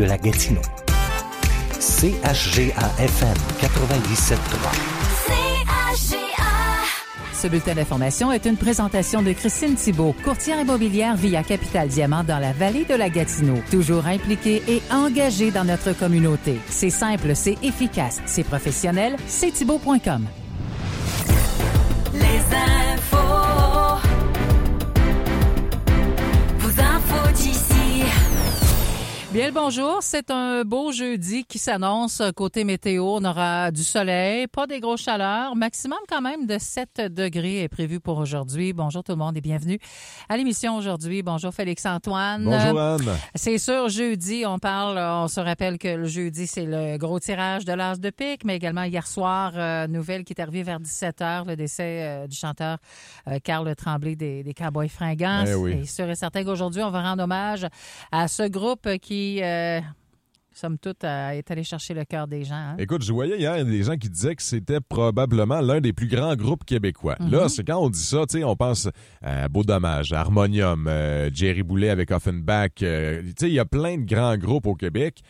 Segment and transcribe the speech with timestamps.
[0.00, 0.62] de la Gatineau.
[1.78, 4.36] CHGA-FM 97.3.
[7.34, 12.38] Ce bulletin d'information est une présentation de Christine Thibault, courtière immobilière via Capital Diamant dans
[12.38, 13.58] la vallée de la Gatineau.
[13.70, 16.56] Toujours impliquée et engagée dans notre communauté.
[16.70, 20.26] C'est simple, c'est efficace, c'est professionnel, c'est thibault.com.
[22.14, 23.19] Les infos.
[29.32, 33.04] Bien le bonjour, c'est un beau jeudi qui s'annonce côté météo.
[33.04, 37.68] On aura du soleil, pas des grosses chaleurs, maximum quand même de 7 degrés est
[37.68, 38.72] prévu pour aujourd'hui.
[38.72, 39.78] Bonjour tout le monde et bienvenue
[40.28, 41.22] à l'émission aujourd'hui.
[41.22, 42.42] Bonjour Félix Antoine.
[42.42, 43.08] Bonjour Anne.
[43.36, 47.64] C'est sûr, jeudi, on parle, on se rappelle que le jeudi, c'est le gros tirage
[47.64, 51.20] de l'as de pique, mais également hier soir, euh, nouvelle qui est arrivée vers 17
[51.20, 52.78] h, le décès euh, du chanteur
[53.28, 55.44] euh, Carl Tremblay des, des Cowboys fringants.
[55.46, 55.82] Eh oui.
[55.82, 57.64] Et sûr et certain qu'aujourd'hui, on va rendre hommage
[58.10, 59.80] à ce groupe qui, euh,
[60.52, 62.54] somme toute, euh, est allé chercher le cœur des gens.
[62.54, 62.76] hein.
[62.78, 66.34] Écoute, je voyais hier des gens qui disaient que c'était probablement l'un des plus grands
[66.36, 67.16] groupes québécois.
[67.20, 67.30] Mhm.
[67.30, 68.88] Là, c'est quand on dit ça, tu sais, on pense
[69.22, 72.70] à Beau Dommage, Harmonium, euh, Jerry Boulet avec Offenbach.
[72.82, 75.20] euh, tu sais, il y a plein de grands groupes au Québec,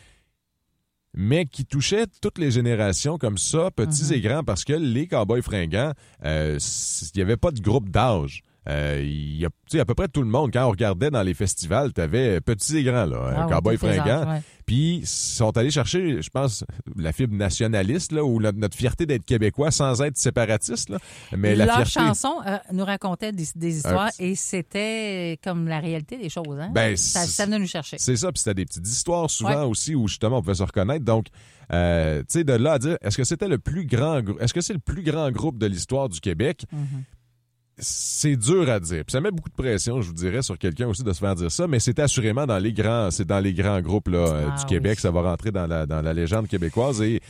[1.13, 4.13] mais qui touchaient toutes les générations comme ça, petits Mhm.
[4.13, 5.93] et grands, parce que les Cowboys fringants,
[6.25, 8.43] euh, il n'y avait pas de groupe d'âge.
[8.69, 11.93] Euh, y a à peu près tout le monde, quand on regardait dans les festivals,
[11.95, 14.41] tu avais petits et grands, là, Ah Cowboy fringant.
[14.67, 16.65] Puis ils sont allés chercher, je pense,
[16.97, 20.91] la fibre nationaliste là, ou notre, notre fierté d'être québécois sans être séparatiste.
[20.91, 20.99] Là.
[21.37, 22.09] Mais la Leur fierté.
[22.09, 26.59] chanson euh, nous racontait des, des histoires et c'était comme la réalité des choses.
[26.61, 26.71] Hein?
[26.73, 27.97] Ben, ça, venait nous chercher.
[27.99, 29.67] C'est ça, puis c'était des petites histoires souvent Ouais.
[29.67, 31.05] aussi où justement on pouvait se reconnaître.
[31.05, 31.27] Donc,
[31.73, 34.61] euh, tu sais, de là à dire, est-ce que c'était le plus grand, est-ce que
[34.61, 36.67] c'est le plus grand groupe de l'histoire du Québec?
[36.73, 37.05] Mhm.
[37.81, 39.05] C'est dur à dire.
[39.05, 41.35] Puis ça met beaucoup de pression, je vous dirais, sur quelqu'un aussi de se faire
[41.35, 44.49] dire ça, mais c'est assurément dans les grands, c'est dans les grands groupes là, euh,
[44.49, 44.69] Ah du oui.
[44.69, 47.21] Québec, ça va rentrer dans la dans la légende québécoise et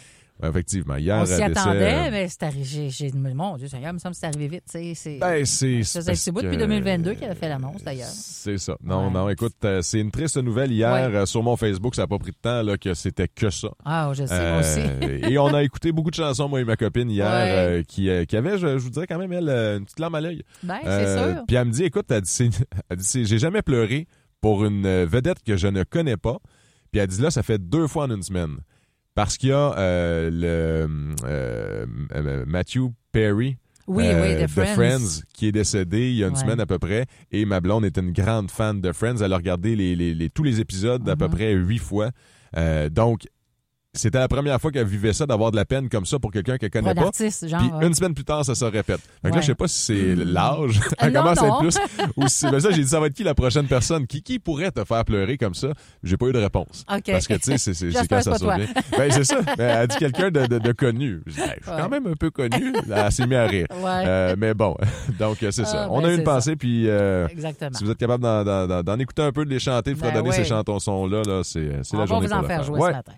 [0.43, 2.89] effectivement hier On s'y attendait, euh, mais c'est arrivé.
[2.91, 4.65] j'ai- Mon Dieu, Seigneur, il me semble que c'est arrivé vite.
[4.67, 5.81] C'est Ben, c'est.
[5.81, 8.09] petit bout depuis que- 2022 qu'il avait fait l'annonce, d'ailleurs.
[8.09, 8.77] C'est ça.
[8.83, 9.11] Non, Ouais.
[9.13, 11.15] non, écoute, euh, c'est une triste nouvelle hier Ouais.
[11.15, 11.95] euh, sur mon Facebook.
[11.95, 13.69] Ça n'a pas pris de temps là, que c'était que ça.
[13.85, 14.81] Ah, je sais, moi aussi.
[14.81, 17.85] Euh, et on a écouté beaucoup de chansons, moi et ma copine, hier, Ouais.
[17.87, 20.43] qui, qui avait, je, je vous dirais quand même, elle, une petite larme à l'œil.
[20.63, 21.43] Ben, c'est sûr.
[21.47, 24.07] Puis elle me dit, écoute, elle dit, c'est- dit, c'est- j'ai jamais pleuré
[24.41, 26.39] pour une vedette que je ne connais pas.
[26.93, 28.57] Puis elle dit, là, ça fait deux fois en une semaine.
[29.15, 33.57] Parce qu'il y a euh, le euh, euh, Matthew Perry,
[33.87, 35.23] Oui, euh, oui, The Friends.
[35.35, 36.41] qui est décédé il y a une Ouais.
[36.41, 37.07] semaine à peu près.
[37.33, 39.17] Et ma blonde était une grande fan de Friends.
[39.23, 41.31] Elle a regardé les, les- les- tous les épisodes à peu Mhm.
[41.33, 42.11] près huit fois.
[42.57, 43.27] Euh, donc,
[43.93, 46.59] c'était la première fois qu'elle vivait ça, d'avoir de la peine comme ça pour quelqu'un
[46.59, 47.11] qu'elle connaît pas.
[47.11, 47.61] genre.
[47.79, 49.01] Puis une semaine plus tard, ça se répète.
[49.01, 49.43] Fait que là, Ouais.
[49.43, 50.79] je sais pas si c'est l'âge.
[50.79, 51.63] Euh, Elle non, commence à non.
[51.69, 52.09] être plus.
[52.17, 54.07] Ou si ben ça, j'ai dit, ça va être qui la prochaine personne?
[54.07, 55.69] Qui, qui pourrait te faire pleurer comme ça?
[56.05, 56.85] J'ai pas eu de réponse.
[56.93, 57.03] OK.
[57.11, 58.67] Parce que, tu sais, c'est- c'est c'est quand ça survient.
[58.97, 59.41] Ben, c'est ça.
[59.59, 61.23] Ben, elle dit quelqu'un de, de, de connu.
[61.27, 61.77] Je dis, Hey, je suis Ouais.
[61.83, 62.73] quand même un peu connu.
[62.87, 63.67] Là, Elle s'est mise à rire.
[63.83, 64.03] Ouais.
[64.07, 64.77] Euh, mais bon,
[65.19, 65.85] donc c'est ça.
[65.85, 67.73] Ah, On ben, a eu c'est une pensée, puis euh, Exactement.
[67.77, 69.99] si vous êtes capable d'en- d'en d'en- d'en écouter un peu, de les chanter, de
[70.01, 72.79] Ben fredonner ces chansons-là, là, c'est c'est On la va journée vous en faire jouer
[72.81, 72.91] Ouais.
[72.91, 73.13] ce matin.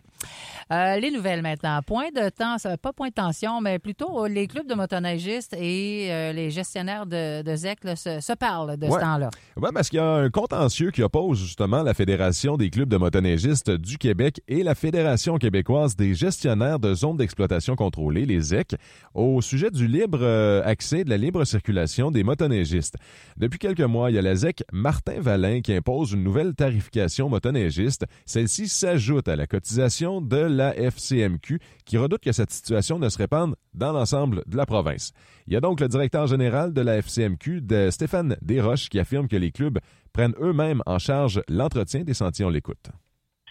[0.73, 1.81] Euh, les nouvelles maintenant.
[1.83, 6.09] Point de temps, pas point de tension, mais plutôt euh, les clubs de motoneigistes et
[6.11, 9.29] euh, les gestionnaires de, de ZEC là, se, se parlent de ce temps-là.
[9.59, 12.97] Oui, parce qu'il y a un contentieux qui oppose justement la Fédération des clubs de
[12.97, 18.75] motoneigistes du Québec et la Fédération québécoise des gestionnaires de zones d'exploitation contrôlée, les ZEC,
[19.13, 20.25] au sujet du libre
[20.65, 22.97] accès, de la libre circulation des motoneigistes.
[23.37, 27.29] Depuis quelques mois, il y a la ZEC Martin Valin qui impose une nouvelle tarification
[27.29, 28.07] motoneigiste.
[28.25, 33.19] Celle-ci s'ajoute à la cotisation de la FCMQ qui redoute que cette situation ne se
[33.19, 35.13] répande dans l'ensemble de la province.
[35.47, 39.37] Il y a donc le directeur général de la FCMQ, Stéphane Desroches, qui affirme que
[39.37, 39.79] les clubs
[40.13, 42.45] prennent eux-mêmes en charge l'entretien des sentiers.
[42.45, 42.91] On l'écoute.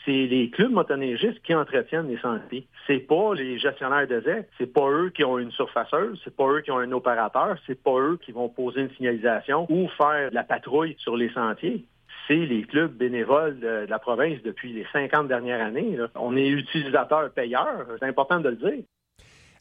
[0.06, 2.68] c'est les clubs motoneigistes qui entretiennent les sentiers.
[2.88, 6.48] C'est pas les gestionnaires de ZEC, c'est pas eux qui ont une surfaceuse, c'est pas
[6.48, 10.30] eux qui ont un opérateur, c'est pas eux qui vont poser une signalisation ou faire
[10.32, 11.86] la patrouille sur les sentiers.
[12.28, 15.96] C'est les clubs bénévoles de, de la province depuis les 50 dernières années.
[15.98, 16.08] là.
[16.16, 18.84] On est utilisateur payeur, c'est important de le dire.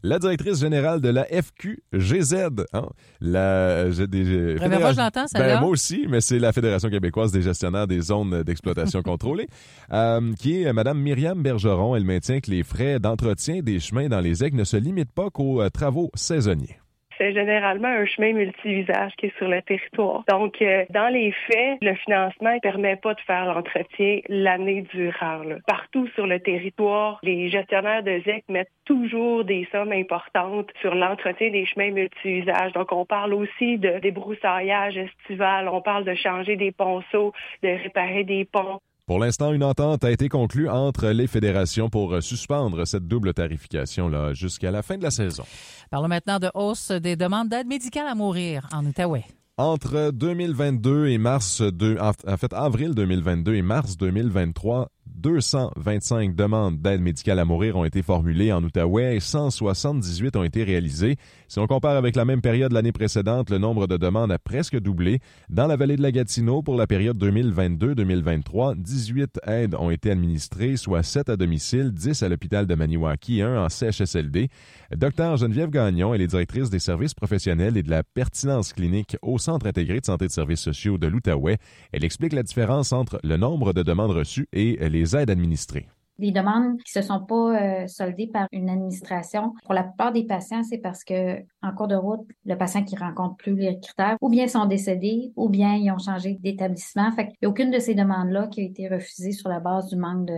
[0.02, 2.34] La directrice générale de la FQGZ,
[2.72, 2.86] hein,
[3.20, 5.54] la j'ai des- Première fois que je l'entends, celle-là?
[5.56, 9.46] Ben, moi aussi, mais c'est la Fédération québécoise des gestionnaires des zones d'exploitation contrôlée,
[9.92, 11.94] euh, qui est euh, Madame Myriam Bergeron.
[11.96, 15.28] Elle maintient que les frais d'entretien des chemins dans les aigles ne se limitent pas
[15.28, 16.78] qu'aux euh, travaux saisonniers.
[17.20, 20.24] C'est généralement un chemin multivisage qui est sur le territoire.
[20.28, 25.42] Donc, euh, dans les faits, le financement ne permet pas de faire l'entretien l'année durant.
[25.42, 25.56] là.
[25.66, 31.50] Partout sur le territoire, les gestionnaires de ZEC mettent toujours des sommes importantes sur l'entretien
[31.50, 32.72] des chemins multivisages.
[32.72, 37.32] Donc, on parle aussi de débroussaillage estival, on parle de changer des ponceaux,
[37.62, 38.80] de réparer des ponts.
[39.10, 44.34] Pour l'instant, une entente a été conclue entre les fédérations pour suspendre cette double tarification-là
[44.34, 45.42] jusqu'à la fin de la saison.
[45.90, 49.24] Parlons maintenant de hausse des demandes d'aide médicale à mourir en Outaouais.
[49.56, 57.00] Entre 2022 et mars, de, en fait avril 2022 et mars 2023, 225 demandes d'aide
[57.00, 61.16] médicale à mourir ont été formulées en Outaouais et 178 ont été réalisées.
[61.48, 64.78] Si on compare avec la même période l'année précédente, le nombre de demandes a presque
[64.78, 65.20] doublé.
[65.48, 70.76] Dans la vallée de la Gatineau, pour la période 2022-2023, 18 aides ont été administrées,
[70.76, 74.48] soit 7 à domicile, 10 à l'hôpital de Maniwaki et 1 en CHSLD.
[74.96, 79.38] Docteur Geneviève Gagnon, elle est directrice des services professionnels et de la pertinence clinique au
[79.38, 81.58] Centre intégré de santé et de services sociaux de l'Outaouais.
[81.92, 85.88] Elle explique la différence entre le nombre de demandes reçues et les aides administrées.
[86.18, 90.24] Les demandes qui se sont pas euh, soldées par une administration, pour la plupart des
[90.24, 94.18] patients, c'est parce que en cours de route, le patient qui rencontre plus les critères,
[94.20, 97.10] ou bien sont décédés, ou bien ils ont changé d'établissement.
[97.12, 99.96] Fait n'y a aucune de ces demandes-là qui a été refusée sur la base du
[99.96, 100.28] manque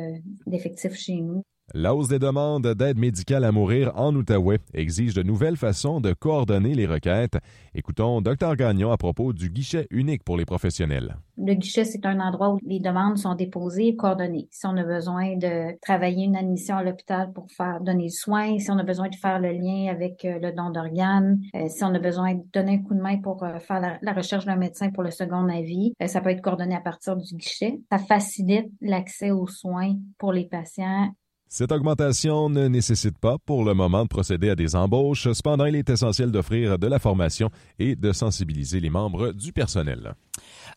[0.46, 1.42] d'effectifs chez nous.
[1.74, 6.12] La hausse des demandes d'aide médicale à mourir en Outaouais exige de nouvelles façons de
[6.12, 7.38] coordonner les requêtes.
[7.74, 11.16] Écoutons Dr Gagnon à propos du guichet unique pour les professionnels.
[11.38, 14.48] Le guichet, c'est un endroit où les demandes sont déposées et coordonnées.
[14.50, 18.58] Si on a besoin de travailler une admission à l'hôpital pour faire donner le soin,
[18.58, 21.82] si on a besoin de faire le lien avec euh, le don d'organes, euh, si
[21.84, 24.44] on a besoin de donner un coup de main pour euh, faire la, la recherche
[24.44, 27.80] d'un médecin pour le second avis, ça peut être coordonné à partir du guichet.
[27.90, 31.08] Ça facilite l'accès aux soins pour les patients
[31.54, 35.30] cette augmentation ne nécessite pas pour le moment de procéder à des embauches.
[35.30, 40.14] Cependant, il est essentiel d'offrir de la formation et de sensibiliser les membres du personnel.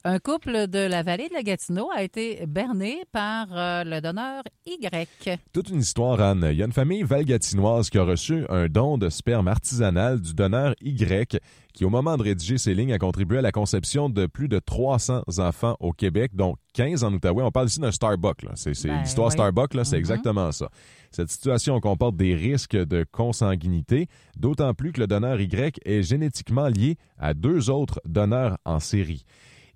[0.04, 4.44] Un couple de la vallée de la Gatineau a été berné par euh, le donneur
[4.66, 5.40] Y.
[5.54, 6.48] Toute une histoire, Anne.
[6.52, 10.34] Il y a une famille valgatinoise qui a reçu un don de sperme artisanal du
[10.34, 11.40] donneur Y
[11.74, 14.60] qui, au moment de rédiger ces lignes, a contribué à la conception de plus de
[14.60, 17.44] 300 enfants au Québec, dont 15 en Outaouais.
[17.44, 18.46] On parle ici d'un Starbucks.
[18.56, 19.34] C'est Ben l'histoire oui.
[19.34, 20.00] Starbucks, c'est Mhm.
[20.00, 20.70] exactement ça.
[21.12, 24.08] Cette situation comporte des risques de consanguinité,
[24.38, 29.26] d'autant plus que le donneur Y est génétiquement lié à deux autres donneurs en série.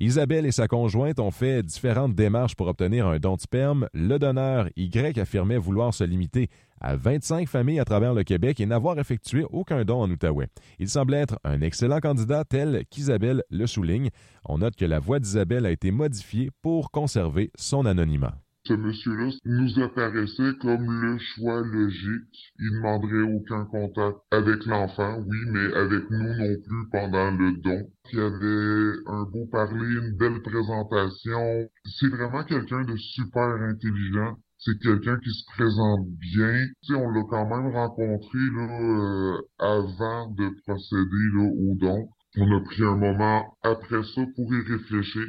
[0.01, 3.90] Isabelle et sa conjointe ont fait différentes démarches pour obtenir un don de sperme.
[3.94, 6.48] Le donneur Y affirmait vouloir se limiter
[6.80, 10.48] à 25 familles à travers le Québec et n'avoir effectué aucun don en Outaouais.
[10.80, 14.10] Il semblait être un excellent candidat tel qu'Isabelle le souligne.
[14.46, 18.36] On note que la voix d'Isabelle a été modifiée pour conserver son anonymat.
[18.69, 22.54] Ce monsieur-là nous apparaissait comme le choix logique.
[22.60, 27.89] Il demanderait aucun contact avec l'enfant, oui, mais avec nous non plus pendant le don.
[28.13, 31.68] Il avait un beau parler, une belle présentation.
[31.83, 34.38] C'est vraiment quelqu'un de super intelligent.
[34.60, 36.68] C'est quelqu'un qui se présente bien.
[36.92, 42.07] On l'a quand même rencontré là, euh, avant de procéder au don.
[42.38, 45.25] On a pris un moment après ça pour y réfléchir.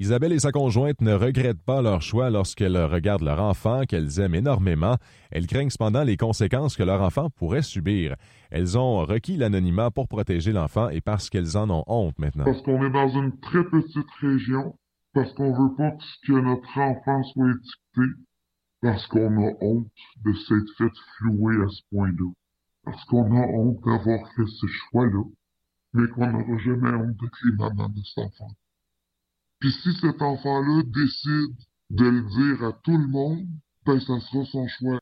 [0.00, 4.36] Isabelle et sa conjointe ne regrettent pas leur choix lorsqu'elles regardent leur enfant qu'elles aiment
[4.36, 4.94] énormément.
[5.32, 8.14] Elles craignent cependant les conséquences que leur enfant pourrait subir.
[8.52, 12.44] Elles ont requis l'anonymat pour protéger l'enfant et parce qu'elles en ont honte maintenant.
[12.44, 14.76] Parce qu'on est dans une très petite région,
[15.14, 15.90] parce qu'on veut pas
[16.24, 18.22] que notre enfant soit étiqueté,
[18.80, 19.88] parce qu'on a honte
[20.24, 22.30] de s'être fait flouer à ce point-là,
[22.84, 25.24] parce qu'on a honte d'avoir fait ce choix-là,
[25.92, 28.54] mais qu'on n'aura jamais honte d'être les mamans de cet enfant.
[29.60, 31.56] Puis si cet enfant-là décide
[31.90, 33.46] de le dire à tout le monde,
[33.84, 35.00] ben ça sera son choix.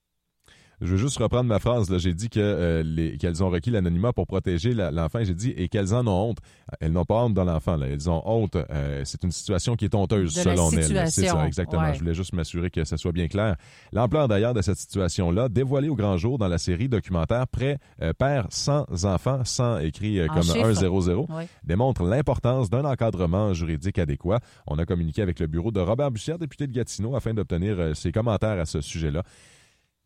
[0.82, 1.88] Je veux juste reprendre ma phrase.
[1.88, 1.96] là.
[1.96, 5.20] J'ai dit que, euh, les- qu'elles ont requis l'anonymat pour protéger la- l'enfant.
[5.22, 6.38] J'ai dit et qu'elles en ont honte.
[6.80, 7.76] Elles n'ont pas honte dans l'enfant.
[7.76, 7.86] là.
[7.86, 8.56] Elles ont honte.
[8.56, 10.82] Euh, c'est une situation qui est honteuse De selon elles.
[10.84, 11.82] C'est situation, ça, exactement.
[11.82, 11.94] ouais.
[11.94, 13.56] Je voulais juste m'assurer que ça soit bien clair.
[13.92, 18.12] L'ampleur d'ailleurs de cette situation-là, dévoilée au grand jour dans la série documentaire Prêt, euh,
[18.12, 20.58] Père sans enfants, sans écrit comme chiffres.
[20.66, 21.44] 1-0-0, Oui.
[21.64, 24.40] démontre l'importance d'un encadrement juridique adéquat.
[24.66, 28.12] On a communiqué avec le bureau de Robert Bussière, député de Gatineau, afin d'obtenir ses
[28.12, 29.22] commentaires à ce sujet-là.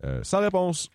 [0.04, 0.88] Euh, sans réponse.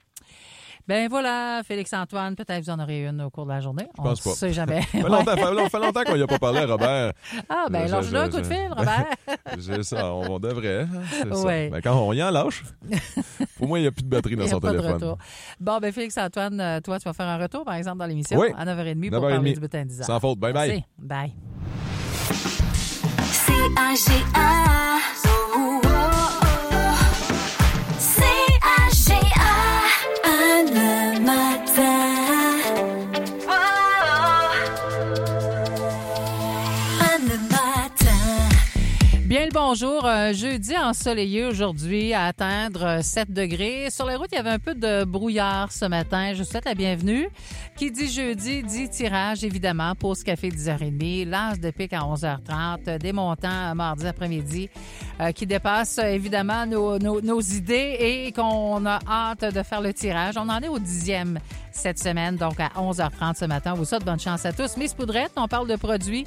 [0.88, 3.88] Ben voilà, Félix-Antoine, peut-être vous en aurez une au cours de la journée.
[3.98, 4.30] On pense pas.
[4.30, 4.82] ne sait jamais.
[4.84, 7.12] Ça fait longtemps, fait longtemps- fait longtemps qu'on n'y a pas parlé Robert.
[7.50, 9.06] Ah, ben Je- lâche-le je- un coup de je- fil, Robert.
[9.60, 10.82] C'est ça, on, on devrait.
[10.84, 11.42] hein, c'est ça.
[11.44, 11.72] Ouais.
[11.74, 12.64] Mais quand on y en lâche,
[13.58, 14.78] pour moi, il n'y a plus de batterie Il dans n'y a son pas de
[14.78, 14.94] téléphone.
[14.94, 15.18] retour.
[15.60, 18.50] Bon, ben Félix-Antoine, euh, toi, tu vas faire un retour, par exemple, dans l'émission Oui.
[18.56, 19.32] à 9h30 pour 9h30.
[19.34, 20.38] parler du bulletin 10 Sans faute.
[20.38, 20.86] Bye bye.
[21.00, 21.34] Bye.
[23.24, 24.98] C-A-G-A.
[24.98, 25.15] Oh,
[39.56, 40.06] bonjour.
[40.06, 43.90] Un jeudi ensoleillé aujourd'hui à atteindre 7 degrés.
[43.90, 46.34] Sur les routes, il y avait un peu de brouillard ce matin.
[46.34, 47.30] Je vous souhaite la bienvenue.
[47.78, 49.96] Qui dit jeudi dit tirage, évidemment.
[49.96, 54.70] Pause café 10h30, lance de pic à 11h30, des montants mardi après-midi
[55.22, 60.36] euh, qui dépassent évidemment nos, idées et qu'on a hâte de faire le tirage.
[60.38, 61.40] On en est au dixième
[61.72, 63.74] cette semaine, donc à 11h30 ce matin.
[63.74, 64.76] Vous souhaite bonne chance à tous.
[64.76, 66.26] Miss Poudrette, on parle de produits.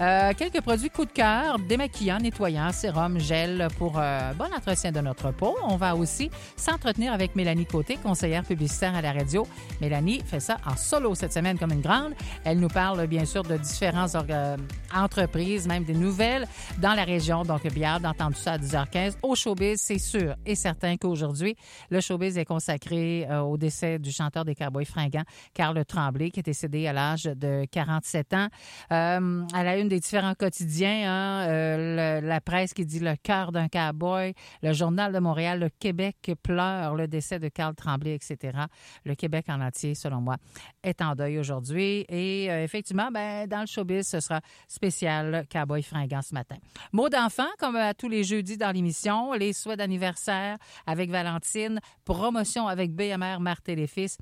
[0.00, 5.00] Euh, quelques produits coup de cœur, démaquillants, nettoyants, sérum, gel pour euh, bon entretien de
[5.00, 5.56] notre peau.
[5.62, 9.46] On va aussi s'entretenir avec Mélanie Côté, conseillère publicitaire à la radio.
[9.80, 12.12] Mélanie fait ça en solo cette semaine comme une grande.
[12.42, 14.56] Elle nous parle bien sûr de différentes orga-
[14.92, 16.48] entreprises, même des nouvelles
[16.78, 17.44] dans la région.
[17.44, 19.14] Donc, bien d'entendre ça à 10h15.
[19.22, 21.54] Au showbiz, c'est sûr et certain qu'aujourd'hui,
[21.90, 25.22] le showbiz est consacré euh, au décès du chanteur des Cowboys fringants,
[25.54, 28.48] Carl Tremblay, qui est décédé à l'âge de 47 ans.
[28.90, 33.68] Euh, à la des différents quotidiens, hein, euh, la presse qui dit le cœur d'un
[33.68, 38.58] cowboy, le journal de Montréal, le Québec pleure le décès de Carl Tremblay, etc.
[39.04, 40.36] Le Québec en entier, selon moi,
[40.82, 42.04] est en deuil aujourd'hui.
[42.08, 46.56] Et euh, effectivement, ben, dans le showbiz, ce sera spécial Cowboy fringant ce matin.
[46.92, 52.66] Mot d'enfant, comme à tous les jeudis dans l'émission, les souhaits d'anniversaire avec Valentine, promotion
[52.68, 54.18] avec BMR Marthe et les Fils.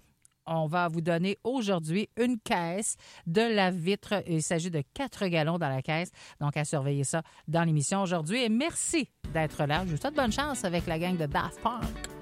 [0.46, 2.96] On va vous donner aujourd'hui une caisse
[3.26, 4.22] de la vitre.
[4.26, 6.10] Il s'agit de 4 gallons dans la caisse.
[6.40, 8.42] Donc, à surveiller ça dans l'émission aujourd'hui.
[8.42, 9.84] Et merci d'être là.
[9.86, 12.21] Je vous souhaite bonne chance avec la gang de Daft Punk.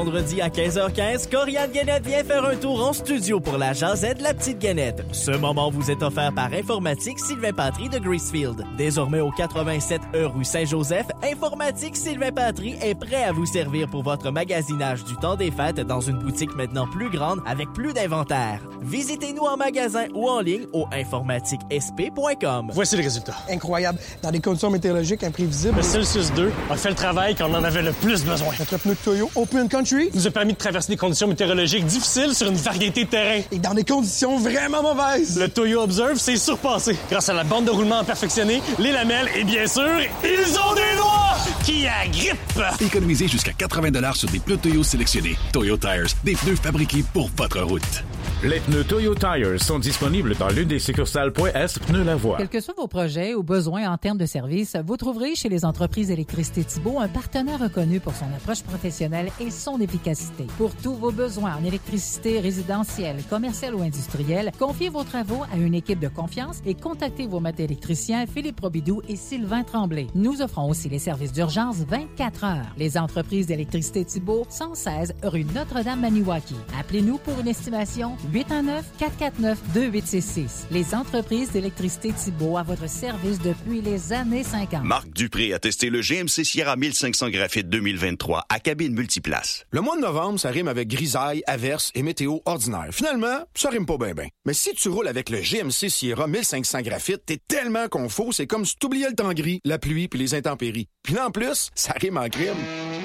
[0.00, 4.16] Les vendredis à 15h15, Corianne Guénette vient faire un tour en studio pour la jasette
[4.16, 5.04] de la petite Guénette.
[5.12, 8.64] Ce moment vous est offert par Informatique Sylvain Patry de Greasefield.
[8.78, 14.02] Désormais au 87 E rue Saint-Joseph, Informatique Sylvain Patry est prêt à vous servir pour
[14.02, 18.69] votre magasinage du temps des fêtes dans une boutique maintenant plus grande avec plus d'inventaire.
[18.82, 22.70] Visitez-nous en magasin ou en ligne au informatiquesp.com.
[22.72, 23.34] Voici le résultat.
[23.50, 23.98] Incroyable.
[24.22, 25.76] Dans des conditions météorologiques imprévisibles.
[25.76, 28.48] Le Celsius 2 a fait le travail qu'on en avait le plus besoin.
[28.58, 32.34] Notre pneu de Toyo Open Country nous a permis de traverser des conditions météorologiques difficiles
[32.34, 33.42] sur une variété de terrains.
[33.52, 35.38] Et dans des conditions vraiment mauvaises.
[35.38, 36.96] Le Toyo Observe s'est surpassé.
[37.10, 40.96] Grâce à la bande de roulement perfectionnée, les lamelles et bien sûr, ils ont des
[40.96, 42.62] doigts qui agrippent.
[42.80, 45.36] Économisez jusqu'à 80 sur des pneus Toyo sélectionnés.
[45.52, 48.04] Toyo Tires, des pneus fabriqués pour votre route.
[48.42, 52.04] Les pneus Toyo Tires sont disponibles dans l'une des succursales S Pneus
[52.48, 56.10] que soient vos projets ou besoins en termes de services, vous trouverez chez les entreprises
[56.10, 60.46] Électricité Thibault un partenaire reconnu pour son approche professionnelle et son efficacité.
[60.56, 65.74] Pour tous vos besoins en électricité résidentielle, commerciale ou industrielle, confiez vos travaux à une
[65.74, 70.06] équipe de confiance et contactez vos maîtres électriciens Philippe Robidoux et Sylvain Tremblay.
[70.14, 72.74] Nous offrons aussi les services d'urgence 24 heures.
[72.78, 76.56] Les entreprises d'électricité Thibault, 116 rue Notre-Dame-Maniwaki.
[76.80, 80.68] Appelez-nous pour une estimation 819-449-2866.
[80.70, 84.84] Les entreprises d'électricité Thibault votre service depuis les années 50.
[84.84, 89.64] Marc Dupré a testé le GMC Sierra 1500 Graphite 2023 à cabine multiplace.
[89.72, 92.90] Le mois de novembre, ça rime avec grisaille, averse et météo ordinaire.
[92.92, 94.28] Finalement, ça rime pas bien bien.
[94.44, 98.64] Mais si tu roules avec le GMC Sierra 1500 Graphite, t'es tellement confus, c'est comme
[98.64, 100.86] si t'oubliais le temps gris, la pluie puis les intempéries.
[101.02, 102.54] Puis là, en plus, ça rime en crime.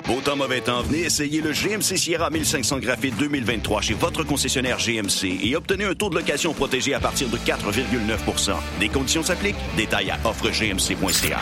[0.06, 4.78] Beau temps, mauvais temps, venez essayer le GMC Sierra 1500 Graphite 2023 chez votre concessionnaire
[4.78, 9.55] GMC et obtenez un taux de location protégé à partir de 4,9% Des conditions s'appliquent.
[9.78, 11.40] Détails à offregmc.ca.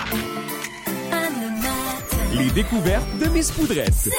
[2.38, 4.10] Les découvertes de Miss Poudrette.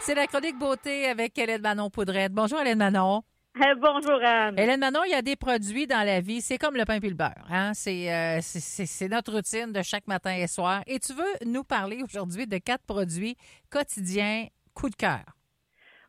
[0.00, 2.32] C'est la chronique beauté avec Hélène Manon Poudrette.
[2.32, 3.22] Bonjour Hélène Manon.
[3.56, 4.58] Euh, bonjour Anne.
[4.58, 7.08] Hélène Manon, il y a des produits dans la vie, c'est comme le pain puis
[7.10, 7.46] le beurre.
[7.50, 7.72] Hein?
[7.74, 10.82] C'est, euh, c'est, c'est- c'est notre routine de chaque matin et soir.
[10.86, 13.36] Et tu veux nous parler aujourd'hui de quatre produits
[13.70, 15.24] quotidiens coup de cœur.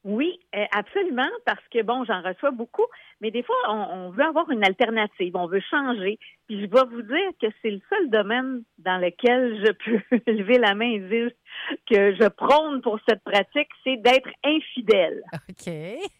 [0.03, 2.85] Oui, euh, absolument, parce que bon, j'en reçois beaucoup,
[3.21, 6.17] mais des fois, on, on veut avoir une alternative, on veut changer.
[6.47, 10.57] Puis je dois vous dire que c'est le seul domaine dans lequel je peux lever
[10.57, 11.31] la main et dire
[11.89, 15.21] que je prône pour cette pratique, c'est d'être infidèle.
[15.33, 15.73] OK.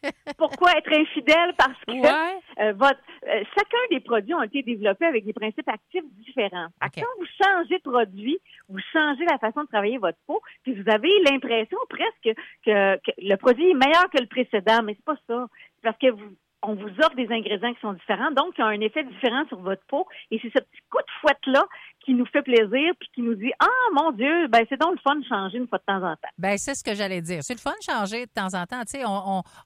[0.38, 1.54] Pourquoi être infidèle?
[1.58, 6.06] Parce que euh, votre, euh, chacun des produits ont été développés avec des principes actifs
[6.18, 6.68] différents.
[6.82, 10.74] Que Quand vous changez de produit, vous changez la façon de travailler votre peau, puis
[10.74, 15.06] vous avez l'impression presque que, que le produit est meilleur que le précédent, mais c'est
[15.06, 15.48] pas ça.
[15.84, 18.80] Parce que vous on vous offre des ingrédients qui sont différents, donc qui ont un
[18.82, 20.08] effet différent sur votre peau.
[20.30, 21.66] Et c'est ce petit coup de fouette-là
[22.06, 25.02] qui nous fait plaisir, puis qui nous dit Ah mon Dieu, ben c'est donc le
[25.02, 26.30] fun de changer une fois de temps en temps.
[26.38, 27.44] Ben, c'est ce que j'allais dire.
[27.44, 28.82] C'est le fun de changer de temps en temps.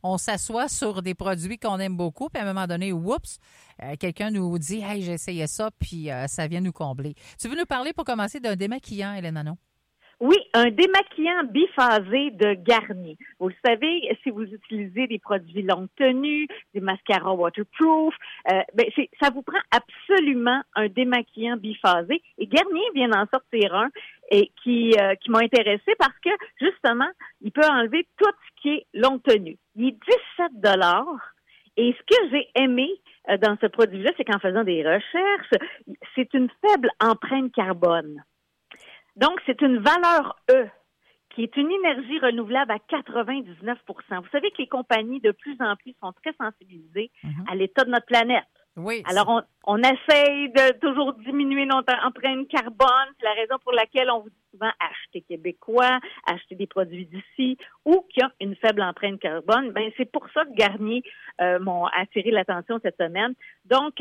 [0.03, 3.39] On, s'assoit sur des produits qu'on aime beaucoup, puis à un moment donné, oups,
[3.83, 7.13] euh, quelqu'un nous dit Hey, j'ai essayé ça, puis euh, ça vient nous combler.
[7.39, 9.57] Tu veux nous parler pour commencer d'un démaquillant, Hélène Manon?
[10.21, 13.17] Oui, un démaquillant biphasé de Garnier.
[13.39, 18.15] Vous le savez, si vous utilisez des produits longue tenue, des mascaras waterproof,
[18.49, 18.85] euh, ben
[19.21, 22.21] ça vous prend absolument un démaquillant biphasé.
[22.37, 23.89] Et Garnier vient d'en sortir un
[24.31, 26.29] et qui, euh, m'a intéressé parce que
[26.61, 27.09] justement,
[27.41, 29.57] il peut enlever tout ce qui est longue tenue.
[29.75, 29.97] Il est
[30.37, 31.33] 17 dollars.
[31.77, 32.89] Et ce que j'ai aimé
[33.29, 35.61] euh, dans ce produit-là, c'est qu'en faisant des recherches,
[36.15, 38.23] c'est une faible empreinte carbone.
[39.15, 40.67] Donc, c'est une valeur E
[41.35, 45.75] qui est une énergie renouvelable à 99 Vous savez que les compagnies, de plus en
[45.75, 47.11] plus, sont très sensibilisées
[47.49, 48.45] à l'état de notre planète.
[48.77, 49.03] Oui.
[49.05, 53.07] Alors, on, on essaye de toujours diminuer notre empreinte carbone.
[53.19, 57.57] C'est la raison pour laquelle on vous dit souvent acheter québécois, acheter des produits d'ici
[57.85, 59.71] ou qui ont une faible empreinte carbone.
[59.71, 61.03] Ben, c'est pour ça que Garnier
[61.39, 63.33] euh, m'ont attiré l'attention cette semaine.
[63.63, 63.95] Donc,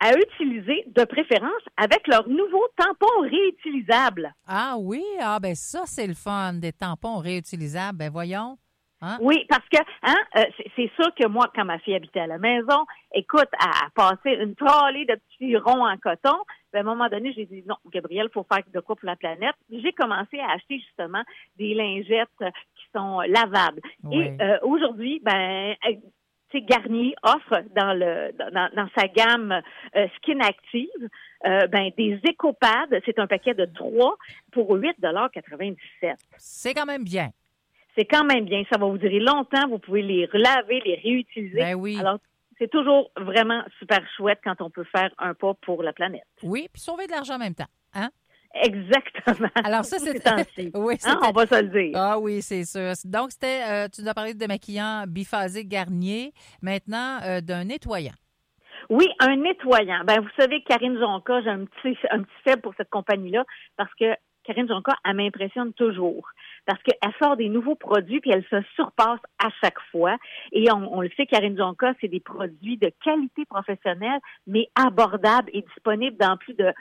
[0.00, 4.34] à utiliser de préférence avec leur nouveau tampon réutilisable.
[4.46, 7.98] Ah oui, ah ben ça, c'est le fun, des tampons réutilisables.
[7.98, 8.56] Ben voyons.
[9.00, 9.18] Hein?
[9.20, 10.44] Oui, parce que hein, euh,
[10.76, 14.30] c'est- sûr que moi, quand ma fille habitait à la maison, écoute, à, à passer
[14.40, 16.38] une trolley de petits ronds en coton,
[16.72, 19.16] ben, à un moment donné, j'ai dit non, Gabriel, faut faire de quoi pour la
[19.16, 19.54] planète.
[19.70, 21.22] J'ai commencé à acheter justement
[21.58, 23.82] des lingettes qui sont lavables.
[24.04, 24.16] Oui.
[24.24, 25.74] Et euh, aujourd'hui, ben
[26.62, 29.60] Garnier offre dans le dans, dans sa gamme
[29.96, 30.88] euh, Skin Active
[31.46, 32.86] euh, ben des écopads.
[33.04, 34.16] C'est un paquet de trois
[34.52, 37.30] pour 8,97 C'est quand même bien.
[37.96, 38.62] c'est quand même bien.
[38.70, 39.68] Ça va vous durer longtemps.
[39.68, 41.58] Vous pouvez les relaver, les réutiliser.
[41.58, 41.96] Ben oui.
[41.98, 42.18] Alors,
[42.58, 46.26] c'est toujours vraiment super chouette quand on peut faire un pas pour la planète.
[46.42, 47.66] Oui, puis sauver de l'argent en même temps.
[47.94, 48.10] Hein?
[48.62, 49.48] Exactement.
[49.64, 50.70] Alors ça, c'est...
[50.74, 51.92] oui, Hein, on va se le dire.
[51.94, 52.92] Ah oui, c'est sûr.
[53.04, 58.14] Donc, c'était, euh, tu nous as parlé de démaquillant biphasé Garnier, maintenant euh, d'un nettoyant.
[58.90, 60.04] Oui, un nettoyant.
[60.06, 63.44] Ben, vous savez, Karine Jonca, j'ai un petit, un petit faible pour cette compagnie-là
[63.76, 64.14] parce que
[64.44, 66.28] Karine Jonca, elle m'impressionne toujours.
[66.66, 70.16] Parce qu'elle sort des nouveaux produits puis elle se surpasse à chaque fois.
[70.52, 75.50] Et on, on le sait, Karine Jonca, c'est des produits de qualité professionnelle, mais abordables
[75.52, 76.72] et disponibles dans plus de 100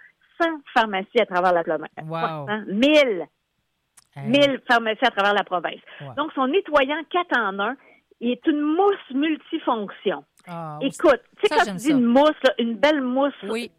[0.73, 1.91] pharmacies à travers la planète.
[2.05, 2.47] Wow.
[2.67, 3.27] 1000.
[4.15, 4.27] Hey.
[4.29, 5.79] 1000 pharmacies à travers la province.
[6.17, 7.75] Donc, son nettoyant 4 en 1
[8.21, 10.23] est une mousse multifonction.
[10.47, 11.93] Ah, Écoute, tu sais, quand tu dis ça.
[11.93, 13.33] une mousse, là, une belle mousse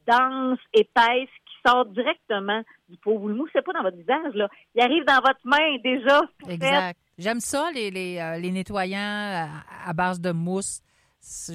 [0.08, 3.18] dense, épaisse, qui sort directement du pot.
[3.18, 4.48] Vous le moussez pas dans votre visage, là.
[4.74, 6.20] Il arrive dans votre main déjà.
[6.48, 6.98] Exact.
[7.18, 10.80] J'aime ça, les, les, euh, les nettoyants à, à base de mousse.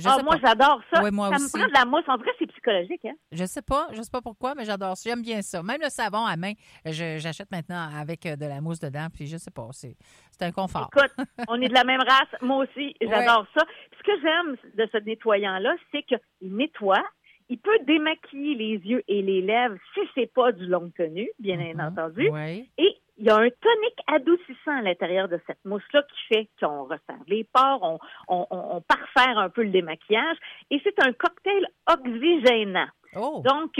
[0.05, 1.11] Ah, moi, j'adore ça.
[1.11, 1.43] Moi ça aussi.
[1.45, 2.03] me prend de la mousse.
[2.07, 3.13] En vrai, c'est psychologique, hein?
[3.31, 5.09] Je sais pas, je sais pas pourquoi, mais j'adore ça.
[5.09, 5.61] J'aime bien ça.
[5.61, 6.53] Même le savon à main,
[6.85, 9.95] j'achète maintenant avec euh, de la mousse dedans, puis je sais pas, c'est
[10.41, 10.89] un confort.
[10.95, 11.13] Écoute,
[11.47, 12.41] on est de la même race.
[12.41, 13.65] Moi aussi, j'adore ça.
[13.91, 17.03] Puis ce que j'aime de ce nettoyant-là, c'est qu'il nettoie.
[17.51, 21.59] Il peut démaquiller les yeux et les lèvres si c'est pas du long tenue, bien
[21.79, 22.29] entendu.
[22.29, 22.69] Oui.
[22.77, 26.83] Et il y a un tonique adoucissant à l'intérieur de cette mousse-là qui fait qu'on
[26.83, 30.37] resserre les pores, on, on, on, on parfaire un peu le démaquillage.
[30.71, 32.87] Et c'est un cocktail oxygénant.
[33.15, 33.41] Oh.
[33.43, 33.73] Donc,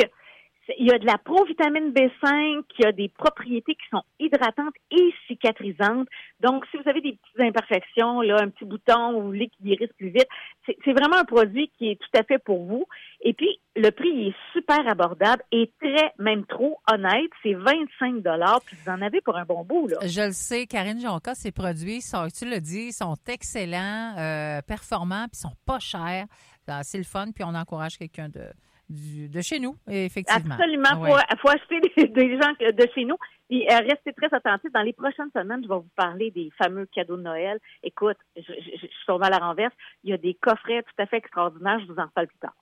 [0.77, 5.13] il y a de la provitamine B5 qui a des propriétés qui sont hydratantes et
[5.27, 6.07] cicatrisantes.
[6.41, 9.65] Donc, si vous avez des petites imperfections, là, un petit bouton, ou vous voulez qu'il
[9.67, 10.27] guérisse plus vite,
[10.65, 12.85] c'est vraiment un produit qui est tout à fait pour vous.
[13.21, 17.31] Et puis, le prix est super abordable et très, même trop honnête.
[17.43, 18.21] C'est 25
[18.65, 19.97] puis vous en avez pour un bon bout, là.
[20.05, 22.01] Je le sais, Karine Jonca, ses produits,
[22.37, 26.25] tu le dis, sont excellents, euh, performants, puis sont pas chers.
[26.67, 28.41] Ah, C'est le fun, puis on encourage quelqu'un de,
[28.89, 30.55] du- de chez nous, effectivement.
[30.55, 30.89] Absolument.
[30.93, 31.11] Il Ouais.
[31.11, 33.17] faut, faut acheter des, des gens de chez nous.
[33.49, 34.71] Puis euh, restez très attentifs.
[34.73, 37.59] Dans les prochaines semaines, je vais vous parler des fameux cadeaux de Noël.
[37.83, 39.73] Écoute, je, je, je suis tombée à la renverse.
[40.03, 41.79] Il y a des coffrets tout à fait extraordinaires.
[41.79, 42.53] Je vous en parle plus tard.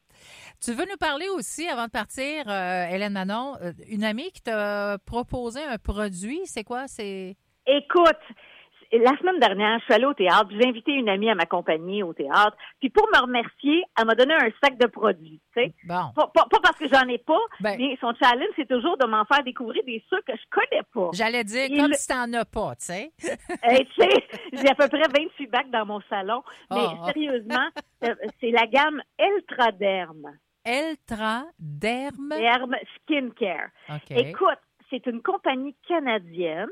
[0.63, 4.41] Tu veux nous parler aussi, avant de partir, euh, Hélène Manon, euh, une amie qui
[4.41, 6.87] t'a proposé un produit, c'est quoi?
[6.87, 7.35] C'est...
[7.67, 8.17] Écoute,
[8.93, 10.47] la semaine dernière, je suis allée au théâtre.
[10.51, 12.55] J'ai invité une amie à m'accompagner au théâtre.
[12.79, 15.41] Puis pour me remercier, elle m'a donné un sac de produits.
[15.55, 15.73] Tu sais.
[15.85, 16.11] Bon.
[16.15, 17.75] Pas, pas- pas parce que j'en ai pas, Ben.
[17.77, 21.09] mais son challenge, c'est toujours de m'en faire découvrir des trucs que je connais pas.
[21.13, 23.11] J'allais dire, comme si t'en as pas, tu sais.
[23.63, 24.09] Hey, tu sais,
[24.53, 26.43] j'ai à peu près 28 bacs dans mon salon.
[26.71, 27.05] Mais Ah, ah.
[27.13, 27.67] sérieusement,
[28.03, 30.37] euh, c'est la gamme Eltraderm.
[30.65, 32.29] Eltraderm?
[32.29, 33.69] Derm Skincare.
[33.89, 34.11] OK.
[34.11, 36.67] Écoute, c'est une compagnie canadienne.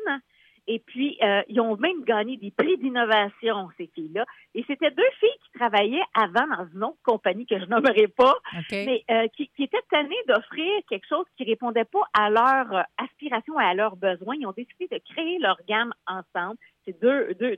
[0.68, 4.26] Et puis, euh, ils ont même gagné des prix d'innovation, ces filles-là.
[4.56, 8.36] Et c'était deux filles qui travaillaient avant dans une autre compagnie que je nommerai pas,
[8.72, 12.82] mais euh, qui, qui étaient tannées d'offrir quelque chose qui répondait pas à leurs euh,
[12.98, 14.36] aspirations et à leurs besoins.
[14.40, 16.58] Ils ont décidé de créer leur gamme ensemble.
[16.86, 17.58] C'est deux, deux,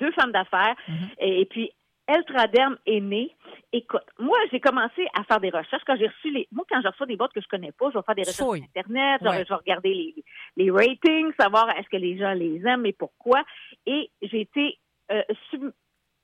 [0.00, 0.76] deux, femmes d'affaires.
[1.18, 1.70] et, et puis,
[2.06, 3.30] Eltraderm est né.
[3.72, 5.82] Écoute, moi, j'ai commencé à faire des recherches.
[5.86, 6.46] Quand j'ai reçu les.
[6.52, 8.36] Moi, quand je reçois des boîtes que je connais pas, je vais faire des recherches
[8.36, 8.52] sur.
[8.54, 9.44] Internet, je, Ouais.
[9.44, 10.14] je vais regarder les,
[10.56, 13.42] les ratings, savoir est-ce que les gens les aiment et pourquoi.
[13.86, 14.78] Et j'ai été.
[15.10, 15.72] euh, sub-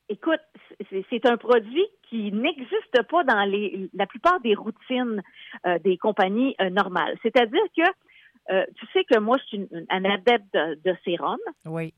[0.09, 0.41] Écoute,
[0.89, 5.21] c'est- un produit qui n'existe pas dans les, la plupart des routines
[5.65, 7.17] euh, des compagnies euh, normales.
[7.21, 7.83] C'est-à-dire que
[8.51, 11.37] euh, tu sais que moi, je suis une, une- un adepte de, de sérum.
[11.65, 11.93] Oui.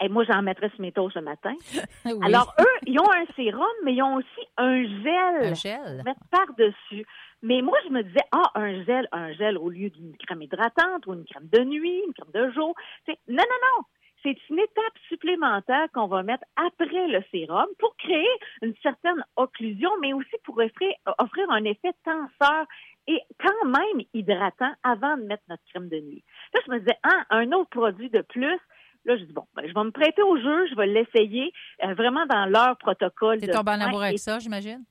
[0.00, 1.54] Et moi, j'en mettrais sur mes toasts le matin.
[2.06, 2.12] Oui.
[2.22, 5.52] Alors, eux, ils ont un sérum, mais ils ont aussi un gel.
[5.52, 6.02] Un gel.
[6.04, 7.06] Mettre par-dessus.
[7.42, 11.06] Mais moi, je me disais, ah, un gel, un gel au lieu d'une crème hydratante
[11.06, 12.74] ou une crème de nuit, une crème de jour.
[13.08, 13.84] Non, non, non.
[14.22, 18.26] C'est une étape supplémentaire qu'on va mettre après le sérum pour créer
[18.62, 22.66] une certaine occlusion, mais aussi pour offrir, offrir un effet tenseur
[23.06, 26.24] et quand même hydratant avant de mettre notre crème de nuit.
[26.54, 28.58] Là, je me disais, ah, un autre produit de plus.
[29.04, 31.52] Là, je dis, bon, ben, je vais me prêter au jeu, je vais l'essayer
[31.84, 33.38] euh, vraiment dans leur protocole.
[33.38, 34.82] T'es tombé en amour avec ça, j'imagine?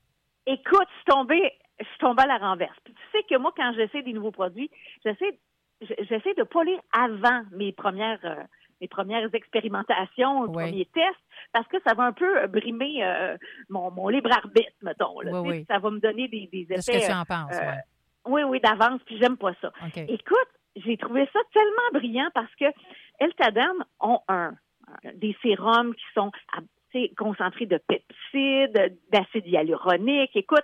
[0.46, 2.78] Écoute, je suis tombée, je suis tombée à la renverse.
[2.84, 4.70] Puis tu sais que moi, quand j'essaie des nouveaux produits,
[5.04, 5.40] j'essaie,
[5.82, 8.44] j'essaie de pas lire avant mes premières, euh,
[8.82, 10.64] mes premières expérimentations, mes Oui.
[10.64, 11.20] premiers tests,
[11.54, 13.38] parce que ça va un peu euh, brimer euh,
[13.70, 15.22] mon, mon libre arbitre, mettons.
[15.22, 15.32] là.
[15.32, 15.66] Oui, Tu sais, oui.
[15.70, 16.76] Ça va me donner des, des effets.
[16.76, 17.80] De ce que tu en penses, ouais.
[18.26, 19.72] Oui, oui, d'avance, puis j'aime pas ça.
[19.86, 19.98] OK.
[20.08, 22.66] Écoute, j'ai trouvé ça tellement brillant parce que
[23.20, 24.54] Eltadam ont un,
[24.88, 26.32] un- des sérums qui sont
[26.92, 30.64] sais, concentrés de peptides, d'acide hyaluronique, écoute,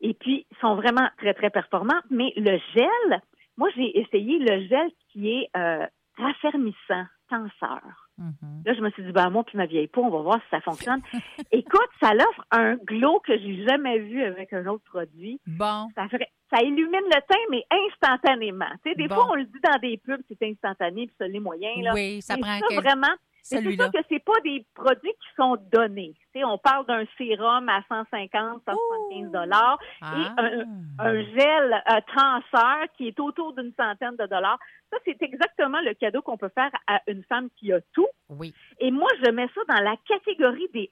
[0.00, 2.00] et puis sont vraiment très, très performants.
[2.10, 3.20] Mais le gel,
[3.56, 5.86] moi, j'ai essayé le gel qui est euh,
[6.16, 8.03] raffermissant, tenseur.
[8.20, 8.64] Mm-hmm.
[8.66, 10.48] Là, je me suis dit, ben moi puis ma vieille peau, on va voir si
[10.50, 11.00] ça fonctionne.
[11.52, 15.40] Écoute, ça l'offre un glow que j'ai jamais vu avec un autre produit.
[15.46, 15.88] Bon.
[15.96, 18.70] Ça, ferait- ça illumine le teint, mais instantanément.
[18.84, 19.16] Tu sais, des Bon.
[19.16, 21.70] fois, on le dit dans des pubs, c'est instantané, puis ça l'est moyen.
[21.82, 21.92] Là.
[21.94, 23.14] Oui, ça Mais prend ça, quel- vraiment.
[23.46, 26.14] C'est sûr que c'est pas des produits qui sont donnés.
[26.36, 30.14] On parle d'un sérum à 150, 175 dollars Ah.
[30.16, 30.64] et un,
[30.98, 34.58] un gel euh, transfert qui est autour d'une centaine de dollars.
[34.90, 38.08] Ça, c'est exactement le cadeau qu'on peut faire à une femme qui a tout.
[38.30, 38.54] Oui.
[38.80, 40.90] Et moi, je mets ça dans la catégorie des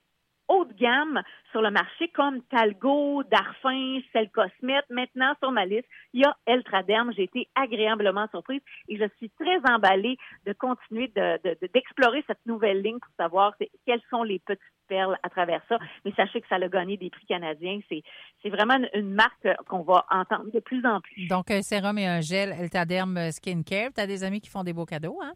[0.53, 4.85] haut de gamme sur le marché comme Talgo, Darphin, Celle Cosmète.
[4.91, 7.13] Maintenant, sur ma liste, il y a Eltraderm.
[7.17, 12.23] J'ai été agréablement surprise et je suis très emballée de continuer de- de- de- d'explorer
[12.27, 13.55] cette nouvelle ligne pour savoir
[13.87, 15.79] quelles sont les petites perles à travers ça.
[16.05, 17.81] Mais sachez que ça a gagné des prix canadiens.
[17.89, 21.27] C'est vraiment une, une marque qu'on va entendre de plus en plus.
[21.29, 23.91] Donc, un sérum et un gel Eltaderm Skincare.
[23.95, 25.33] Tu as des amis qui font des beaux cadeaux, hein?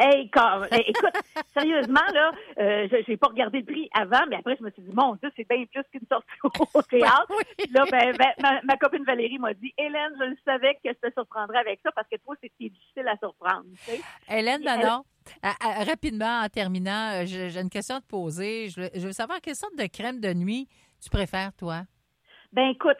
[0.00, 1.12] Hey, quand- hey, écoute,
[1.56, 4.82] sérieusement, là, euh, je- j'ai pas regardé le prix avant, mais après, je me suis
[4.82, 7.26] dit, mon Dieu, c'est bien plus qu'une sortie au théâtre.
[7.72, 11.08] Là, ben, ben, ma, ma copine Valérie m'a dit, Hélène, je le savais que je
[11.08, 13.64] te surprendrais avec ça parce que toi, c'est difficile à surprendre.
[13.84, 14.00] tu sais.
[14.28, 14.62] Hélène
[15.42, 18.68] à- à- rapidement, en terminant, euh, j'ai une question à te poser.
[18.68, 20.68] Je veux, je veux savoir quelle sorte de crème de nuit
[21.02, 21.82] tu préfères, toi?
[22.50, 22.96] Ben écoute,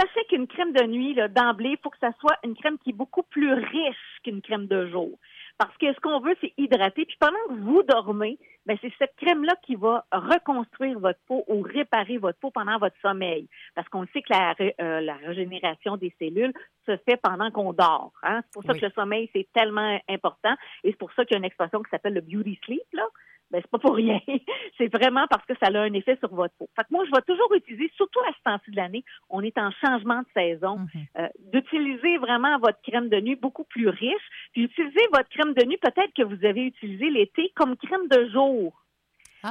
[0.00, 2.94] sachez qu'une crème de nuit, d'emblée, il faut que ça soit une crème qui est
[2.94, 5.18] beaucoup plus riche qu'une crème de jour.
[5.58, 7.04] Parce que ce qu'on veut, c'est hydrater.
[7.06, 11.62] Puis pendant que vous dormez, ben c'est cette crème-là qui va reconstruire votre peau ou
[11.62, 13.48] réparer votre peau pendant votre sommeil.
[13.74, 16.52] Parce qu'on sait que la, euh, la régénération des cellules
[16.84, 18.12] se fait pendant qu'on dort.
[18.22, 18.42] Hein?
[18.44, 18.80] C'est pour ça Oui.
[18.80, 20.54] que le sommeil, c'est tellement important.
[20.84, 23.06] Et c'est pour ça qu'il y a une expression qui s'appelle le beauty sleep, là.
[23.52, 24.18] Ben, c'est pas pour rien.
[24.78, 26.68] c'est vraiment parce que ça a un effet sur votre peau.
[26.74, 29.56] Fait que moi, je vais toujours utiliser, surtout à ce temps-ci de l'année, on est
[29.56, 30.80] en changement de saison,
[31.18, 35.64] euh, d'utiliser vraiment votre crème de nuit beaucoup plus riche, puis utiliser votre crème de
[35.64, 38.55] nuit peut-être que vous avez utilisé l'été comme crème de jour.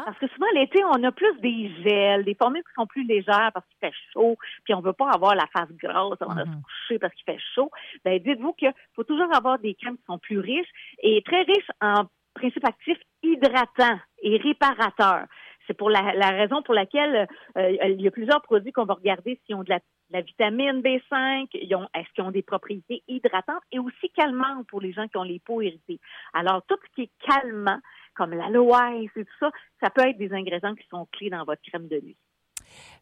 [0.03, 3.51] Parce que souvent, l'été, on a plus des gels, des formules qui sont plus légères
[3.53, 6.61] parce qu'il fait chaud, puis on veut pas avoir la face grasse avant de se
[6.63, 7.71] coucher parce qu'il fait chaud.
[8.03, 10.67] Ben, dites-vous qu'il faut toujours avoir des crèmes qui sont plus riches
[11.01, 15.27] et très riches en principes actifs hydratants et réparateurs.
[15.67, 18.95] C'est pour la, la raison pour laquelle euh, il y a plusieurs produits qu'on va
[18.95, 22.43] regarder s'ils ont de la, de la vitamine B5, ils ont- est-ce qu'ils ont des
[22.43, 25.99] propriétés hydratantes et aussi calmantes pour les gens qui ont les peaux irritées.
[26.33, 27.79] Alors, tout ce qui est calmant,
[28.15, 29.49] comme l'aloe et tout ça,
[29.81, 32.17] ça peut être des ingrédients qui sont clés dans votre crème de nuit.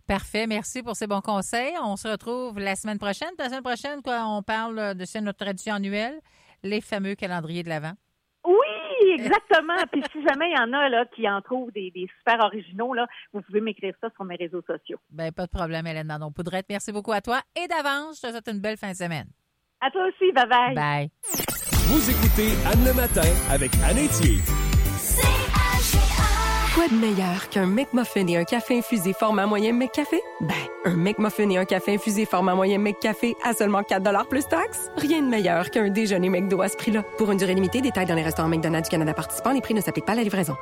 [0.08, 0.48] Parfait.
[0.48, 1.74] Merci pour ces bons conseils.
[1.82, 3.30] On se retrouve la semaine prochaine.
[3.40, 6.20] La semaine prochaine, quoi, on parle de c'est notre tradition annuelle,
[6.64, 7.94] les fameux calendriers de l'Avent.
[8.46, 9.76] Oui, exactement.
[9.92, 12.94] Puis si jamais il y en a là qui en trouvent des, des super originaux,
[12.94, 15.00] là, vous pouvez m'écrire ça sur mes réseaux sociaux.
[15.10, 16.66] Ben, pas de problème, Hélène Manon Poudrette.
[16.70, 17.40] Merci beaucoup à toi.
[17.56, 19.28] Et d'avance, je te souhaite une belle fin de semaine.
[19.80, 20.76] À toi aussi, bye bye.
[20.76, 21.10] Bye.
[21.88, 24.63] Vous écoutez Anne le matin avec Anne Etier.
[26.74, 30.20] Quoi de meilleur qu'un McMuffin et un café infusé format moyen McCafé?
[30.42, 30.56] Ben,
[30.86, 34.90] un McMuffin et un café infusé format moyen McCafé à seulement 4 plus taxes?
[34.98, 37.04] Rien de meilleur qu'un déjeuner McDo à ce prix-là.
[37.20, 39.82] Pour une durée limitée, détails dans les restaurants McDonald's du Canada participants, les prix ne
[39.82, 40.56] s'appliquent pas à la livraison.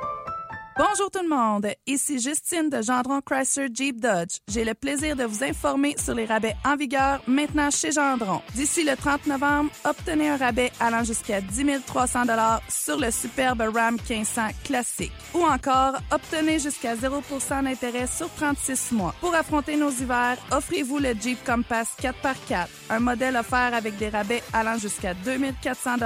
[0.78, 4.38] Bonjour tout le monde, ici Justine de Gendron Chrysler Jeep Dodge.
[4.48, 8.40] J'ai le plaisir de vous informer sur les rabais en vigueur maintenant chez Gendron.
[8.54, 12.22] D'ici le 30 novembre, obtenez un rabais allant jusqu'à 10 300
[12.70, 15.12] sur le superbe Ram 1500 classique.
[15.34, 19.14] Ou encore, obtenez jusqu'à 0% d'intérêt sur 36 mois.
[19.20, 24.42] Pour affronter nos hivers, offrez-vous le Jeep Compass 4x4, un modèle offert avec des rabais
[24.54, 25.96] allant jusqu'à 2400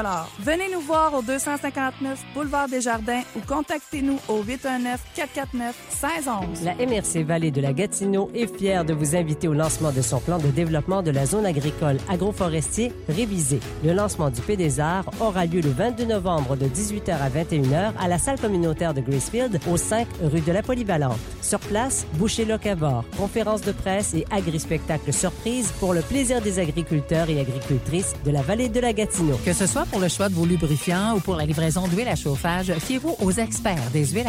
[0.41, 6.65] Venez nous voir au 259 Boulevard des Jardins ou contactez-nous au 819-449-1611.
[6.65, 10.21] La MRC Vallée de la Gatineau est fière de vous inviter au lancement de son
[10.21, 13.61] plan de développement de la zone agricole agroforestier révisé.
[13.85, 17.93] Le lancement du P des Arts aura lieu le 22 novembre de 18h à 21h
[17.99, 21.19] à la salle communautaire de Gracefield au 5 rue de la Polyvalente.
[21.43, 27.31] Sur place, boucher locavore, conférences de presse et agri-spectacles surprises pour le plaisir des agriculteurs
[27.31, 29.39] et agricultrices de la vallée de la Gatineau.
[29.45, 32.17] Que ce soit pour le choix de vos lubrifiants ou pour la livraison d'huile à
[32.17, 34.27] chauffage, fiez-vous aux experts des huiles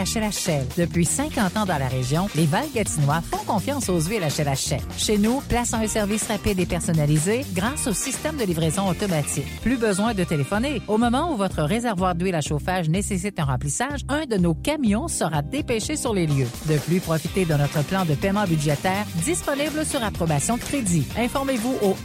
[0.77, 4.81] Depuis 50 ans dans la région, les Val-Gatinois font confiance aux huiles HLHL.
[4.97, 9.45] Chez nous, place un service rapide et personnalisé grâce au système de livraison automatique.
[9.61, 10.81] Plus besoin de téléphoner.
[10.87, 15.07] Au moment où votre réservoir d'huile à chauffage nécessite un remplissage, un de nos camions
[15.07, 16.47] sera dépêché sur les lieux.
[16.65, 21.05] De plus, profitez de notre plan de paiement budgétaire disponible sur approbation de crédit.
[21.15, 21.95] Informez-vous au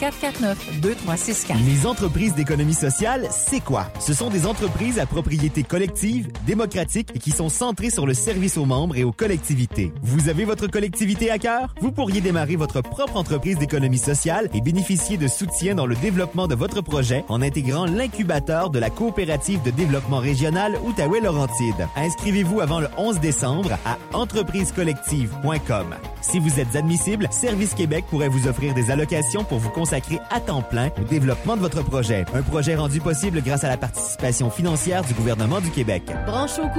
[0.00, 1.56] 1-877-449-2364.
[1.66, 3.90] Les entreprises d'économie sociale, c'est quoi?
[3.98, 8.58] Ce sont des entreprises à propriété collective, démocratique et qui sont centrés sur le service
[8.58, 9.92] aux membres et aux collectivités.
[10.02, 11.74] Vous avez votre collectivité à cœur?
[11.80, 16.48] Vous pourriez démarrer votre propre entreprise d'économie sociale et bénéficier de soutien dans le développement
[16.48, 21.88] de votre projet en intégrant l'incubateur de la coopérative de développement régional Outaouais-Laurentide.
[21.96, 25.94] Inscrivez-vous avant le 11 décembre à entreprisecollective.com.
[26.20, 30.40] Si vous êtes admissible, Service Québec pourrait vous offrir des allocations pour vous consacrer à
[30.40, 32.24] temps plein au développement de votre projet.
[32.34, 36.02] Un projet rendu possible grâce à la participation financière du gouvernement du Québec.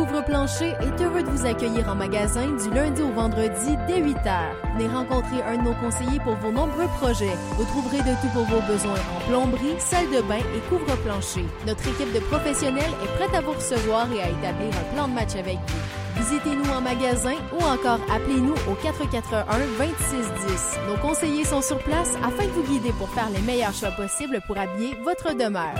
[0.04, 4.56] Couvre-Plancher est heureux de vous accueillir en magasin du lundi au vendredi dès 8 heures.
[4.76, 7.38] Venez rencontrer un de nos conseillers pour vos nombreux projets.
[7.56, 11.46] Vous trouverez de tout pour vos besoins en plomberie, salle de bain et couvre-plancher.
[11.66, 15.14] Notre équipe de professionnels est prête à vous recevoir et à établir un plan de
[15.14, 16.22] match avec vous.
[16.22, 20.80] Visitez-nous en magasin ou encore appelez-nous au 441 2610.
[20.90, 24.42] Nos conseillers sont sur place afin de vous guider pour faire les meilleurs choix possibles
[24.48, 25.80] pour habiller votre demeure.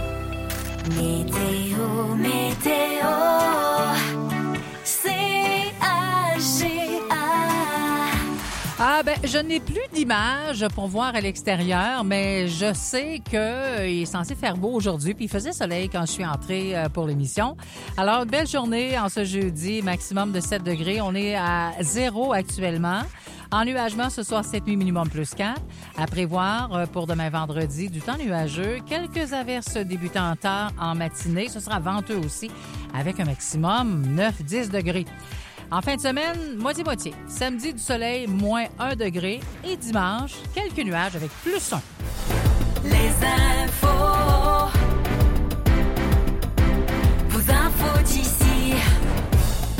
[0.90, 3.08] Météo, météo,
[8.86, 13.88] Ah ben, je n'ai plus d'image pour voir à l'extérieur, mais je sais que euh,
[13.88, 17.08] est censé faire beau aujourd'hui, puis il faisait soleil quand je suis entrée euh, pour
[17.08, 17.56] l'émission.
[17.96, 21.00] Alors, belle journée en ce jeudi, maximum de 7 degrés.
[21.00, 23.04] On est à zéro actuellement.
[23.54, 25.62] Ennuagement ce soir, cette nuit minimum plus 4.
[25.98, 28.80] À prévoir euh, pour demain vendredi, du temps nuageux.
[28.86, 31.48] Quelques averses débutant tard en matinée.
[31.48, 32.52] Ce sera venteux aussi,
[32.94, 35.06] avec un maximum 9-10 degrés.
[35.74, 37.16] En fin de semaine, moitié-moitié.
[37.28, 39.40] Samedi, du soleil, moins 1 degré.
[39.68, 41.82] Et dimanche, quelques nuages avec plus 1.
[42.84, 43.10] Les
[43.66, 44.83] infos.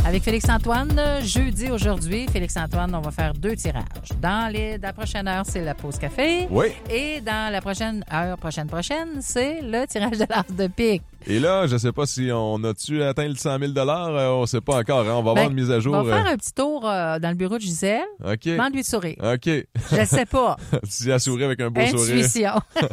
[0.06, 3.84] Avec Félix-Antoine, jeudi aujourd'hui, Félix-Antoine, on va faire deux tirages.
[4.22, 6.46] Dans, les, dans la prochaine heure, c'est la pause café.
[6.50, 6.68] Oui.
[6.90, 11.04] Et dans la prochaine heure, prochaine, prochaine, c'est le tirage de l'art de pique.
[11.26, 14.60] Et là, je sais pas si on a-tu atteint le 100 000 euh, On sait
[14.60, 15.08] pas encore.
[15.08, 15.14] hein.
[15.14, 15.94] On va avoir une mise à jour.
[15.94, 18.02] Ben, On va faire euh, un petit tour euh, dans le bureau de Gisèle.
[18.26, 18.44] OK.
[18.46, 19.16] Demande-lui de sourire.
[19.24, 19.46] OK.
[19.48, 20.58] Je sais pas.
[20.84, 22.16] si elle sourit avec un beau sourire.
[22.18, 22.52] Intuition.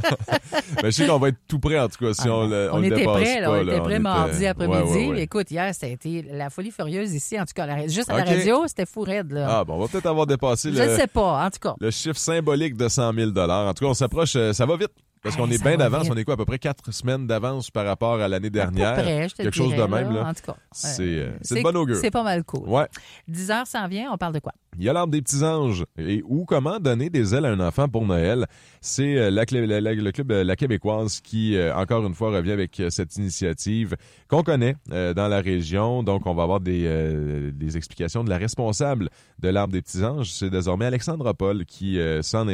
[0.83, 2.77] Ben, je sais qu'on va être tout prêt, en tout cas, si on, le, on
[2.77, 3.85] on le était dépasse prêts, là, pas, on était là.
[3.89, 4.79] était- mardi après-midi.
[4.83, 5.23] Ouais, ouais, ouais.
[5.23, 7.67] Écoute, hier, ça a été la folie furieuse ici, en tout cas.
[7.67, 9.47] la- juste à la radio, c'était fou raide, là.
[9.61, 11.75] Ah, bon, on va peut-être avoir dépassé Je le, sais pas, en tout cas.
[11.81, 14.91] le chiffre symbolique de 100 000 En tout cas, on s'approche, euh, ça va vite.
[15.23, 16.09] Parce qu'on Hey, est bien va d'avance.
[16.11, 18.95] On est quoi, à peu près quatre semaines d'avance par rapport à l'année dernière?
[18.95, 20.57] près, je te Quelque chose de même, là, en tout cas.
[20.73, 21.97] C'est euh, de bon augure.
[21.97, 22.67] C'est pas mal cool.
[22.67, 22.87] Ouais.
[23.29, 24.53] 10 heures s'en vient, on parle de quoi?
[24.79, 25.85] Il y a l'arbre des petits anges.
[25.99, 28.47] Et ou comment donner des ailes à un enfant pour Noël?
[28.81, 32.15] C'est euh, la clé- la- la- le club euh, La Québécoise qui, euh, encore une
[32.15, 33.97] fois, revient avec cette initiative
[34.29, 36.03] qu'on connaît euh, dans la région.
[36.05, 40.05] Donc, on va avoir des, euh, des explications de la responsable de l'arbre des petits
[40.05, 40.31] anges.
[40.31, 42.47] C'est désormais Alexandra Paul qui euh, s'en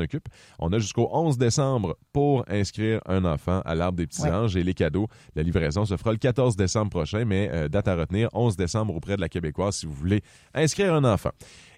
[0.00, 0.28] occupe.
[0.58, 4.30] On a jusqu'au 11 décembre pour inscrire un enfant à l'arbre des petits Ouais.
[4.30, 5.08] anges et les cadeaux.
[5.34, 9.16] La livraison se fera le 14 décembre prochain, mais date à retenir, 11 décembre auprès
[9.16, 10.20] de la Québécoise si vous voulez
[10.54, 11.30] inscrire un enfant.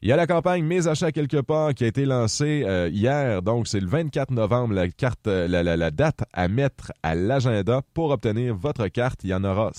[0.02, 3.42] Il y a la campagne Mes achats quelque part qui a été lancée euh, hier,
[3.42, 7.14] donc c'est le 24 novembre, la carte, euh, la, la- la date à mettre à
[7.14, 9.20] l'agenda pour obtenir votre carte.
[9.24, 9.70] Il y en aura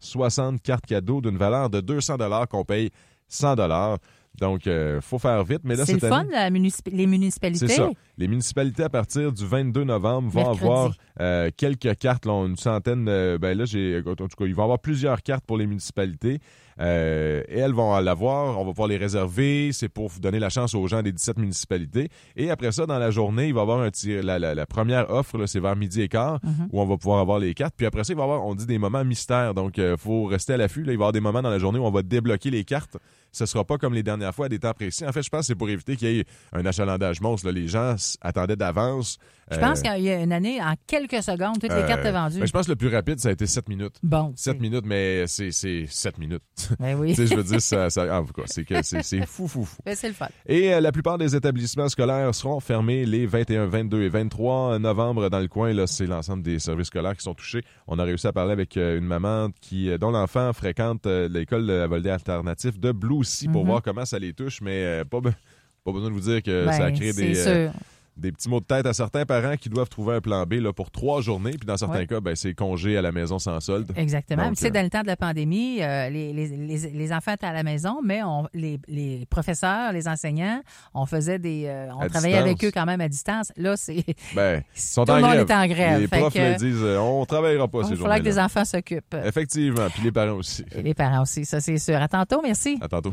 [0.00, 2.90] 560 cartes cadeaux d'une valeur de 200 dollars qu'on paye
[3.28, 3.98] 100 dollars.
[4.40, 5.62] Donc, euh, faut faire vite.
[5.64, 7.68] Mais là, C'est le fun, année, la municip- les municipalités?
[7.68, 7.88] c'est ça.
[8.18, 10.62] Les municipalités, à partir du 22 novembre, vont Mercredi.
[10.62, 13.06] avoir euh, quelques cartes, là, une centaine.
[13.08, 16.38] euh, ben là, j'ai, en tout cas, ils vont avoir plusieurs cartes pour les municipalités.
[16.80, 18.58] Euh, et elles vont l'avoir.
[18.58, 19.70] On va pouvoir les réserver.
[19.72, 22.08] C'est pour donner la chance aux gens des 17 municipalités.
[22.36, 24.66] Et après ça, dans la journée, il va y avoir un tir, la, la- la
[24.66, 26.68] première offre, là, c'est vers midi et quart, Mhm.
[26.72, 27.74] où on va pouvoir avoir les cartes.
[27.76, 29.54] Puis après ça, il va y avoir, on dit, des moments mystères.
[29.54, 30.82] Donc, il faut rester à l'affût.
[30.82, 30.92] là.
[30.92, 32.96] Il va y avoir des moments dans la journée où on va débloquer les cartes.
[33.32, 35.06] Ce sera pas comme les dernières fois à des temps précis.
[35.06, 37.46] En fait, je pense que c'est pour éviter qu'il y ait un achalandage monstre.
[37.46, 37.52] là.
[37.52, 39.18] Les gens attendaient d'avance.
[39.50, 42.00] Je Euh, pense qu'il y a une année, en quelques secondes, toutes les euh, cartes
[42.00, 42.40] étaient vendues.
[42.40, 43.94] ben, je pense que le plus rapide, ça a été 7 minutes.
[44.02, 44.32] Bon.
[44.34, 46.42] 7 minutes, mais c'est c'est 7 minutes.
[46.80, 47.10] Ben oui.
[47.10, 49.76] tu sais, je veux dire, ça, ça- cas, c'est fou, fou, fou.
[49.84, 50.26] Ben, c'est le fun.
[50.46, 55.28] Et euh, la plupart des établissements scolaires seront fermés les 21, 22 et 23 novembre
[55.30, 55.72] dans le coin.
[55.72, 57.62] Là, c'est l'ensemble des services scolaires qui sont touchés.
[57.86, 61.28] On a réussi à parler avec euh, une maman qui, euh, dont l'enfant fréquente euh,
[61.28, 63.68] l'école de volet alternatif de Blue Sea pour Mhm.
[63.68, 66.72] voir comment ça les touche, mais euh, pas, pas besoin de vous dire que Ben,
[66.72, 67.72] ça c'est des, euh, sûr.
[68.16, 70.72] Des petits mots de tête à certains parents qui doivent trouver un plan B là,
[70.72, 71.50] pour trois journées.
[71.52, 72.06] Puis dans certains Ouais.
[72.06, 73.92] cas, ben, c'est congé à la maison sans solde.
[73.96, 74.44] Exactement.
[74.46, 77.12] Donc, Tu sais, euh, dans le temps de la pandémie, euh, les, les, les, les
[77.12, 80.60] enfants étaient à la maison, mais on, les, les professeurs, les enseignants,
[80.94, 82.48] on faisait des, euh, on À travaillait distance.
[82.50, 83.52] avec eux quand même à distance.
[83.56, 85.50] Là, c'est Ben, ils sont Tout en le monde grève.
[85.50, 86.00] est en grève.
[86.00, 88.64] Les profs que- le disent, on travaillera pas il ces journées falloir que les enfants
[88.64, 89.16] s'occupent.
[89.24, 90.64] Effectivement, puis les parents aussi.
[90.74, 91.96] Et les parents aussi, ça c'est sûr.
[91.96, 92.78] À tantôt, merci.
[92.80, 93.12] À tantôt.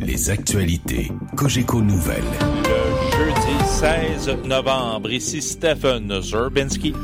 [0.00, 1.10] Les actualités.
[1.36, 2.22] Cogeco Nouvelles.
[3.14, 6.94] Jeudi 16 novembre, ici Stephen Zerbinski.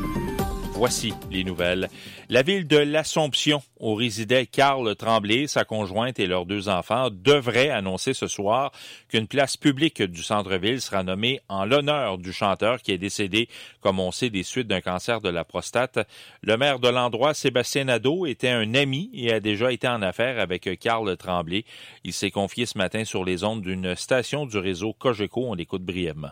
[0.81, 1.89] Voici les nouvelles.
[2.27, 7.69] La ville de l'Assomption, où résidait Carl Tremblay, sa conjointe et leurs deux enfants, devrait
[7.69, 8.71] annoncer ce soir
[9.07, 13.47] qu'une place publique du centre-ville sera nommée en l'honneur du chanteur qui est décédé,
[13.81, 15.99] comme on sait, des suites d'un cancer de la prostate.
[16.41, 20.39] Le maire de l'endroit, Sébastien Nadeau, était un ami et a déjà été en affaire
[20.39, 21.63] avec Carl Tremblay.
[22.03, 25.45] Il s'est confié ce matin sur les ondes d'une station du réseau Cogeco.
[25.45, 26.31] On l'écoute brièvement.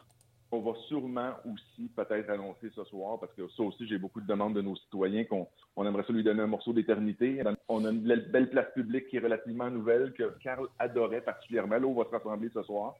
[0.52, 4.26] On va sûrement aussi peut-être annoncer ce soir, parce que ça aussi, j'ai beaucoup de
[4.26, 7.41] demandes de nos citoyens qu'on on aimerait ça lui donner un morceau d'éternité.
[7.68, 11.78] On a une belle, belle place publique qui est relativement nouvelle, que Carl adorait particulièrement.
[11.78, 12.95] Là, on va se rassembler ce soir.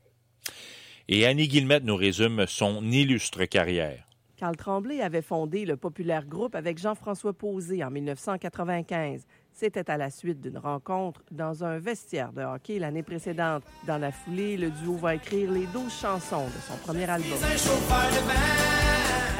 [1.08, 4.06] Et Annie Guillemette nous résume son illustre carrière.
[4.38, 9.26] Carl Tremblay avait fondé le populaire groupe avec Jean-François Posé en 1995.
[9.60, 13.62] C'était à la suite d'une rencontre dans un vestiaire de hockey l'année précédente.
[13.86, 17.38] Dans la foulée, le duo va écrire les 12 chansons de son premier album.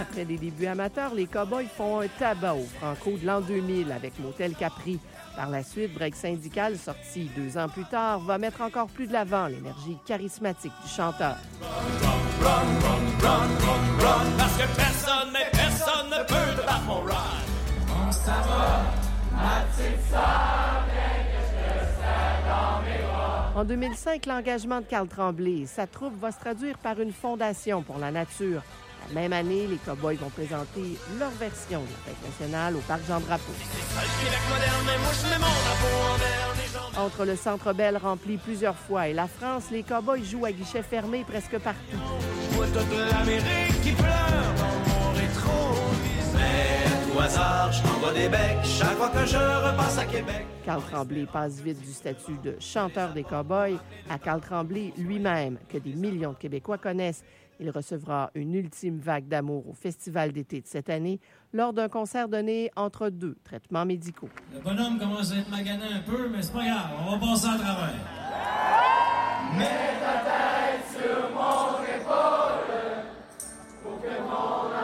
[0.02, 4.20] Après des débuts amateurs, les Cowboys font un tabac au Franco de l'an 2000 avec
[4.20, 5.00] Motel Capri.
[5.38, 9.14] Par la suite, Break Syndical, sorti deux ans plus tard, va mettre encore plus de
[9.14, 11.38] l'avant l'énergie charismatique du chanteur.
[14.38, 17.16] Parce que personne, mais personne ne peut te battre mon ride.
[17.88, 19.09] On
[23.56, 27.82] En 2005, l'engagement de Carl Tremblay et sa troupe va se traduire par une fondation
[27.82, 28.62] pour la nature.
[29.14, 33.02] La même année, les Cowboys vont présenter leur version de la fête nationale au Parc
[33.08, 33.54] Jean-Drapeau.
[36.98, 40.84] Entre le Centre Bell rempli plusieurs fois et la France, les Cowboys jouent à guichet
[40.84, 41.98] fermé presque partout.
[47.20, 50.46] Au hasard, je t'envoie des becs chaque fois que je repasse à Québec.
[50.64, 53.78] Carl Tremblay passe vite du statut de chanteur des Cowboys
[54.10, 57.26] à Carl Tremblay lui-même, que des millions de Québécois connaissent.
[57.60, 61.20] Il recevra une ultime vague d'amour au Festival d'été de cette année
[61.52, 64.30] lors d'un concert donné entre deux traitements médicaux.
[64.54, 67.48] Le bonhomme commence à être magané un peu, mais c'est pas grave, on va passer
[67.48, 67.96] à travers.
[69.58, 73.04] Mets ta tête sur mon épaule
[73.84, 74.79] pour que mon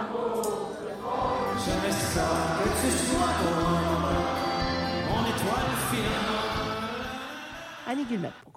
[7.87, 8.53] Annie Guillemette pour.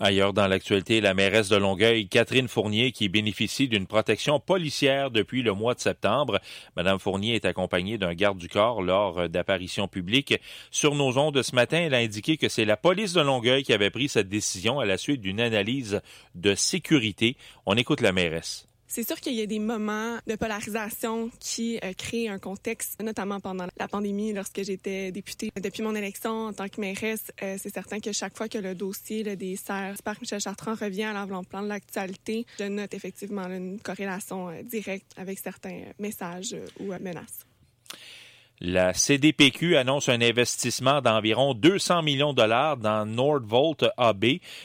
[0.00, 5.42] Ailleurs dans l'actualité, la mairesse de Longueuil, Catherine Fournier, qui bénéficie d'une protection policière depuis
[5.42, 6.40] le mois de septembre.
[6.76, 10.40] Madame Fournier est accompagnée d'un garde du corps lors d'apparitions publiques.
[10.70, 13.72] Sur nos ondes ce matin, elle a indiqué que c'est la police de Longueuil qui
[13.72, 16.00] avait pris cette décision à la suite d'une analyse
[16.36, 17.36] de sécurité.
[17.66, 18.67] On écoute la mairesse.
[18.90, 23.38] C'est sûr qu'il y a des moments de polarisation qui euh, créent un contexte, notamment
[23.38, 25.50] pendant la pandémie, lorsque j'étais députée.
[25.62, 28.74] Depuis mon élection en tant que mairesse, euh, c'est certain que chaque fois que le
[28.74, 33.46] dossier des serres du parc Michel Chartrand revient à l'avant-plan de l'actualité, je note effectivement
[33.48, 37.47] une corrélation euh, directe avec certains messages ou menaces.
[38.60, 44.24] La CDPQ annonce un investissement d'environ 200 millions de dollars dans Nordvolt AB.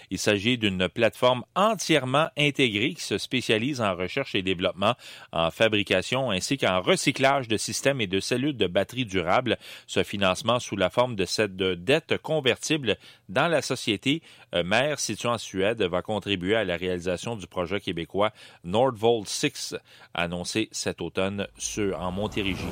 [0.10, 4.96] Il s'agit d'une plateforme entièrement intégrée qui se spécialise en recherche et développement,
[5.32, 9.60] en fabrication ainsi qu'en recyclage de systèmes et de cellules de batteries durables.
[9.86, 12.98] Ce financement sous la forme de cette dette convertible
[13.30, 14.24] dans la société
[14.54, 18.32] euh, mère située en Suède va contribuer à la réalisation du projet québécois
[18.64, 19.76] Nordvolt 6
[20.14, 22.64] annoncé cet automne sur, en Montérégie.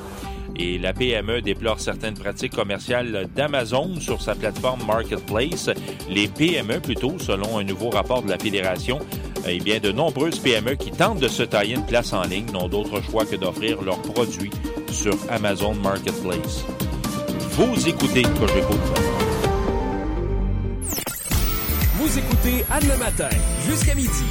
[0.56, 5.70] Et la PME déplore certaines pratiques commerciales d'Amazon sur sa plateforme Marketplace.
[6.08, 8.98] Les PME, plutôt, selon un nouveau rapport de la Fédération,
[9.46, 12.68] eh bien, de nombreuses PME qui tentent de se tailler une place en ligne n'ont
[12.68, 14.50] d'autre choix que d'offrir leurs produits
[14.90, 16.64] sur Amazon Marketplace.
[17.56, 19.21] Vous écoutez Cogeco.
[22.02, 23.28] Vous écoutez Anne le matin,
[23.64, 24.24] jusqu'à midi.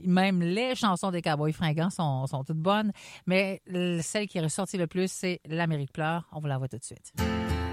[0.04, 2.92] même les chansons des Cowboys Fringants sont toutes bonnes.
[3.30, 3.62] Mais
[4.02, 6.28] celle qui est ressortie le plus, c'est L'Amérique pleure.
[6.32, 7.14] On vous la voit tout de suite.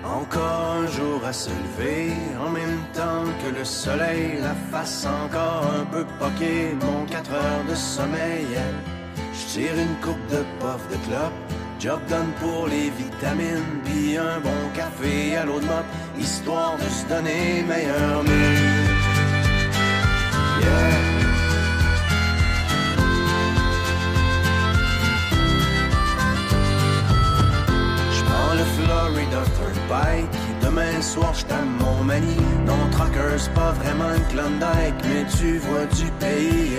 [0.04, 5.64] Encore un jour à se lever, en même temps que le soleil, la face encore
[5.80, 8.46] un peu poquée, mon 4 heures de sommeil.
[9.32, 11.32] Je tire une coupe de puff de clope,
[11.80, 15.86] job done pour les vitamines, puis un bon café à l'eau de mop,
[16.18, 18.86] histoire de se donner meilleur mine.
[20.60, 21.15] Yeah.
[34.34, 36.78] Mais tu vois du pays.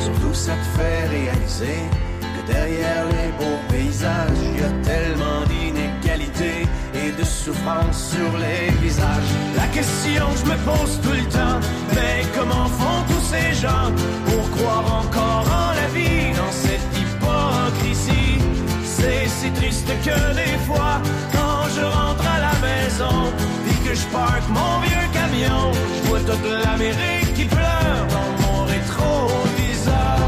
[0.00, 1.80] Surtout, ça te fait réaliser
[2.20, 8.70] que derrière les beaux paysages, il y a tellement d'inégalités et de souffrance sur les
[8.82, 9.32] visages.
[9.56, 11.60] La question que je me pose tout le temps,
[11.94, 13.90] mais comment font tous ces gens
[14.26, 18.38] pour croire encore en la vie dans cette hypocrisie?
[18.84, 21.00] C'est si triste que des fois,
[21.32, 23.32] quand je rentre à la maison,
[23.64, 25.03] puis que je parque mon vieux
[25.42, 30.18] je vois toute l'Amérique qui pleure dans mon rétroviseur.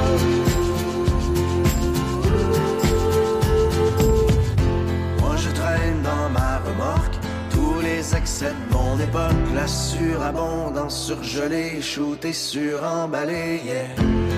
[5.21, 7.15] Moi je traîne dans ma remorque
[7.51, 13.87] tous les excès de mon époque, la surabondance surgelée, shootée, suremballée, yeah.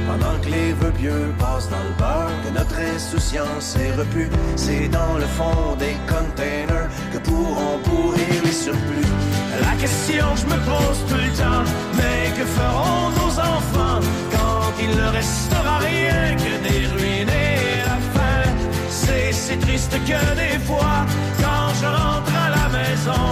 [0.06, 4.88] Pendant que les vœux pieux passent dans le beurre, que notre insouciance est repue, c'est
[4.88, 9.27] dans le fond des containers que pourront pourrir les surplus.
[9.60, 11.64] La question que je me pose tout le temps,
[11.96, 14.00] mais que feront nos enfants
[14.30, 18.50] quand il ne restera rien que des ruines et la faim?
[18.90, 21.06] C'est si triste que des fois,
[21.38, 23.24] quand je rentre à la maison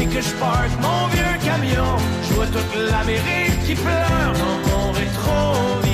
[0.00, 1.96] et que je parque mon vieux camion,
[2.28, 5.89] je vois toute l'Amérique qui pleure dans mon rétroviseur.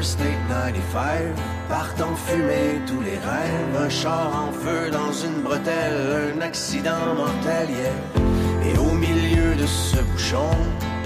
[0.00, 1.34] L'Interstate 95,
[1.68, 2.14] partent en
[2.86, 3.84] tous les rêves.
[3.84, 8.70] Un char en feu dans une bretelle, un accident mortel, yeah.
[8.70, 10.56] Et au milieu de ce bouchon,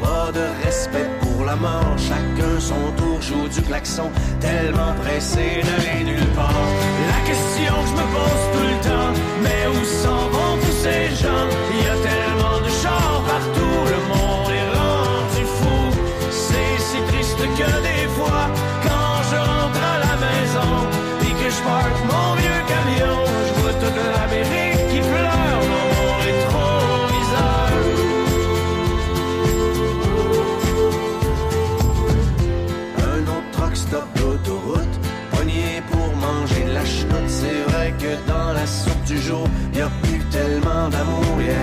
[0.01, 1.97] pas de respect pour la mort.
[1.99, 6.69] Chacun son tour joue du klaxon, tellement pressé d'aller nulle part.
[7.11, 11.09] La question que je me pose tout le temps, mais où s'en vont tous ces
[11.21, 11.49] gens?
[11.73, 16.01] Il y a tellement de chars partout, le monde est rendu fou.
[16.31, 17.84] C'est si triste que
[39.07, 41.55] du jour, y a plus tellement d'amour, yeah.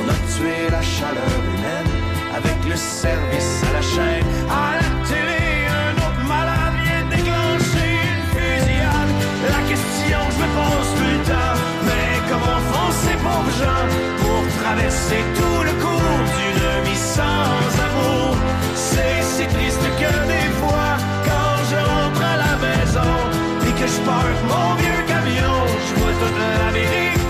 [0.00, 1.90] On a tué la chaleur humaine
[2.34, 4.26] avec le service à la chaîne.
[4.50, 9.12] À la télé, un autre malade vient déclencher une fusillade.
[9.54, 13.86] La question que je me pose le temps, mais comment font ces pauvres gens
[14.20, 18.36] pour traverser tout le cours d'une vie sans amour?
[18.74, 20.90] C'est si triste que des fois,
[21.28, 23.12] quand je rentre à la maison
[23.68, 24.83] et que je parque mon
[26.14, 27.23] je vois toute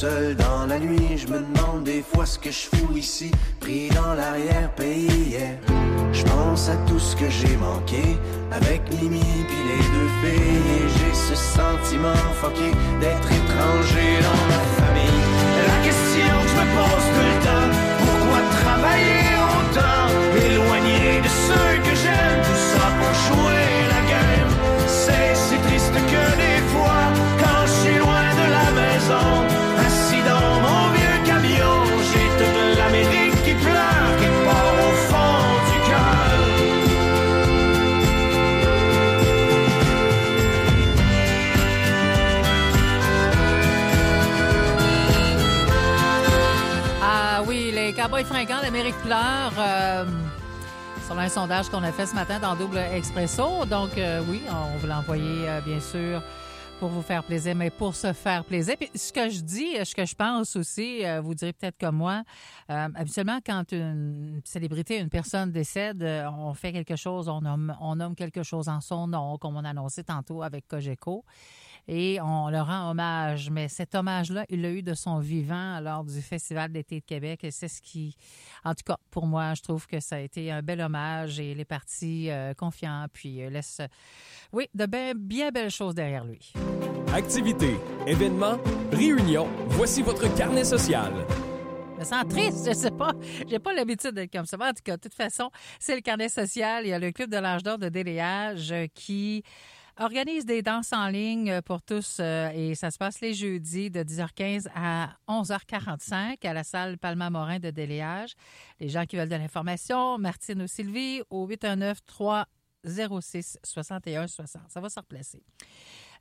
[0.00, 3.30] seul dans la nuit, je me demande des fois ce que je fous ici,
[3.60, 5.32] pris dans l'arrière-pays.
[5.32, 5.58] yeah.
[6.10, 8.16] Je pense à tout ce que j'ai manqué,
[8.50, 12.70] avec Mimi puis les deux filles, j'ai ce sentiment fucké
[13.02, 15.22] d'être étranger dans ma famille.
[15.68, 17.70] La question que je me pose tout le temps,
[18.04, 19.28] pourquoi travailler
[19.58, 20.04] autant,
[20.48, 24.52] éloigné de ceux que j'aime, tout ça pour jouer la game.
[24.86, 26.49] C'est si triste que des
[48.20, 49.52] Cowboys fringants d'Amérique pleure.
[49.58, 50.04] euh,
[51.06, 53.64] sur un sondage qu'on a fait ce matin dans Double Expresso.
[53.64, 56.22] Donc, euh, oui, on vous l'a envoyé, euh, bien sûr,
[56.78, 58.76] pour vous faire plaisir, mais pour se faire plaisir.
[58.78, 61.96] Puis, ce que je dis, ce que je pense aussi, euh, vous direz peut-être comme
[61.96, 62.22] moi,
[62.68, 66.02] habituellement, quand une célébrité, une personne décède,
[66.38, 69.64] on fait quelque chose, on nomme, on nomme quelque chose en son nom, comme on
[69.64, 71.24] a annoncé tantôt avec Cogeco
[71.88, 73.50] et on leur rend hommage.
[73.50, 77.44] Mais cet hommage-là, il l'a eu de son vivant lors du Festival d'été de Québec.
[77.44, 78.16] Et c'est ce qui,
[78.64, 81.52] en tout cas, pour moi, je trouve que ça a été un bel hommage et
[81.52, 83.80] il est parti euh, confiant, puis euh, laisse,
[84.52, 86.52] oui, de bien, bien belles choses derrière lui.
[87.12, 87.76] Activités,
[88.06, 88.58] événements,
[88.92, 91.12] réunions, voici votre carnet social.
[91.94, 93.12] Je me sens triste, je sais pas.
[93.46, 94.56] J'ai pas l'habitude d'être comme ça.
[94.56, 96.86] En tout cas, de toute façon, c'est le carnet social.
[96.86, 99.42] Il y a le Club de l'âge d'or de déléage euh, qui
[100.00, 104.02] organise des danses en ligne pour tous euh, et ça se passe les jeudis de
[104.02, 108.32] 10h15 à 11h45 à la salle Palma Morin de Déléage.
[108.80, 112.46] Les gens qui veulent de l'information, Martine ou Sylvie au 819 3
[112.84, 114.62] 06 61 60.
[114.68, 115.42] Ça va se replacer.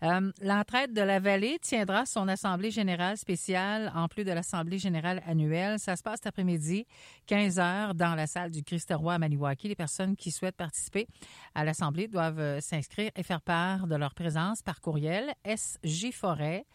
[0.03, 5.21] Euh, L'entraide de la vallée tiendra son assemblée générale spéciale en plus de l'assemblée générale
[5.25, 5.79] annuelle.
[5.79, 6.85] Ça se passe cet après-midi,
[7.27, 9.67] 15 heures, dans la salle du Christ-Roi à Maniwaki.
[9.67, 11.07] Les personnes qui souhaitent participer
[11.53, 16.65] à l'assemblée doivent euh, s'inscrire et faire part de leur présence par courriel SJ Forêt,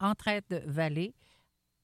[0.00, 1.14] entraide vallée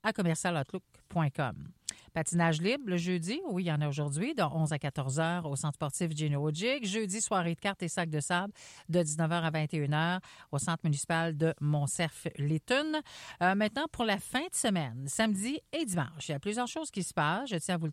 [0.03, 1.69] à commercialoutlook.com.
[2.13, 5.47] Patinage libre le jeudi, oui, il y en a aujourd'hui, de 11 à 14 heures
[5.47, 6.87] au centre sportif Gino Ojic.
[6.87, 8.53] Jeudi, soirée de cartes et sacs de sable
[8.89, 10.21] de 19h à 21h
[10.53, 13.01] au centre municipal de Montserf-Létune.
[13.43, 16.91] Euh, maintenant, pour la fin de semaine, samedi et dimanche, il y a plusieurs choses
[16.91, 17.51] qui se passent.
[17.51, 17.89] Je tiens à vous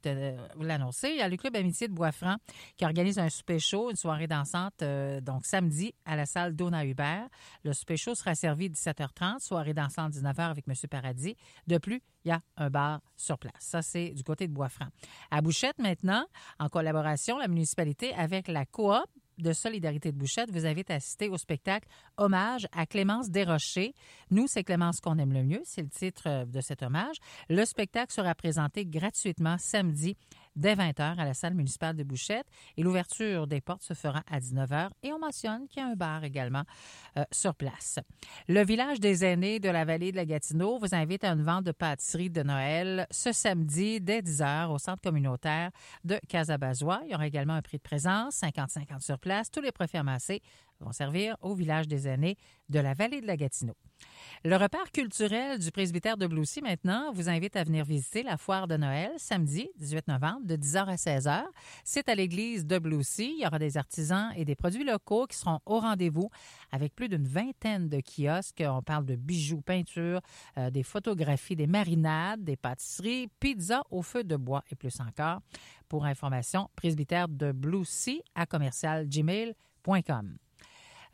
[0.63, 1.09] l'annoncer.
[1.09, 2.37] Il y a le Club Amitié de Boisfranc
[2.75, 6.85] qui organise un souper chaud, une soirée dansante, euh, donc samedi à la salle Dona
[6.85, 7.27] Hubert.
[7.63, 10.73] Le souper chaud sera servi 17h30, soirée dansante 19h avec M.
[10.89, 11.35] Paradis.
[11.67, 13.53] De plus, il y a un bar sur place.
[13.59, 14.87] Ça, c'est du côté de Boisfranc.
[15.31, 16.25] À Bouchette, maintenant,
[16.59, 19.05] en collaboration, la municipalité avec la coop
[19.37, 23.93] de solidarité de Bouchette vous invite à assister au spectacle Hommage à Clémence Desrochers.
[24.31, 27.17] Nous, c'est Clémence qu'on aime le mieux, c'est le titre euh, de cet hommage.
[27.49, 30.17] Le spectacle sera présenté gratuitement samedi
[30.57, 34.39] dès 20h à la salle municipale de Bouchette et l'ouverture des portes se fera à
[34.39, 36.63] 19h et on mentionne qu'il y a un bar également
[37.17, 37.99] euh, sur place.
[38.47, 41.63] Le village des aînés de la vallée de la Gatineau vous invite à une vente
[41.63, 45.71] de pâtisserie de Noël ce samedi dès 10h au centre communautaire
[46.03, 47.01] de Casabazois.
[47.05, 49.51] Il y aura également un prix de présence, 50-50 sur place.
[49.51, 50.41] Tous les préfets amassés
[50.79, 52.37] vont servir au village des aînés
[52.69, 53.75] de la vallée de la Gatineau.
[54.43, 58.67] Le repère culturel du presbytère de Bloussy, maintenant, vous invite à venir visiter la foire
[58.67, 61.43] de Noël samedi 18 novembre de 10h à 16h.
[61.83, 63.33] C'est à l'église de Bloussy.
[63.37, 66.29] Il y aura des artisans et des produits locaux qui seront au rendez-vous
[66.71, 68.63] avec plus d'une vingtaine de kiosques.
[68.65, 70.21] On parle de bijoux, peintures,
[70.57, 75.41] euh, des photographies, des marinades, des pâtisseries, pizza au feu de bois et plus encore.
[75.89, 80.37] Pour information, presbytère de Bloussy à commercialgmail.com.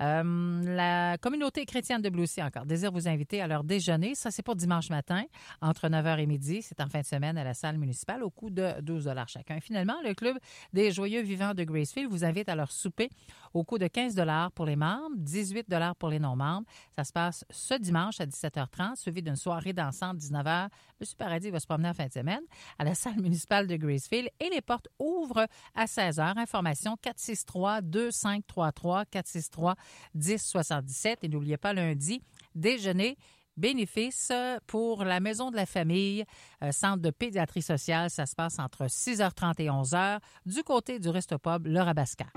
[0.01, 4.15] Euh, la communauté chrétienne de Bloussy encore désire vous inviter à leur déjeuner.
[4.15, 5.23] Ça, c'est pour dimanche matin,
[5.61, 6.61] entre 9h et midi.
[6.61, 9.59] C'est en fin de semaine à la salle municipale au coût de 12 chacun.
[9.59, 10.37] Finalement, le Club
[10.73, 13.09] des Joyeux Vivants de Gracefield vous invite à leur souper
[13.53, 14.15] au coût de 15
[14.55, 15.67] pour les membres, 18
[15.99, 16.65] pour les non-membres.
[16.95, 20.69] Ça se passe ce dimanche à 17h30, suivi d'une soirée dansante 19h.
[21.03, 22.43] Monsieur Paradis va se promener en fin de semaine
[22.79, 26.39] à la salle municipale de Gracefield et les portes ouvrent à 16h.
[26.39, 29.75] Information 463-2533,
[30.15, 31.17] 463-1077.
[31.23, 32.21] Et n'oubliez pas lundi,
[32.55, 33.17] déjeuner
[33.57, 34.31] bénéfice
[34.65, 36.23] pour la Maison de la Famille,
[36.63, 38.09] euh, centre de pédiatrie sociale.
[38.09, 42.27] Ça se passe entre 6h30 et 11h du côté du Restopub Le Rabasca.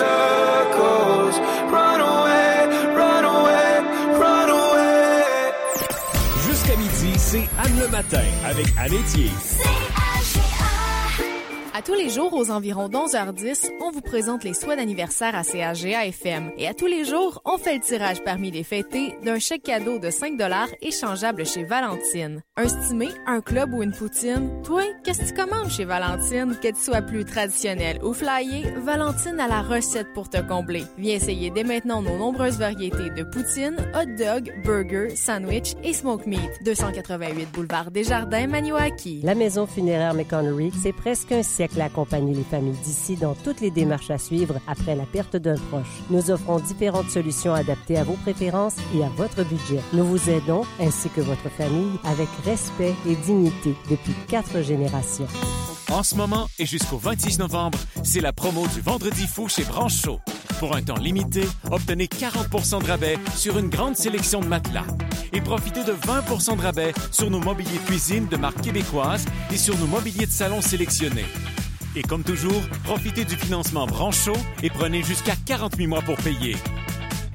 [0.00, 1.36] circles.
[1.74, 2.54] Run away,
[3.00, 3.72] run away,
[4.22, 5.24] run away.
[6.46, 9.30] Jusqu'à midi, c'est Anne le matin avec Anne Etier.
[11.80, 16.08] À tous les jours, aux environs d'11h10, on vous présente les souhaits d'anniversaire à CAGA
[16.08, 16.52] FM.
[16.58, 19.98] Et à tous les jours, on fait le tirage parmi les fêtés d'un chèque cadeau
[19.98, 20.38] de 5
[20.82, 22.42] échangeable chez Valentine.
[22.58, 24.50] Un stimé, un club ou une poutine?
[24.62, 26.54] Toi, qu'est-ce que tu commandes chez Valentine?
[26.62, 30.84] Que tu sois plus traditionnel ou flyé, Valentine a la recette pour te combler.
[30.98, 36.26] Viens essayer dès maintenant nos nombreuses variétés de poutine, hot dog, burger, sandwich et smoke
[36.26, 36.50] meat.
[36.62, 39.22] 288 boulevard Desjardins, Maniwaki.
[39.22, 43.60] La maison funéraire McConnery, c'est presque un siècle à accompagner les familles d'ici dans toutes
[43.60, 46.00] les démarches à suivre après la perte d'un proche.
[46.10, 49.80] Nous offrons différentes solutions adaptées à vos préférences et à votre budget.
[49.92, 55.26] Nous vous aidons, ainsi que votre famille, avec respect et dignité depuis quatre générations.
[55.90, 60.20] En ce moment et jusqu'au 26 novembre, c'est la promo du Vendredi fou chez Brancho.
[60.60, 64.86] Pour un temps limité, obtenez 40 de rabais sur une grande sélection de matelas.
[65.32, 69.76] Et profitez de 20 de rabais sur nos mobiliers cuisine de marque québécoise et sur
[69.78, 71.26] nos mobiliers de salon sélectionnés.
[71.96, 74.32] Et comme toujours, profitez du financement Brancho
[74.62, 76.56] et prenez jusqu'à 48 mois pour payer.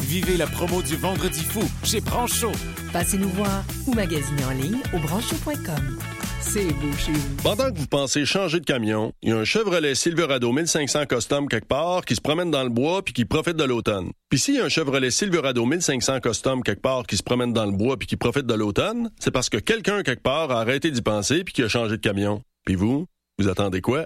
[0.04, 2.52] Vivez la promo du Vendredi fou chez Brancho.
[2.94, 6.00] Passez nous voir ou magasinez en ligne au brancho.com.
[6.40, 7.36] C'est beau chez vous.
[7.44, 11.50] Pendant que vous pensez changer de camion, il y a un Chevrolet Silverado 1500 Custom
[11.50, 14.12] quelque part qui se promène dans le bois puis qui profite de l'automne.
[14.30, 17.66] Puis s'il y a un Chevrolet Silverado 1500 Custom quelque part qui se promène dans
[17.66, 20.92] le bois puis qui profite de l'automne, c'est parce que quelqu'un quelque part a arrêté
[20.92, 22.42] d'y penser puis qui a changé de camion.
[22.64, 23.08] Puis vous,
[23.40, 24.06] vous attendez quoi?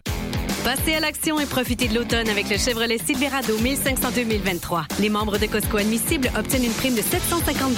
[0.64, 4.86] Passez à l'action et profitez de l'automne avec le Chevrolet Silverado 1500 2023.
[5.00, 7.74] Les membres de Costco admissibles obtiennent une prime de 750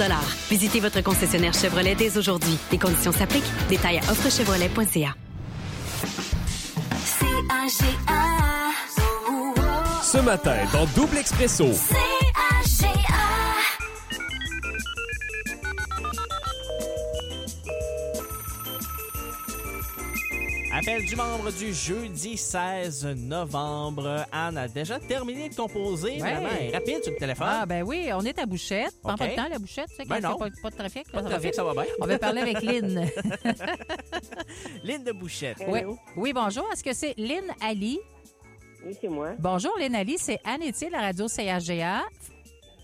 [0.50, 2.58] Visitez votre concessionnaire Chevrolet dès aujourd'hui.
[2.70, 3.50] Les conditions s'appliquent.
[3.68, 5.14] Détails à offrechevrolet.ca.
[10.02, 11.70] Ce matin, dans Double Expresso.
[20.82, 24.26] Appel du membre du jeudi 16 novembre.
[24.32, 26.14] Anne a déjà terminé de composer.
[26.14, 26.18] Ouais.
[26.18, 27.46] Vraiment, elle est rapide sur le téléphone.
[27.48, 28.92] Ah, ben oui, on est à Bouchette.
[29.00, 29.18] Prends OK.
[29.20, 29.88] pas de temps, la Bouchette.
[29.90, 30.36] Tu sais, quand Ben non.
[30.36, 31.12] pas, pas de trafic.
[31.12, 31.84] Pas de trafic, ça va bien.
[32.00, 33.06] On va parler avec Lynn.
[34.82, 35.58] Lynn de Bouchette.
[35.68, 35.80] oui.
[36.16, 36.68] oui, bonjour.
[36.72, 38.00] Est-ce que c'est Lynn Ali?
[38.84, 39.34] Oui, c'est moi.
[39.38, 40.16] Bonjour, Lynn Ali.
[40.18, 42.02] C'est Anne Etier de la radio CRGA.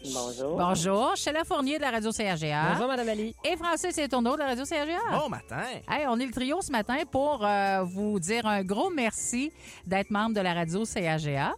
[0.04, 0.56] Bonjour.
[0.56, 1.16] Bonjour.
[1.16, 2.72] Sheila Fournier de la radio CRGA.
[2.72, 3.34] Bonjour, Madame Ali.
[3.44, 5.18] Et Francis Tourneau de la radio CRGA.
[5.18, 5.62] Bon matin.
[5.88, 9.52] Hey, on est le trio ce matin pour euh, vous dire un gros merci
[9.86, 11.54] d'être membre de la radio CAGA.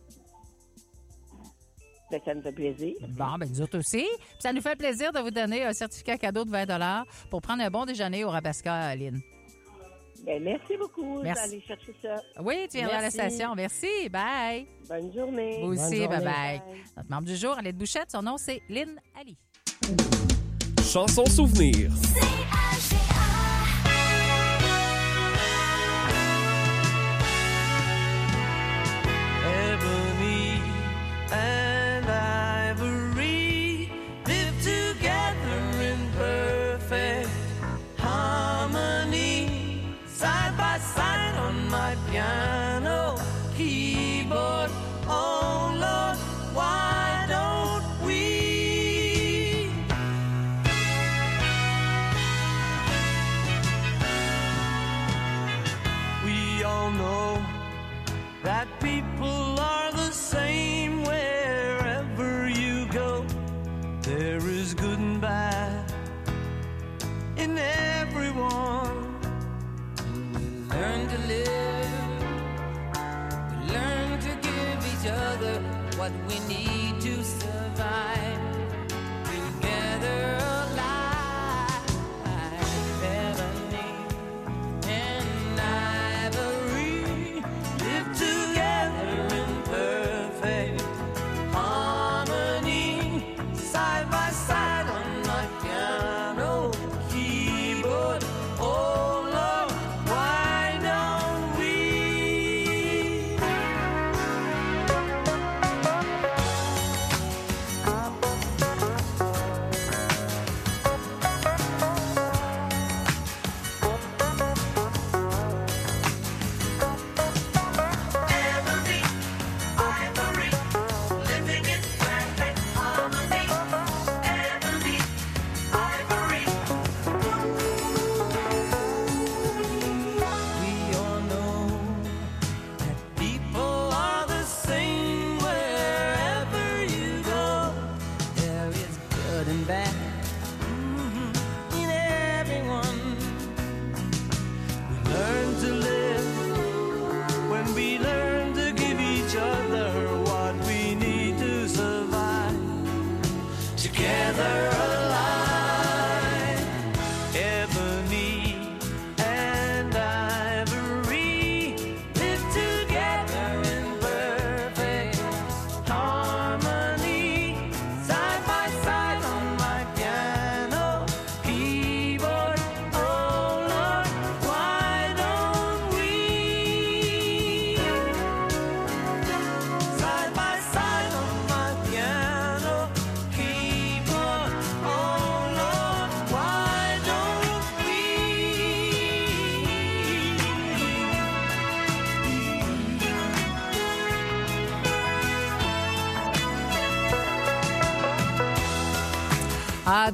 [2.11, 2.95] Ben, ça me fait plaisir.
[3.11, 4.05] Bon, ben nous autres aussi.
[4.18, 7.62] Puis ça nous fait plaisir de vous donner un certificat cadeau de 20 pour prendre
[7.62, 9.20] un bon déjeuner au Rabasca, Lynn.
[10.25, 11.43] Ben, merci beaucoup Merci.
[11.51, 12.16] d'aller chercher ça.
[12.43, 13.55] Oui, tu viendras à la station.
[13.55, 14.09] Merci.
[14.11, 14.66] Bye.
[14.89, 15.61] Bonne journée.
[15.62, 16.07] Vous aussi.
[16.07, 16.61] Bye-bye.
[16.97, 19.37] Notre membre du jour, Annette Bouchette, son nom, c'est Lynn Ali.
[20.83, 21.91] Chanson souvenir.
[29.45, 30.61] Ebony
[31.33, 31.60] and
[41.71, 43.16] my piano
[43.57, 44.71] keyboard.
[45.07, 46.16] Oh Lord,
[46.53, 49.71] why don't we?
[56.25, 57.41] We all know
[58.43, 63.25] that people are the same wherever you go.
[64.03, 65.93] There is good and bad
[67.37, 69.00] in everyone.
[70.81, 72.22] Learn to live,
[73.51, 75.61] we learn to give each other
[75.99, 78.41] what we need to survive.
[79.24, 80.39] Together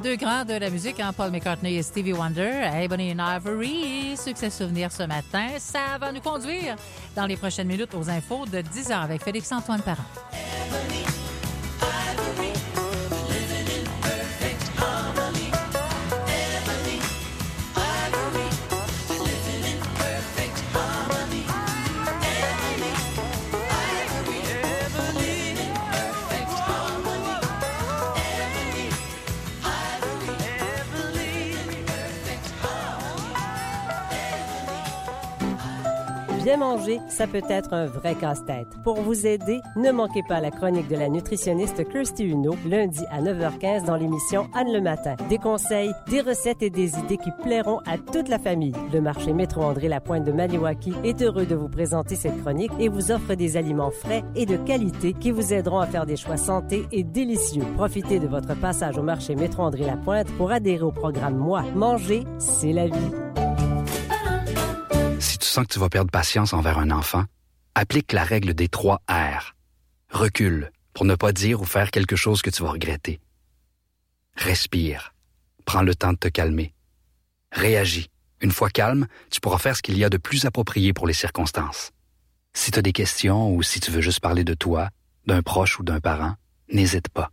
[0.03, 4.51] Deux grands de la musique, hein, Paul McCartney et Stevie Wonder, Ebony and Ivory, succès
[4.51, 5.47] souvenir ce matin.
[5.57, 6.75] Ça va nous conduire
[7.15, 10.05] dans les prochaines minutes aux infos de 10 h avec Félix-Antoine Parent.
[36.57, 38.67] Manger, ça peut être un vrai casse-tête.
[38.83, 43.21] Pour vous aider, ne manquez pas la chronique de la nutritionniste Kirsty Huneau, lundi à
[43.21, 45.15] 9h15 dans l'émission Anne le matin.
[45.29, 48.73] Des conseils, des recettes et des idées qui plairont à toute la famille.
[48.91, 52.71] Le marché Métro André La Pointe de Maniwaki est heureux de vous présenter cette chronique
[52.79, 56.17] et vous offre des aliments frais et de qualité qui vous aideront à faire des
[56.17, 57.63] choix santé et délicieux.
[57.75, 61.63] Profitez de votre passage au marché Métro André La Pointe pour adhérer au programme Moi.
[61.75, 63.46] Manger, c'est la vie.
[65.27, 67.25] Si tu sens que tu vas perdre patience envers un enfant,
[67.75, 69.57] applique la règle des trois R.
[70.09, 73.19] Recule pour ne pas dire ou faire quelque chose que tu vas regretter.
[74.37, 75.13] Respire.
[75.65, 76.73] Prends le temps de te calmer.
[77.51, 78.09] Réagis.
[78.39, 81.13] Une fois calme, tu pourras faire ce qu'il y a de plus approprié pour les
[81.13, 81.91] circonstances.
[82.53, 84.91] Si tu as des questions ou si tu veux juste parler de toi,
[85.25, 86.35] d'un proche ou d'un parent,
[86.71, 87.31] n'hésite pas.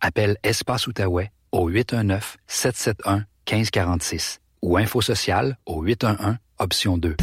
[0.00, 7.16] Appelle Espace Outaouais au 819-771-1546 ou Info Social au 811 option 2.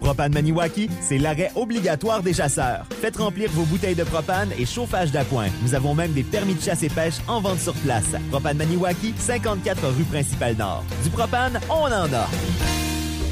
[0.00, 2.84] Propane Maniwaki, c'est l'arrêt obligatoire des chasseurs.
[3.00, 5.48] Faites remplir vos bouteilles de propane et chauffage d'appoint.
[5.62, 8.14] Nous avons même des permis de chasse et pêche en vente sur place.
[8.30, 10.84] Propane Maniwaki, 54 rue principale Nord.
[11.02, 12.28] Du propane, on en a.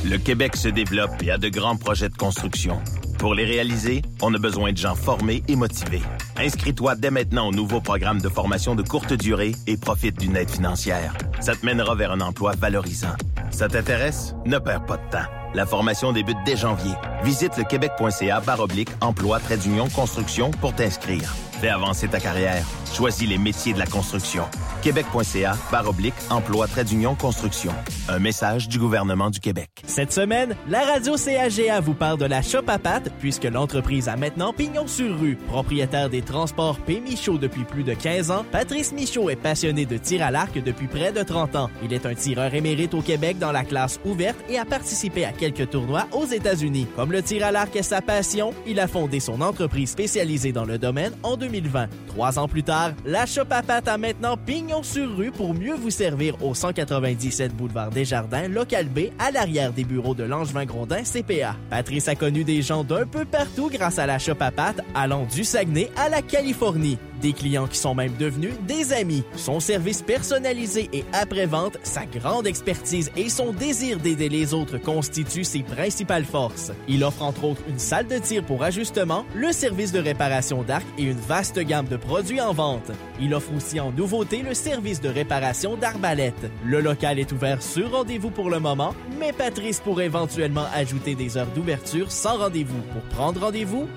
[0.05, 2.79] Le Québec se développe et a de grands projets de construction.
[3.23, 6.03] Pour les réaliser, on a besoin de gens formés et motivés.
[6.37, 10.51] Inscris-toi dès maintenant au nouveau programme de formation de courte durée et profite d'une aide
[10.51, 11.17] financière.
[11.39, 13.15] Ça te mènera vers un emploi valorisant.
[13.53, 14.35] Ça t'intéresse?
[14.45, 15.31] Ne perds pas de temps.
[15.55, 16.95] La formation débute dès janvier.
[17.23, 21.33] Visite le québec.ca baroblique emploi trait d'union construction pour t'inscrire.
[21.61, 22.67] Fais avancer ta carrière.
[22.93, 24.45] Choisis les métiers de la construction.
[24.83, 27.73] Québec.ca baroblique emploi trait d'union construction.
[28.09, 29.71] Un message du gouvernement du Québec.
[29.87, 34.17] Cette semaine, la radio CAGA vous parle de la shop à pâtes puisque l'entreprise a
[34.17, 35.37] maintenant pignon sur rue.
[35.49, 37.01] Propriétaire des transports P.
[37.01, 40.87] Michaud depuis plus de 15 ans, Patrice Michaud est passionné de tir à l'arc depuis
[40.87, 41.71] près de 30 ans.
[41.83, 45.33] Il est un tireur émérite au Québec dans la classe ouverte et a participé à
[45.33, 46.89] quelques tournois aux États-Unis.
[46.95, 50.67] Comme le tir à l'arc est sa passion, il a fondé son entreprise spécialisée dans
[50.67, 51.89] le domaine en 2020.
[52.09, 55.75] Trois ans plus tard, la shop à pâtes a maintenant pignon sur rue pour mieux
[55.75, 61.03] vous servir au 197 boulevard Desjardins, local B, à l'arrière des bureaux de Langevin Grondin
[61.03, 61.57] CPA.
[61.71, 65.27] Patrice a connu des gens d'un peu partout grâce à la shop à pâtes, allant
[65.27, 66.99] du Saguenay à la Californie.
[67.21, 69.23] Des clients qui sont même devenus des amis.
[69.37, 75.45] Son service personnalisé et après-vente, sa grande expertise et son désir d'aider les autres constituent
[75.45, 76.73] ses principales forces.
[76.89, 80.85] Il offre entre autres une salle de tir pour ajustement, le service de réparation d'arc
[80.99, 82.72] et une vaste gamme de produits en vente.
[83.21, 86.51] Il offre aussi en nouveauté le service de réparation d'arbalète.
[86.65, 91.37] Le local est ouvert sur rendez-vous pour le moment, mais Patrice pourrait éventuellement ajouter des
[91.37, 92.81] heures d'ouverture sans rendez-vous.
[92.93, 93.89] Pour prendre rendez-vous,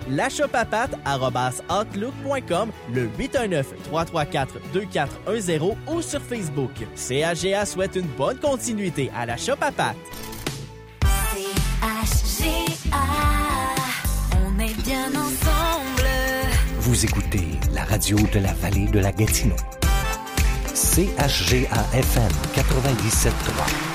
[1.70, 6.72] outlook.com, le 819-334-2410 ou sur Facebook.
[6.96, 9.96] CAGA souhaite une bonne continuité à la shop à pâtes.
[11.82, 12.98] HGA,
[14.46, 15.55] on est bien ensemble.
[16.86, 19.56] Vous écoutez la radio de la vallée de la Gatineau.
[20.76, 23.95] CHGA FM 97.3.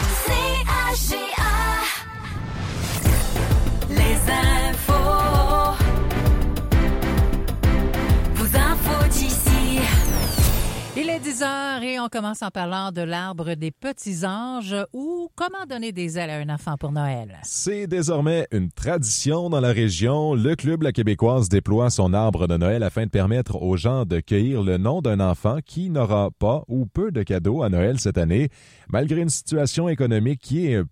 [11.22, 15.92] 10 heures et on commence en parlant de l'arbre des petits anges ou comment donner
[15.92, 17.38] des ailes à un enfant pour Noël.
[17.42, 20.34] C'est désormais une tradition dans la région.
[20.34, 24.20] Le Club La Québécoise déploie son arbre de Noël afin de permettre aux gens de
[24.20, 28.16] cueillir le nom d'un enfant qui n'aura pas ou peu de cadeaux à Noël cette
[28.16, 28.48] année.
[28.88, 30.82] Malgré une situation économique qui est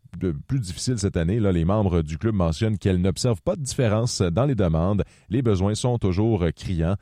[0.46, 4.20] plus difficile cette année, là, les membres du club mentionnent qu'elles n'observent pas de différence
[4.20, 5.04] dans les demandes.
[5.30, 6.96] Les besoins sont toujours criants.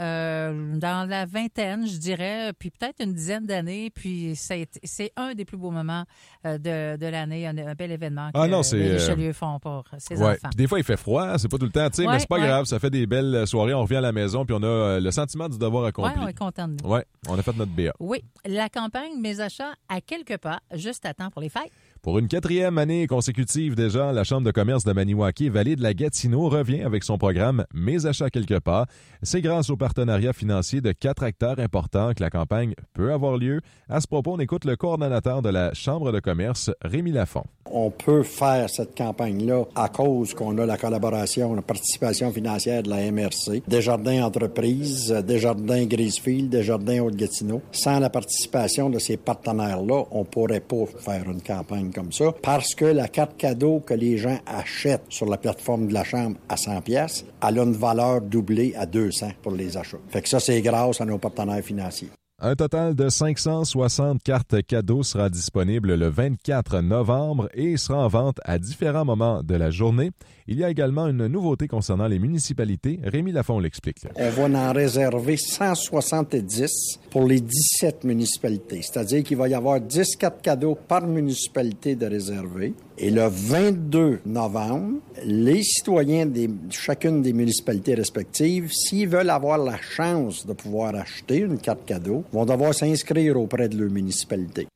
[0.52, 4.68] dans la vingtaine, je dirais, puis peut-être une dizaine d'années, puis c'est
[5.16, 6.04] un des plus beaux moments
[6.46, 9.84] de, de l'année, un, un bel événement que Ah non, c'est, les Richelieu font pour
[9.98, 10.32] ses Ouais.
[10.32, 10.50] enfants.
[10.50, 12.20] Puis des fois, il fait froid, c'est pas tout le temps, tu sais, Ouais, mais
[12.20, 12.48] c'est pas ouais.
[12.48, 12.66] grave.
[12.66, 13.74] Ça fait des belles soirées.
[13.74, 16.12] On revient à la maison, puis on a euh, le sentiment du devoir accompli.
[16.18, 16.90] on est content de nous.
[16.90, 17.92] Ouais, on a fait notre BA.
[18.00, 21.72] Oui, la campagne Mes achats à quelques pas, juste à temps pour les fêtes.
[22.02, 25.94] Pour une quatrième année consécutive déjà, la Chambre de commerce de Maniwaki Vallée de la
[25.94, 28.86] Gatineau revient avec son programme Mes achats quelque part.
[29.22, 33.60] C'est grâce au partenariat financier de quatre acteurs importants que la campagne peut avoir lieu.
[33.90, 37.44] À ce propos, on écoute le coordonnateur de la Chambre de commerce, Rémi Lafont.
[37.66, 42.90] On peut faire cette campagne-là à cause qu'on a la collaboration, la participation financière de
[42.90, 47.62] la MRC, Desjardins Entreprises, Desjardins Grisefield, Desjardins Haute-Gatineau.
[47.74, 52.76] Sans la participation de ces partenaires-là, on pourrait pas faire une campagne comme ça parce
[52.76, 56.58] que la carte cadeau que les gens achètent sur la plateforme de la Chambre à
[56.58, 59.98] 100 pièces, elle a une valeur doublée à 200 pour les achats.
[60.10, 62.10] Fait que ça, c'est grâce à nos partenaires financiers.
[62.42, 68.40] Un total de 560 cartes cadeaux sera disponible le 24 novembre et sera en vente
[68.46, 70.12] à différents moments de la journée.
[70.48, 73.02] Il y a également une nouveauté concernant les municipalités.
[73.04, 73.98] Rémi Lafont l'explique.
[74.16, 78.82] On va en réserver 170 pour les 17 municipalités.
[78.84, 82.74] C'est-à-dire qu'il va y avoir 10 cartes cadeaux par municipalité de réserver.
[82.98, 89.78] Et le 22 novembre, les citoyens de chacune des municipalités respectives, s'ils veulent avoir la
[89.78, 94.68] chance de pouvoir acheter une carte cadeau, vont devoir s'inscrire auprès de leur municipalité.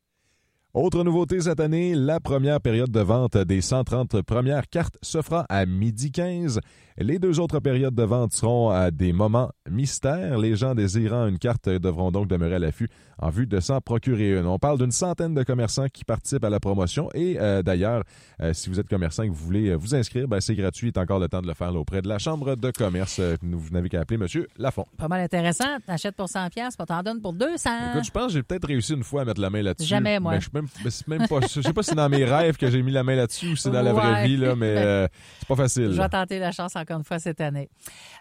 [0.74, 5.46] Autre nouveauté cette année, la première période de vente des 130 premières cartes se fera
[5.48, 6.58] à midi 15.
[6.96, 10.38] Les deux autres périodes de vente seront à des moments mystères.
[10.38, 12.88] Les gens désirant une carte devront donc demeurer à l'affût
[13.18, 14.46] en vue de s'en procurer une.
[14.46, 18.04] On parle d'une centaine de commerçants qui participent à la promotion et euh, d'ailleurs,
[18.40, 20.88] euh, si vous êtes commerçant et que vous voulez euh, vous inscrire, ben, c'est gratuit.
[20.88, 23.20] Il est encore le temps de le faire là, auprès de la Chambre de commerce.
[23.42, 24.86] Vous n'avez qu'à appeler Monsieur Lafont.
[24.96, 25.78] Pas mal intéressant.
[25.84, 27.70] T'achètes pour 100 pièces, t'en donnes pour 200.
[27.90, 29.88] Écoute, je pense que j'ai peut-être réussi une fois à mettre la main là-dessus.
[29.88, 30.34] Jamais, moi.
[30.34, 30.68] Mais je suis même,
[31.18, 33.16] même pas, je sais pas si c'est dans mes rêves que j'ai mis la main
[33.16, 35.08] là-dessus ou si c'est dans la vraie vie, là, mais euh,
[35.40, 35.90] c'est pas facile.
[35.90, 37.70] Je vais tenter la chance encore une fois cette année.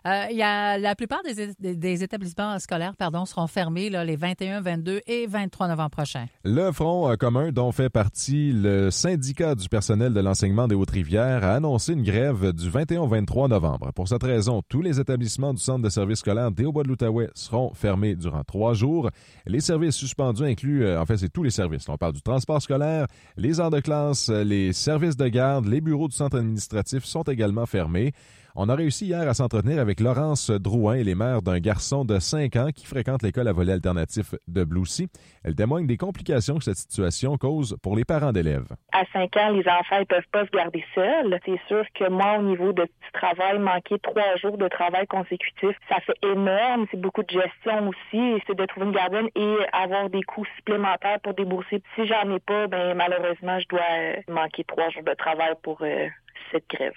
[0.05, 4.17] Euh, il y a, la plupart des, des établissements scolaires pardon, seront fermés là, les
[4.17, 6.25] 21, 22 et 23 novembre prochains.
[6.43, 11.45] Le Front euh, commun, dont fait partie le syndicat du personnel de l'enseignement des Hautes-Rivières,
[11.45, 13.91] a annoncé une grève du 21 au 23 novembre.
[13.93, 17.29] Pour cette raison, tous les établissements du centre de services scolaires des Hauts-Bois de l'Outaouais
[17.33, 19.09] seront fermés durant trois jours.
[19.45, 21.87] Les services suspendus incluent, euh, en fait, c'est tous les services.
[21.87, 25.79] On parle du transport scolaire, les heures de classe, euh, les services de garde, les
[25.79, 28.11] bureaux du centre administratif sont également fermés.
[28.55, 32.19] On a réussi hier à s'entretenir avec Laurence Drouin, et les mères d'un garçon de
[32.19, 35.07] 5 ans qui fréquente l'école à volet alternatif de Bloussy.
[35.43, 38.67] Elle témoigne des complications que cette situation cause pour les parents d'élèves.
[38.91, 41.39] À 5 ans, les enfants ne peuvent pas se garder seuls.
[41.45, 45.75] C'est sûr que moi, au niveau de du travail, manquer trois jours de travail consécutif,
[45.89, 46.85] ça fait énorme.
[46.91, 48.41] C'est beaucoup de gestion aussi.
[48.47, 51.81] C'est de trouver une gardienne et avoir des coûts supplémentaires pour débourser.
[51.95, 55.81] Si j'en ai pas, ben malheureusement, je dois euh, manquer trois jours de travail pour
[55.81, 56.07] euh,
[56.51, 56.93] cette grève.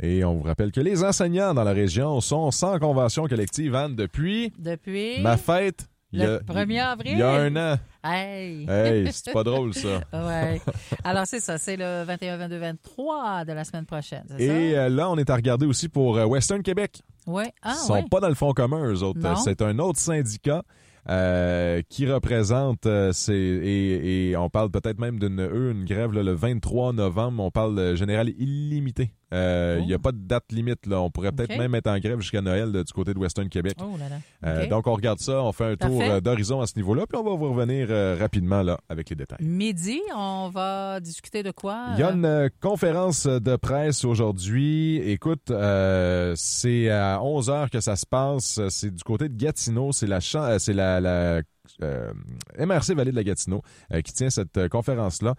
[0.00, 3.96] Et on vous rappelle que les enseignants dans la région sont sans convention collective, Anne,
[3.96, 5.88] depuis Depuis ma fête.
[6.12, 7.12] il y le a- 1er avril.
[7.12, 7.76] Il y a un an.
[8.04, 8.64] Hey!
[8.68, 10.00] Hey, c'est pas drôle, ça.
[10.12, 10.60] ouais.
[11.02, 11.58] Alors, c'est ça.
[11.58, 14.24] C'est le 21, 22, 23 de la semaine prochaine.
[14.38, 14.52] Et ça?
[14.52, 17.02] euh, là, on est à regarder aussi pour euh, Western Québec.
[17.26, 17.44] Oui.
[17.62, 18.04] Ah, Ils sont ouais.
[18.10, 19.20] pas dans le Front commun, eux autres.
[19.44, 20.62] C'est un autre syndicat
[21.10, 26.22] euh, qui représente, euh, c'est- et, et on parle peut-être même d'une une grève là,
[26.22, 27.42] le 23 novembre.
[27.42, 30.86] On parle de général illimité Euh, Il n'y a pas de date limite.
[30.86, 31.00] Là.
[31.00, 33.74] On pourrait peut-être même être en grève jusqu'à Noël du côté de Western Québec.
[33.80, 34.16] Oh là là.
[34.46, 36.12] Euh, donc, on regarde ça, on fait un tour Parfait.
[36.14, 39.16] euh, d'horizon à ce niveau-là, puis on va vous revenir euh, rapidement là, avec les
[39.16, 39.38] détails.
[39.40, 41.88] Midi, on va discuter de quoi?
[41.94, 44.96] Il y a une euh, conférence de presse aujourd'hui.
[45.10, 48.60] Écoute, euh, c'est à 11 heures que ça se passe.
[48.70, 49.92] C'est du côté de Gatineau.
[49.92, 51.40] C'est la, euh, c'est la, la,
[51.82, 52.12] euh,
[52.58, 53.62] MRC Vallée de la Gatineau
[53.92, 55.34] euh, qui tient cette euh, conférence-là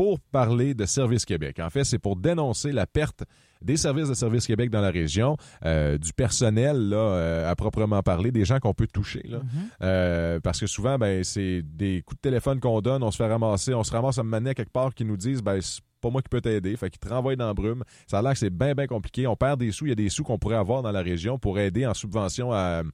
[0.00, 1.58] pour parler de Service Québec.
[1.60, 3.22] En fait, c'est pour dénoncer la perte
[3.60, 5.36] des services de Service Québec dans la région,
[5.66, 9.22] euh, du personnel là, euh, à proprement parler, des gens qu'on peut toucher.
[9.28, 9.40] Là.
[9.82, 13.26] Euh, parce que souvent, ben, c'est des coups de téléphone qu'on donne, on se fait
[13.28, 16.08] ramasser, on se ramasse à mener à quelque part qui nous disent ben, c'est pas
[16.08, 16.74] moi qui peux t'aider.
[16.78, 17.84] Fait qu'ils te renvoient dans la brume.
[18.06, 19.26] Ça a l'air que c'est bien, bien compliqué.
[19.26, 19.84] On perd des sous.
[19.84, 22.52] Il y a des sous qu'on pourrait avoir dans la région pour aider en subvention
[22.52, 22.84] à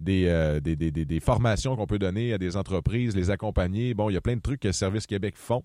[0.00, 3.92] des, des, des- des- des formations qu'on peut donner à des entreprises, les accompagner.
[3.92, 5.62] Bon, il y a plein de trucs que Service Québec font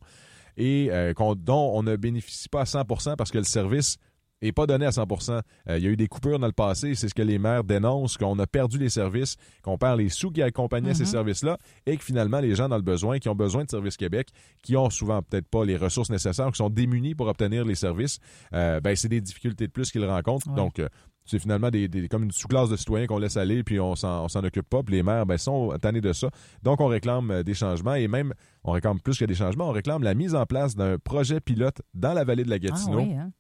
[0.59, 3.97] et euh, dont on ne bénéficie pas à 100% parce que le service
[4.41, 5.05] n'est pas donné à 100
[5.67, 7.63] Euh, Il y a eu des coupures dans le passé, c'est ce que les maires
[7.63, 11.09] dénoncent, qu'on a perdu les services, qu'on perd les sous qui accompagnaient ces Mhm.
[11.09, 14.29] services-là et que finalement, les gens dans le besoin, qui ont besoin de Service Québec,
[14.63, 18.19] qui ont souvent peut-être pas les ressources nécessaires, qui sont démunis pour obtenir les services,
[18.53, 20.47] euh, ben, c'est des difficultés de plus qu'ils rencontrent.
[20.49, 20.55] Ouais.
[20.55, 20.87] Donc, euh,
[21.25, 24.27] c'est finalement des, des- comme une sous-classe de citoyens qu'on laisse aller, puis on s'en,
[24.29, 24.81] s'en occupe pas.
[24.81, 26.29] Puis les maires ben, sont tannés de ça.
[26.63, 28.33] Donc, on réclame euh, des changements et même,
[28.63, 31.81] on réclame plus que des changements, on réclame la mise en place d'un projet pilote
[31.93, 33.31] dans la vallée de la Gatineau Ah oui, hein?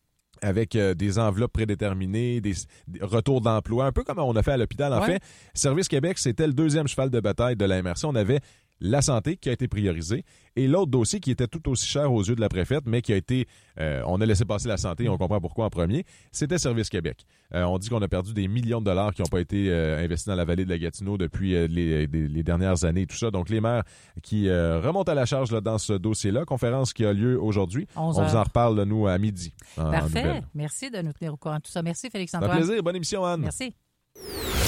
[0.41, 2.53] Avec euh, des enveloppes prédéterminées, des,
[2.87, 4.93] des retours d'emploi, un peu comme on a fait à l'hôpital.
[4.93, 5.05] En Ouais.
[5.13, 5.21] fait,
[5.53, 8.03] Service Québec, c'était le deuxième cheval de bataille de la MRC.
[8.05, 8.39] On avait
[8.81, 10.23] la santé qui a été priorisée
[10.55, 13.13] et l'autre dossier qui était tout aussi cher aux yeux de la préfète, mais qui
[13.13, 13.47] a été,
[13.79, 16.89] euh, on a laissé passer la santé et on comprend pourquoi en premier, c'était Service
[16.89, 17.25] Québec.
[17.53, 20.03] Euh, on dit qu'on a perdu des millions de dollars qui n'ont pas été euh,
[20.03, 23.31] investis dans la vallée de la Gatineau depuis euh, les, dernières années, tout ça.
[23.31, 23.83] Donc les maires
[24.21, 27.87] qui euh, remontent à la charge là, dans ce dossier-là, conférence qui a lieu aujourd'hui.
[27.95, 29.53] On 11 vous en reparle là, nous à midi.
[29.77, 30.41] en Parfait.
[30.53, 31.81] Merci de nous tenir au courant de tout ça.
[31.81, 32.51] Merci, Félix-Antoine.
[32.51, 32.83] fait plaisir.
[32.83, 33.41] Bonne émission, Anne.
[33.41, 33.73] Merci.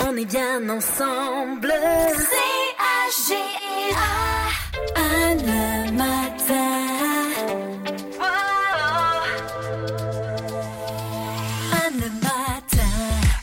[0.07, 1.71] On est bien ensemble.
[3.91, 5.01] C-H-G-A.
[5.01, 6.30] Anne le matin.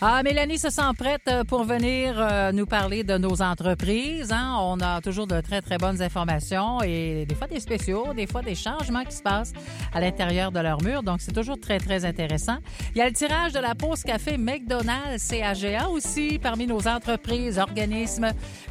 [0.01, 4.31] Ah, Mélanie se sent prête euh, pour venir euh, nous parler de nos entreprises.
[4.31, 4.57] hein.
[4.61, 8.41] On a toujours de très, très bonnes informations et des fois des spéciaux, des fois
[8.43, 9.53] des changements qui se passent
[9.93, 11.03] à l'intérieur de leur mur.
[11.03, 12.59] Donc, c'est toujours très, très intéressant.
[12.95, 17.59] Il y a le tirage de la pause café McDonald's CAGA aussi parmi nos entreprises,
[17.59, 18.31] organismes,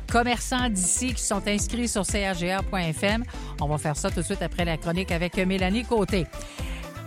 [0.10, 3.26] commerçants d'ici qui sont inscrits sur caga.fm.
[3.60, 6.26] On va faire ça tout de suite après la chronique avec Mélanie Côté.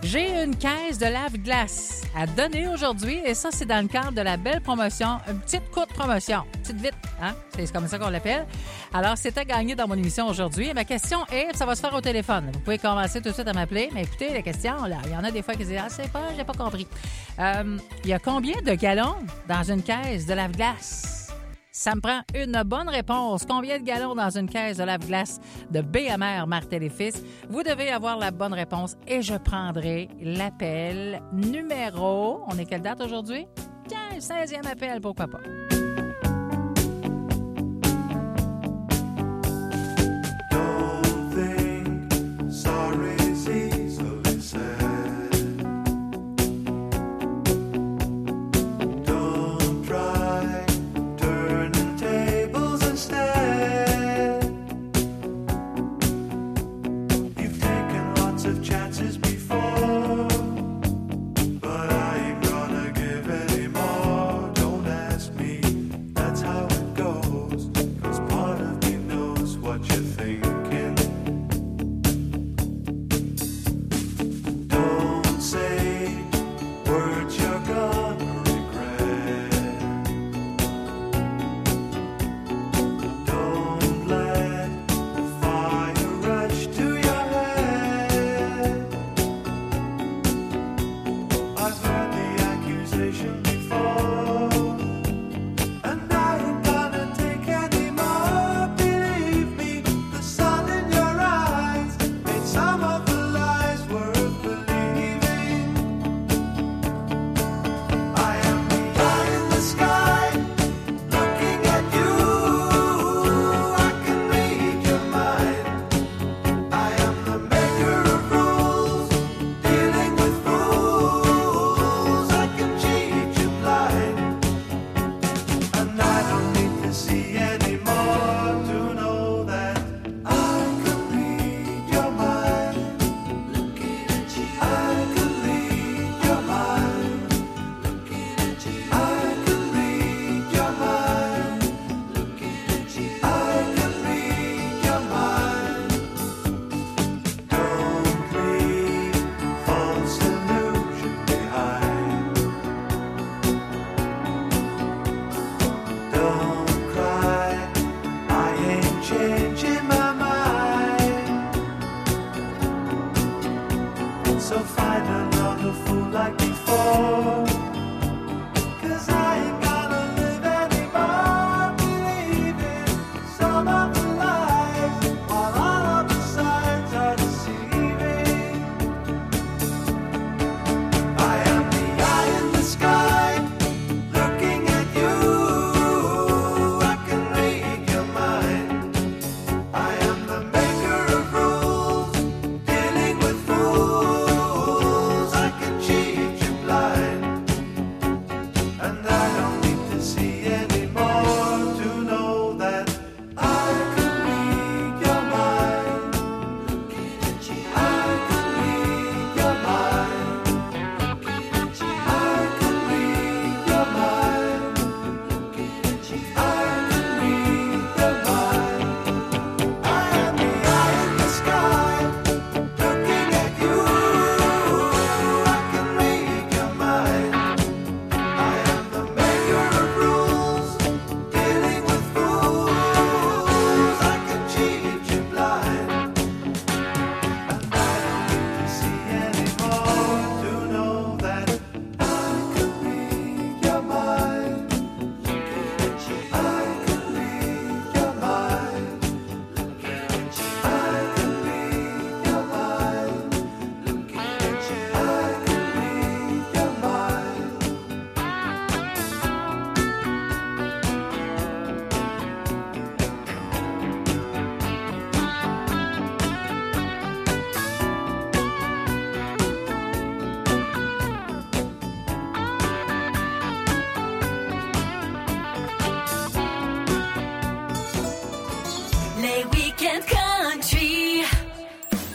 [0.03, 4.21] J'ai une caisse de lave-glace à donner aujourd'hui et ça, c'est dans le cadre de
[4.21, 7.33] la belle promotion, une petite courte promotion, petite vite, hein?
[7.55, 8.45] C'est comme ça qu'on l'appelle.
[8.93, 10.73] Alors, à gagner dans mon émission aujourd'hui.
[10.73, 12.49] Ma question est, ça va se faire au téléphone.
[12.51, 15.15] Vous pouvez commencer tout de suite à m'appeler, mais écoutez, la question, là, il y
[15.15, 16.87] en a des fois qui disent, ah, c'est pas, j'ai pas compris.
[17.39, 19.15] Euh, il y a combien de gallons
[19.47, 21.20] dans une caisse de lave-glace?
[21.73, 23.45] Ça me prend une bonne réponse.
[23.47, 25.39] Combien de gallons dans une caisse de lave-glace
[25.71, 27.23] de BMR Martel et Fils?
[27.49, 32.41] Vous devez avoir la bonne réponse et je prendrai l'appel numéro.
[32.47, 33.47] On est quelle date aujourd'hui?
[33.87, 35.39] Tiens, 16e appel, pourquoi pas?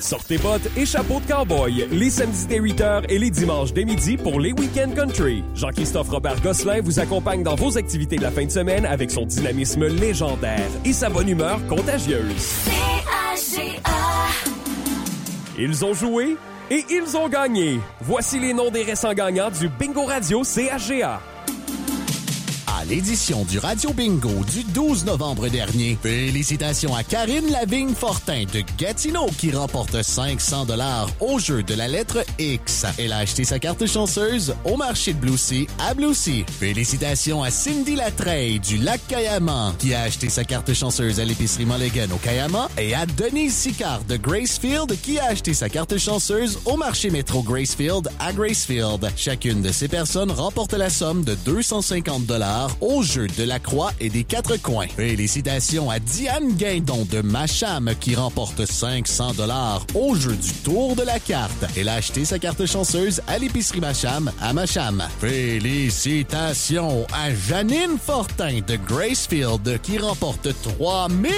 [0.07, 4.17] Sortez bottes et chapeaux de cowboy les samedis dès 8h et les dimanches dès midi
[4.17, 5.43] pour les Week-end Country.
[5.57, 9.27] Jean-Christophe Robert Gosselin vous accompagne dans vos activités de la fin de semaine avec son
[9.27, 12.55] dynamisme légendaire et sa bonne humeur contagieuse.
[15.59, 16.37] Ils ont joué
[16.71, 17.81] et ils ont gagné.
[18.01, 21.21] Voici les noms des récents gagnants du Bingo Radio CHGA.
[22.89, 29.51] L'édition du Radio Bingo du 12 novembre dernier, félicitations à Karine Lavigne-Fortin de Gatineau qui
[29.51, 32.87] remporte 500 dollars au jeu de la lettre X.
[32.97, 36.45] Elle a acheté sa carte chanceuse au marché de Blucy à Blucy.
[36.61, 41.67] Félicitations à Cindy Latreille du Lac Kayama qui a acheté sa carte chanceuse à l'épicerie
[41.67, 46.61] Mulligan au Kayama et à Denise Sicard de Gracefield qui a acheté sa carte chanceuse
[46.65, 49.11] au marché métro Gracefield à Gracefield.
[49.17, 53.93] Chacune de ces personnes remporte la somme de 250 dollars au jeu de la croix
[54.01, 54.89] et des quatre coins.
[54.89, 61.03] Félicitations à Diane Guindon de Macham qui remporte 500 dollars au jeu du tour de
[61.03, 61.65] la carte.
[61.77, 65.03] Elle a acheté sa carte chanceuse à l'épicerie Macham à Macham.
[65.21, 70.49] Félicitations à Janine Fortin de Gracefield qui remporte
[70.79, 71.33] 3000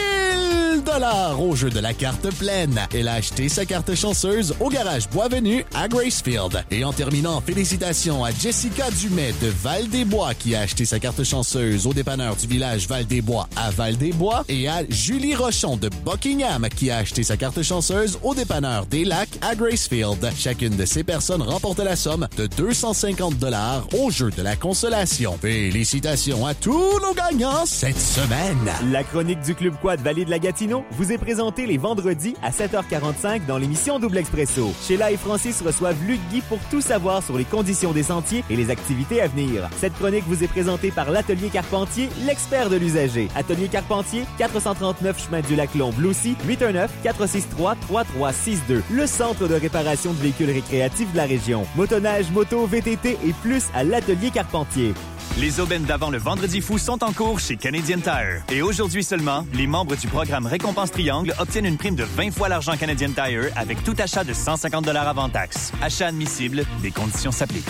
[0.85, 2.81] dollars au jeu de la carte pleine.
[2.95, 6.65] Elle a acheté sa carte chanceuse au garage Boisvenu à Gracefield.
[6.71, 11.87] Et en terminant, félicitations à Jessica Dumais de Val-des-Bois qui a acheté sa carte chanceuse
[11.87, 16.97] au dépanneur du village Val-des-Bois à Val-des-Bois et à Julie Rochon de Buckingham qui a
[16.99, 20.27] acheté sa carte chanceuse au dépanneur des Lacs à Gracefield.
[20.37, 25.37] Chacune de ces personnes remporte la somme de 250 dollars au jeu de la consolation.
[25.41, 28.71] Félicitations à tous nos gagnants cette semaine.
[28.91, 32.51] La chronique du Club Quad Vallée de la Gatineau vous est présentée les vendredis à
[32.51, 34.73] 7h45 dans l'émission Double Expresso.
[34.87, 38.57] Sheila et Francis reçoivent Luc Guy pour tout savoir sur les conditions des sentiers et
[38.57, 39.69] les activités à venir.
[39.79, 43.29] Cette chronique vous est présentée par l'Atelier Carpentier, l'expert de l'usager.
[43.35, 48.85] Atelier Carpentier, 439 chemin du lac Long, Bloussy, 819 463 3362.
[48.89, 51.67] Le centre de réparation de véhicules récréatifs de la région.
[51.75, 54.95] Motoneige, moto, VTT et plus à l'Atelier Carpentier.
[55.41, 58.45] Les aubaines d'avant le Vendredi fou sont en cours chez Canadian Tire.
[58.53, 62.49] Et aujourd'hui seulement, les membres du programme Récompense Triangle obtiennent une prime de 20 fois
[62.49, 65.73] l'argent Canadian Tire avec tout achat de 150 avant taxe.
[65.83, 67.67] Achat admissible, des conditions s'appliquent.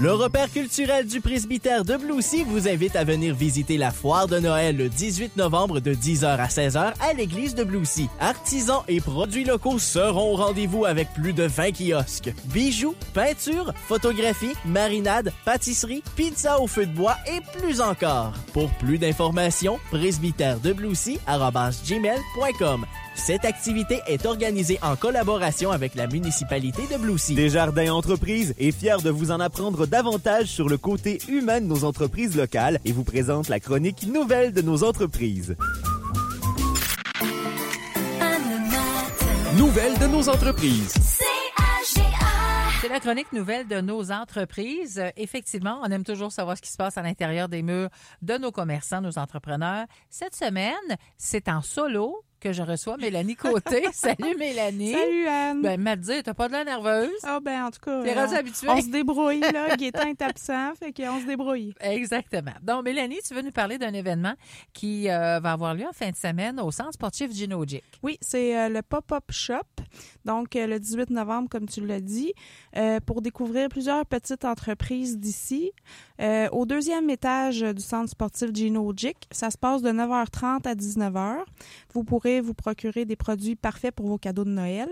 [0.00, 4.38] Le repère culturel du presbytère de Bloussy vous invite à venir visiter la foire de
[4.38, 8.08] Noël le 18 novembre de 10h à 16h à l'église de Bloussy.
[8.18, 12.32] Artisans et produits locaux seront au rendez-vous avec plus de 20 kiosques.
[12.46, 18.32] Bijoux, peinture, photographie, marinade, pâtisserie, pizza au feu de bois et plus encore.
[18.54, 22.86] Pour plus d'informations, presbytère-de-bloussy@gmail.com.
[23.22, 27.34] Cette activité est organisée en collaboration avec la municipalité de Bloussy.
[27.34, 31.84] Desjardins Entreprises est fier de vous en apprendre davantage sur le côté humain de nos
[31.84, 35.54] entreprises locales et vous présente la chronique nouvelle de nos entreprises.
[39.58, 40.94] Nouvelles de nos entreprises.
[42.80, 44.98] C'est la chronique nouvelle de nos entreprises.
[44.98, 47.90] Euh, Effectivement, on aime toujours savoir ce qui se passe à l'intérieur des murs
[48.22, 49.84] de nos commerçants, nos entrepreneurs.
[50.08, 53.84] Cette semaine, c'est en solo que je reçois Mélanie Côté.
[53.92, 54.92] Salut Mélanie.
[54.92, 55.62] Salut Anne.
[55.62, 57.10] Ben, m'a dit, t'as pas de la nerveuse?
[57.22, 58.68] Ah ben en tout cas, T'es rendu habituée?
[58.68, 59.76] on se débrouille là.
[59.76, 61.74] Gaétan est absent, fait qu'on se débrouille.
[61.80, 62.52] Exactement.
[62.62, 64.34] Donc, Mélanie, tu veux nous parler d'un événement
[64.72, 67.84] qui euh, va avoir lieu en fin de semaine au centre sportif Ginogic.
[68.02, 69.56] Oui, c'est euh, le pop-up shop.
[70.24, 72.32] Donc euh, le 18 novembre, comme tu l'as dit,
[73.06, 75.72] pour découvrir plusieurs petites entreprises d'ici.
[76.20, 81.36] Euh, au deuxième étage du centre sportif Ginogic, ça se passe de 9h30 à 19h.
[81.94, 84.88] Vous pourrez vous procurer des produits parfaits pour vos cadeaux de Noël,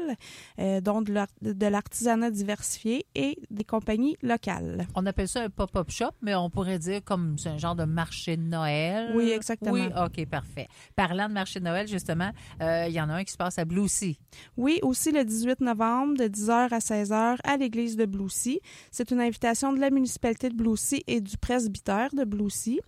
[0.58, 4.86] euh, dont de l'artisanat diversifié et des compagnies locales.
[4.94, 7.84] On appelle ça un pop-up shop, mais on pourrait dire comme c'est un genre de
[7.84, 9.12] marché de Noël.
[9.14, 9.72] Oui, exactement.
[9.72, 10.68] Oui, OK, parfait.
[10.96, 12.30] Parlant de marché de Noël, justement,
[12.62, 14.18] euh, il y en a un qui se passe à Bloussy.
[14.56, 18.60] Oui, aussi le 18 novembre de 10h à 16h à l'église de Bloussy.
[18.90, 22.80] C'est une invitation de la municipalité de Bloussy et du presbytère de Bloussy.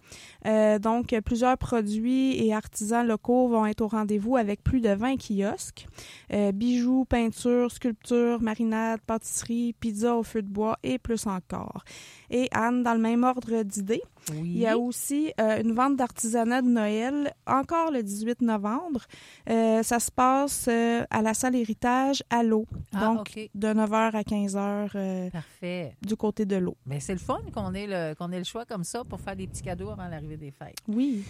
[0.46, 5.16] Euh, donc, plusieurs produits et artisans locaux vont être au rendez-vous avec plus de 20
[5.16, 5.86] kiosques.
[6.32, 11.84] Euh, bijoux, peintures, sculptures, marinades, pâtisseries, pizza au feu de bois et plus encore.
[12.30, 14.02] Et Anne, dans le même ordre d'idées,
[14.32, 19.00] il y a aussi euh, une vente d'artisanat de Noël, encore le 18 novembre.
[19.48, 22.66] Euh, ça se passe euh, à la salle Héritage à l'eau.
[22.94, 25.96] Ah, donc, de 9h à 15h Parfait.
[26.02, 26.76] du côté de l'eau.
[26.86, 29.36] Mais c'est le fun qu'on ait le qu'on ait le choix comme ça pour faire
[29.36, 30.76] des petits cadeaux avant l'arrivée des fêtes.
[30.88, 31.24] Oui.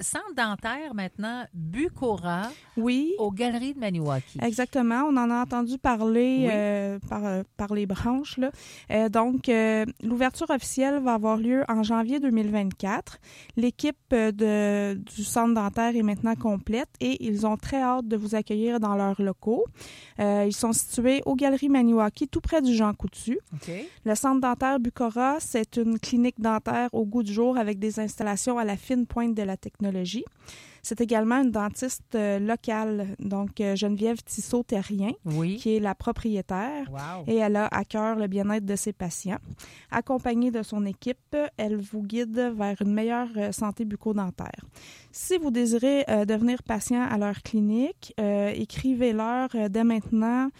[0.00, 2.50] Centre dentaire maintenant, Bucora.
[2.76, 3.14] Oui.
[3.18, 4.38] Aux Galeries de Maniwaki.
[4.42, 5.02] Exactement.
[5.08, 6.48] On en a entendu parler
[7.00, 7.08] Oui.
[7.08, 7.22] par,
[7.56, 8.38] par les branches.
[8.38, 9.08] Là.
[9.08, 9.50] Donc,
[10.02, 13.18] l'ouverture officielle va avoir lieu en janvier 2024.
[13.56, 18.34] L'équipe euh, du centre dentaire est maintenant complète et ils ont très hâte de vous
[18.34, 19.64] accueillir dans leurs locaux.
[20.20, 23.38] Euh, ils sont situés aux Galeries Maniwaki, tout près du Jean Coutu.
[24.04, 28.58] Le centre dentaire Bucora, c'est une clinique dentaire au goût du jour avec des installations
[28.58, 30.24] à la fine pointe de la technologie.
[30.88, 35.56] C'est également une dentiste euh, locale, donc euh, Geneviève Tissot-Terrien, Oui.
[35.56, 36.88] qui est la propriétaire.
[36.92, 37.24] Wow.
[37.26, 39.38] Et elle a à cœur le bien-être de ses patients.
[39.90, 44.60] Accompagnée de son équipe, elle vous guide vers une meilleure euh, santé bucco-dentaire.
[45.10, 50.50] Si vous désirez euh, devenir patient à leur clinique, euh, écrivez-leur dès maintenant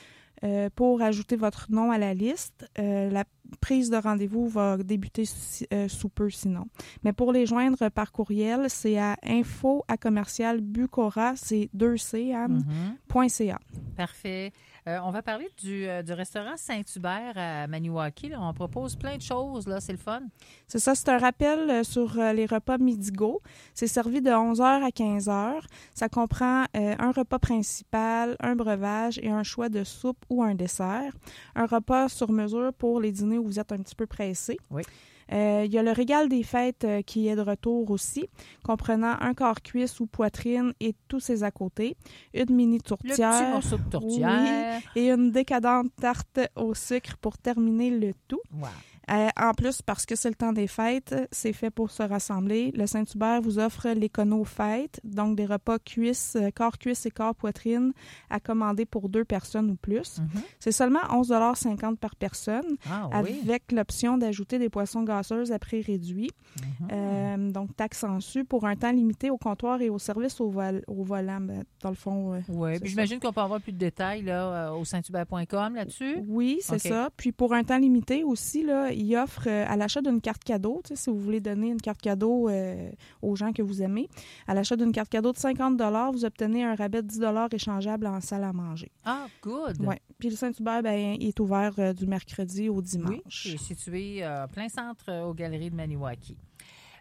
[0.45, 2.69] euh, pour ajouter votre nom à la liste.
[2.79, 3.25] Euh, la
[3.61, 6.67] prise de rendez-vous va débuter si- euh, sous peu sinon.
[7.05, 12.65] Mais pour les joindre par courriel, c'est à info à commercial bucora, c'est 2C, Anne,
[12.67, 13.29] Mhm.
[13.29, 13.59] .ca.
[13.97, 14.53] Parfait.
[14.89, 18.29] Euh, on va parler du, euh, du restaurant Saint-Hubert à Maniwaki.
[18.29, 18.39] là.
[18.41, 19.67] On propose plein de choses.
[19.67, 19.81] là.
[19.81, 20.21] C'est le fun.
[20.69, 23.43] C'est ça, c'est un rappel euh, sur les repas Midigo.
[23.75, 25.61] C'est servi de 11h à 15h.
[25.95, 31.13] Ça comprend un repas principal, un breuvage et un choix de soupe ou un dessert.
[31.57, 34.57] Un repas sur mesure pour les dîners où vous êtes un petit peu pressé.
[34.71, 34.83] Oui.
[35.33, 38.29] Euh, Il y a le régal des fêtes euh, qui est de retour aussi,
[38.63, 41.97] comprenant un quart cuisse ou poitrine et tous ses à côté,
[42.35, 44.81] une mini tourtière, petit morceau de tourtière.
[44.95, 48.41] oui, et une décadente tarte au sucre pour terminer le tout.
[48.53, 48.69] Wow.
[49.11, 52.73] Euh, en plus, parce que c'est le temps des fêtes, c'est fait pour se rassembler.
[52.77, 57.35] Le Saint-Hubert vous offre l'écono fête, donc des repas cuisses, euh, corps cuisse et corps
[57.37, 57.93] poitrine
[58.31, 60.21] à commander pour deux personnes ou plus.
[60.59, 62.77] C'est seulement 11,50 par personne.
[62.91, 63.39] Ah oui.
[63.45, 66.31] avec l'option d'ajouter des poissons gasseuses à prix réduit.
[66.59, 66.89] Mm-hmm.
[66.93, 70.51] Euh, donc, taxe en su pour un temps limité au comptoir et au service au,
[70.51, 71.41] vol- au volant.
[71.41, 74.73] Ben, dans le fond, euh, Oui, puis j'imagine qu'on peut avoir plus de détails là,
[74.75, 76.17] au saint-hubert.com là-dessus.
[76.27, 77.11] Oui, c'est ça.
[77.17, 80.83] Puis pour un temps limité aussi, là, il offre euh, à l'achat d'une carte cadeau,
[80.95, 82.91] si vous voulez donner une carte cadeau euh,
[83.23, 84.09] aux gens que vous aimez,
[84.47, 85.81] à l'achat d'une carte cadeau de 50
[86.13, 87.21] vous obtenez un rabais de 10
[87.53, 88.91] échangeable en salle à manger.
[89.05, 89.77] Ah, good.
[89.81, 89.97] Oui.
[90.19, 93.49] Puis le Saint-Hubert, ben, il est ouvert euh, du mercredi au Oui, dimanche.
[93.51, 96.37] c'est situé euh, plein centre aux Galeries de Maniwaki.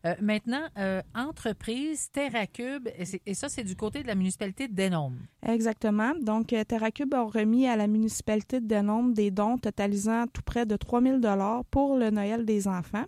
[0.06, 2.88] Euh, maintenant, euh, entreprise TerraCube,
[3.26, 5.18] et, ça, c'est du côté de la municipalité de Denôme.
[5.48, 6.14] Exactement.
[6.22, 10.68] Donc, euh, TerraCube a remis à la municipalité de Denôme des dons totalisant tout près
[10.68, 13.06] de 3000 dollars pour le Noël des enfants.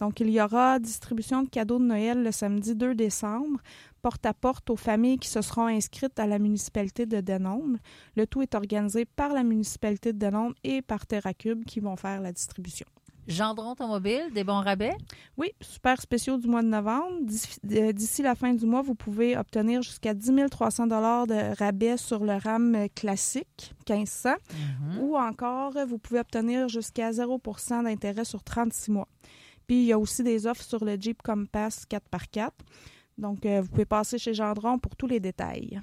[0.00, 3.60] Donc, il y aura distribution de cadeaux de Noël le samedi 2 décembre,
[4.00, 7.76] porte à porte aux familles qui se seront inscrites à la municipalité de Denôme.
[8.16, 12.22] Le tout est organisé par la municipalité de Denôme et par TerraCube qui vont faire
[12.22, 12.86] la distribution.
[13.30, 14.96] Gendron Automobile, des bons rabais?
[15.36, 17.20] Oui, super spéciaux du mois de novembre.
[17.22, 22.24] D'ici euh, la fin du mois, vous pouvez obtenir jusqu'à 10 300 de rabais sur
[22.24, 24.30] le RAM classique 1500
[25.00, 29.08] ou encore vous pouvez obtenir jusqu'à 0% d'intérêt sur 36 mois.
[29.66, 32.50] Puis il y a aussi des offres sur le Jeep Compass 4x4.
[33.20, 35.80] Donc, euh, vous pouvez passer chez Gendron pour tous les détails.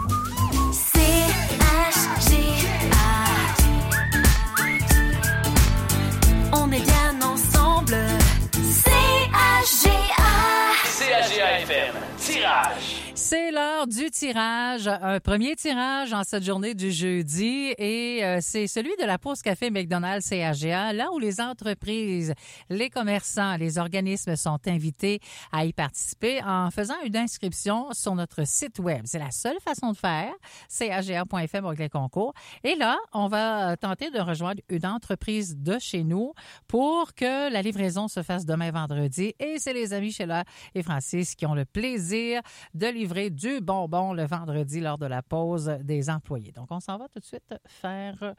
[13.33, 14.87] C'est l'heure du tirage.
[14.89, 19.41] Un premier tirage en cette journée du jeudi et euh, c'est celui de la pause
[19.41, 22.35] café McDonald's CAGA, là où les entreprises,
[22.69, 28.47] les commerçants, les organismes sont invités à y participer en faisant une inscription sur notre
[28.47, 29.01] site web.
[29.07, 30.35] C'est la seule façon de faire,
[30.69, 32.35] caga.fm avec les concours.
[32.65, 36.35] Et là, on va tenter de rejoindre une entreprise de chez nous
[36.69, 39.33] pour que la livraison se fasse demain vendredi.
[39.41, 40.45] Et c'est les amis Sheila
[40.75, 42.43] et Francis qui ont le plaisir
[42.75, 46.53] de livrer du bonbon le vendredi lors de la pause des employés.
[46.53, 48.35] Donc, on s'en va tout de suite faire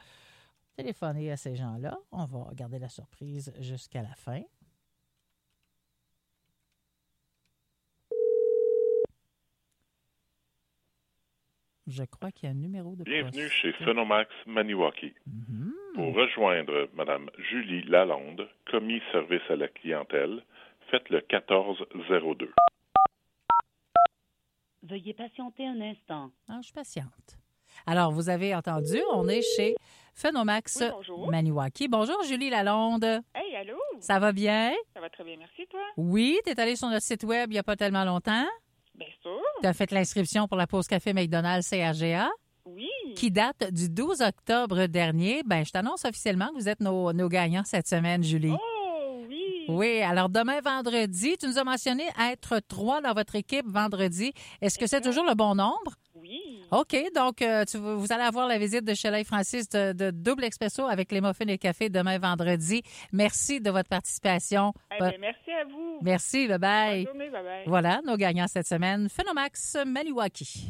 [0.76, 1.96] téléphoner à ces gens-là.
[2.12, 4.42] On va garder la surprise jusqu'à la fin.
[11.86, 15.12] Je crois qu'il y a un numéro de Bienvenue chez Phonomax Maniwaki.
[15.94, 20.42] Pour rejoindre Mme Julie Lalonde, commis service à la clientèle,
[20.90, 22.50] faites le 1402.
[24.86, 26.30] Veuillez patienter un instant.
[26.46, 27.38] Ah, je patiente.
[27.86, 29.74] Alors, vous avez entendu, on est chez
[30.14, 31.30] Phenomax Oui, bonjour.
[31.30, 31.88] Maniwaki.
[31.88, 33.22] Bonjour, Julie Lalonde.
[33.34, 33.78] Hey, allô?
[34.00, 34.74] Ça va bien?
[34.92, 35.80] Ça va très bien, merci, toi?
[35.96, 38.46] Oui, tu es allé sur notre site web il n'y a pas tellement longtemps.
[38.94, 39.40] Bien sûr.
[39.62, 42.28] Tu as fait l'inscription pour la pause café McDonald's CRGA.
[42.66, 42.90] Oui.
[43.16, 45.42] Qui date du 12 octobre dernier.
[45.44, 48.52] Ben, je t'annonce officiellement que vous êtes nos, nos gagnants cette semaine, Julie.
[48.52, 48.73] Oh,
[49.68, 50.00] oui.
[50.02, 54.32] Alors demain vendredi, tu nous as mentionné être trois dans votre équipe vendredi.
[54.60, 55.94] Est-ce que c'est toujours le bon nombre?
[56.16, 56.40] Oui.
[56.70, 60.10] OK, donc euh, tu- vous allez avoir la visite de Sheila et Francis de, de
[60.10, 62.82] Double Expresso avec les muffins et café demain vendredi.
[63.12, 64.72] Merci de votre participation.
[64.94, 65.98] Eh bien, merci à vous.
[66.02, 67.04] Merci, bye bye.
[67.04, 67.62] Bonne journée, bye bye.
[67.66, 70.68] Voilà, nos gagnants cette semaine, Phenomax Maniwaki.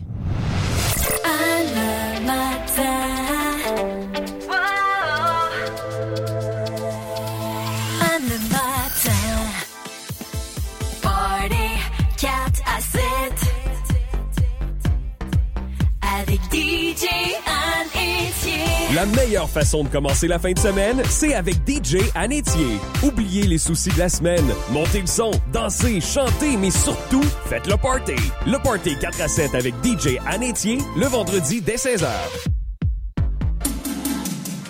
[18.95, 22.79] La meilleure façon de commencer la fin de semaine, c'est avec DJ Anétier.
[23.03, 27.77] Oubliez les soucis de la semaine, montez le son, dansez, chantez, mais surtout, faites le
[27.77, 28.15] party.
[28.47, 32.07] Le party 4 à 7 avec DJ Anétier, le vendredi dès 16h.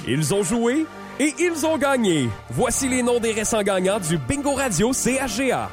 [0.09, 0.86] Ils ont joué
[1.20, 2.30] et ils ont gagné.
[2.48, 5.68] Voici les noms des récents gagnants du Bingo Radio CHGA.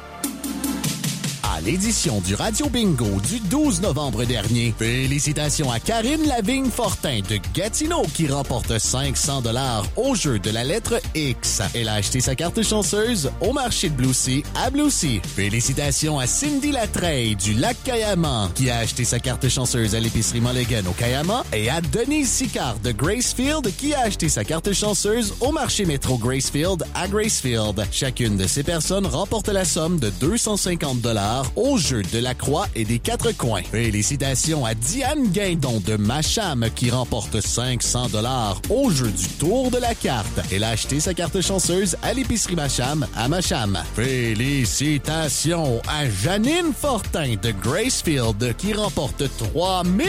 [1.64, 8.28] L'édition du Radio Bingo du 12 novembre dernier, félicitations à Karine Lavigne-Fortin de Gatineau qui
[8.28, 11.62] remporte 500 dollars au jeu de la lettre X.
[11.76, 15.22] Elle a acheté sa carte chanceuse au marché de Bloussy à Bloussy.
[15.24, 20.42] Félicitations à Cindy Latreille du lac Kayama qui a acheté sa carte chanceuse à l'épicerie
[20.42, 25.36] Mulligan au Kayama et à Denise Sicard de Gracefield qui a acheté sa carte chanceuse
[25.40, 27.86] au marché métro Gracefield à Gracefield.
[27.92, 32.68] Chacune de ces personnes remporte la somme de 250 dollars au jeu de la croix
[32.76, 33.64] et des quatre coins.
[33.72, 39.78] Félicitations à Diane Guindon de Macham qui remporte 500 dollars au jeu du tour de
[39.78, 40.42] la carte.
[40.52, 43.78] Elle a acheté sa carte chanceuse à l'épicerie Macham à Macham.
[43.96, 49.24] Félicitations à Janine Fortin de Gracefield qui remporte
[49.54, 50.08] 3000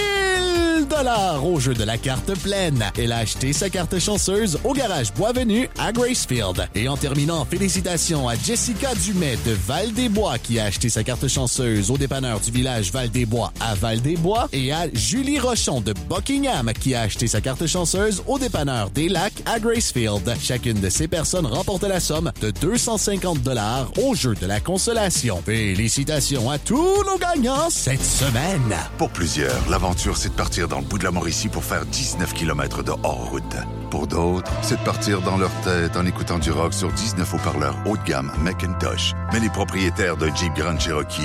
[0.89, 2.85] dollars au jeu de la carte pleine.
[2.98, 6.69] Elle a acheté sa carte chanceuse au garage Boisvenu à Gracefield.
[6.74, 11.91] Et en terminant, félicitations à Jessica Dumais de Val-des-Bois qui a acheté sa carte chanceuse
[11.91, 17.03] au dépanneur du village Val-des-Bois à Val-des-Bois et à Julie Rochon de Buckingham qui a
[17.03, 20.35] acheté sa carte chanceuse au dépanneur des Lacs à Gracefield.
[20.41, 25.43] Chacune de ces personnes remporte la somme de 250 dollars au jeu de la consolation.
[25.45, 28.77] Félicitations à tous nos gagnants cette semaine.
[28.99, 32.35] Pour plusieurs, l'aventure, c'est de partir dans le bout de la Mauricie pour faire 19
[32.35, 33.57] km de hors-route.
[33.93, 37.77] Pour d'autres, c'est de partir dans leur tête en écoutant du rock sur 19 haut-parleurs
[37.85, 39.12] haut de gamme Macintosh.
[39.35, 41.20] Mais les propriétaires de Jeep Grand Cherokee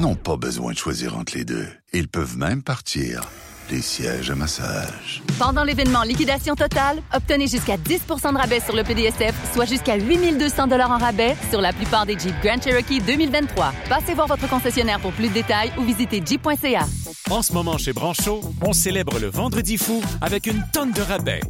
[0.00, 1.68] n'ont pas besoin de choisir entre les deux.
[1.92, 3.22] Ils peuvent même partir
[3.70, 5.22] des sièges à massage.
[5.38, 10.72] Pendant l'événement Liquidation totale, obtenez jusqu'à 10% de rabais sur le PDSF, soit jusqu'à 8200
[10.72, 13.72] en rabais sur la plupart des Jeep Grand Cherokee 2023.
[13.88, 16.84] Passez voir votre concessionnaire pour plus de détails ou visitez jeep.ca.
[17.30, 21.42] En ce moment chez Brancho, on célèbre le Vendredi fou avec une tonne de rabais.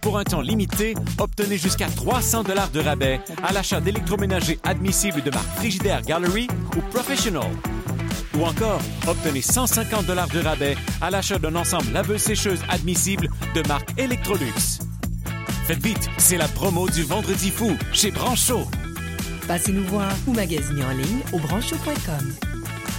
[0.00, 5.30] Pour un temps limité, obtenez jusqu'à 300 dollars de rabais à l'achat d'électroménagers admissibles de
[5.30, 7.50] marque Frigidaire Gallery ou Professional.
[8.38, 13.90] Ou encore, obtenez 150 dollars de rabais à l'achat d'un ensemble laveuse-sécheuse admissible de marque
[13.98, 14.80] Electrolux.
[15.66, 18.66] Faites vite, c'est la promo du Vendredi fou chez Brancho.
[19.46, 22.49] Passez nous voir ou magasinez en ligne au brancho.com.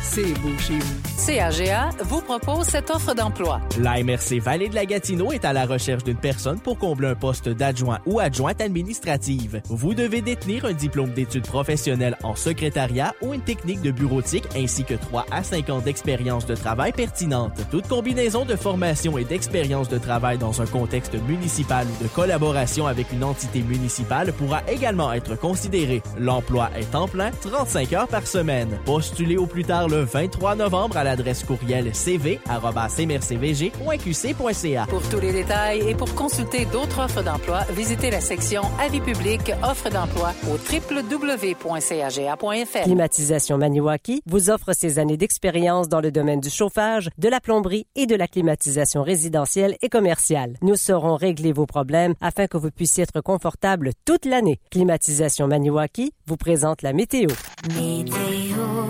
[0.02, 1.12] c'est beau chez vous.
[1.26, 3.62] CAGA vous propose cette offre d'emploi.
[3.80, 7.16] La MRC Vallée de la Gatineau est à la recherche d'une personne pour combler un
[7.16, 9.62] poste d'adjoint ou adjointe administrative.
[9.70, 14.84] Vous devez détenir un diplôme d'études professionnelles en secrétariat ou une technique de bureautique ainsi
[14.84, 17.54] que 3 à 5 ans d'expérience de travail pertinente.
[17.70, 22.88] Toute combinaison de formation et d'expérience de travail dans un contexte municipal ou de collaboration
[22.88, 26.02] avec une entité municipale pourra également être considérée.
[26.18, 28.80] L'emploi est en plein, 35 heures par semaine.
[28.86, 34.86] Postulez au plus tard le 23 novembre à l'adresse courriel cv@mrcvg.qc.ca.
[34.88, 39.52] Pour tous les détails et pour consulter d'autres offres d'emploi, visitez la section Avis public
[39.64, 42.84] offres d'emploi au www.caga.fr.
[42.84, 47.86] Climatisation Maniwaki vous offre ses années d'expérience dans le domaine du chauffage, de la plomberie
[47.96, 50.56] et de la climatisation résidentielle et commerciale.
[50.62, 54.62] Nous saurons régler vos problèmes afin que vous puissiez être confortable toute l'année.
[54.72, 57.28] Climatisation Maniwaki vous présente la météo.
[57.76, 58.16] Météo,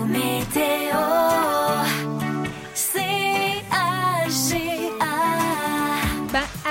[0.06, 0.81] météo.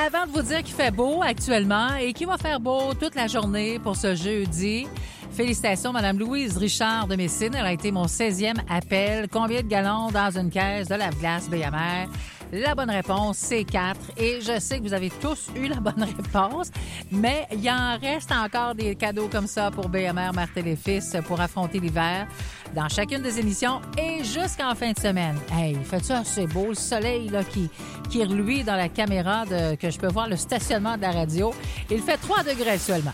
[0.02, 3.28] Avant de vous dire qu'il fait beau actuellement et qu'il va faire beau toute la
[3.28, 4.88] journée pour ce jeudi,
[5.32, 7.54] félicitations, Madame Louise Richard de Messine.
[7.54, 9.28] Elle a été mon 16e appel.
[9.32, 12.08] Combien de gallons dans une caisse de lave-glace BMR?
[12.54, 13.98] La bonne réponse, c'est 4.
[14.18, 16.70] Et je sais que vous avez tous eu la bonne réponse,
[17.10, 21.40] mais il en reste encore des cadeaux comme ça pour BMR, Martel et Fils pour
[21.40, 22.28] affronter l'hiver
[22.76, 25.38] dans chacune des émissions et jusqu'en fin de semaine.
[25.54, 27.70] Hey, fait ça assez beau, le soleil là, qui,
[28.10, 31.54] qui reluit dans la caméra de, que je peux voir le stationnement de la radio.
[31.90, 33.14] Il fait 3 degrés actuellement.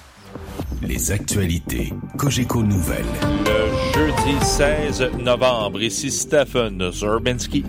[0.82, 3.06] Les actualités Cogeco Nouvelles.
[3.46, 7.64] Le jeudi 16 novembre, ici Stephen Zerbinski.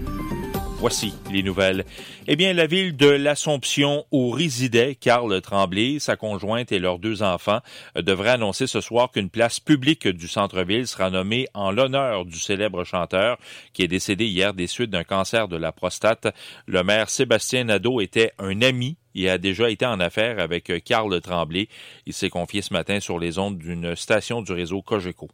[0.81, 1.85] Voici les nouvelles.
[2.29, 7.25] Eh bien, la ville de l'Assomption où résidait Carl Tremblay, sa conjointe et leurs deux
[7.25, 7.59] enfants
[7.97, 12.39] euh, devraient annoncer ce soir qu'une place publique du centre-ville sera nommée en l'honneur du
[12.39, 13.39] célèbre chanteur
[13.73, 16.29] qui est décédé hier des suites d'un cancer de la prostate.
[16.67, 21.21] Le maire Sébastien Nadeau était un ami et a déjà été en affaire avec Carl
[21.21, 21.69] Tremblay.
[22.07, 25.29] Il s'est confié ce matin sur les ondes d'une station du réseau Cogeco.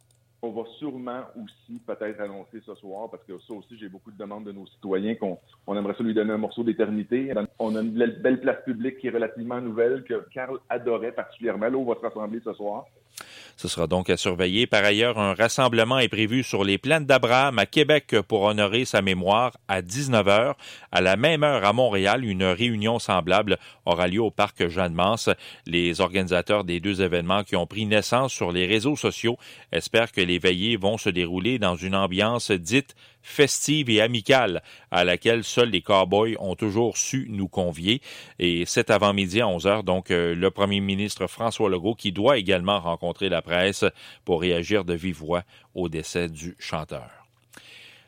[0.45, 4.17] On va sûrement aussi peut-être annoncer ce soir, parce que ça aussi, j'ai beaucoup de
[4.17, 7.33] demandes de nos citoyens qu'on on aimerait ça lui donner un morceau d'éternité.
[7.57, 11.67] On a une belle, place publique qui est relativement nouvelle, que Carl adorait particulièrement.
[11.67, 12.85] Là, on va se rassembler ce soir.
[13.57, 14.67] Ce sera donc à surveiller.
[14.67, 19.01] Par ailleurs, un rassemblement est prévu sur les plaines d'Abraham à Québec pour honorer sa
[19.01, 20.55] mémoire à 19h.
[20.91, 25.29] À la même heure à Montréal, une réunion semblable aura lieu au parc Jeanne-Mance.
[25.65, 29.37] Les organisateurs des deux événements qui ont pris naissance sur les réseaux sociaux
[29.71, 32.93] espèrent que les veillées vont se dérouler dans une ambiance dite
[33.25, 34.61] festive et amicale
[34.91, 38.01] à laquelle seuls les cowboys ont toujours su nous convier.
[38.37, 42.37] Et cet avant-midi à 11 heures, donc, euh, le premier ministre François Legault qui doit
[42.37, 43.41] également rencontrer la
[44.23, 45.43] pour réagir de vive voix
[45.73, 47.24] au décès du chanteur.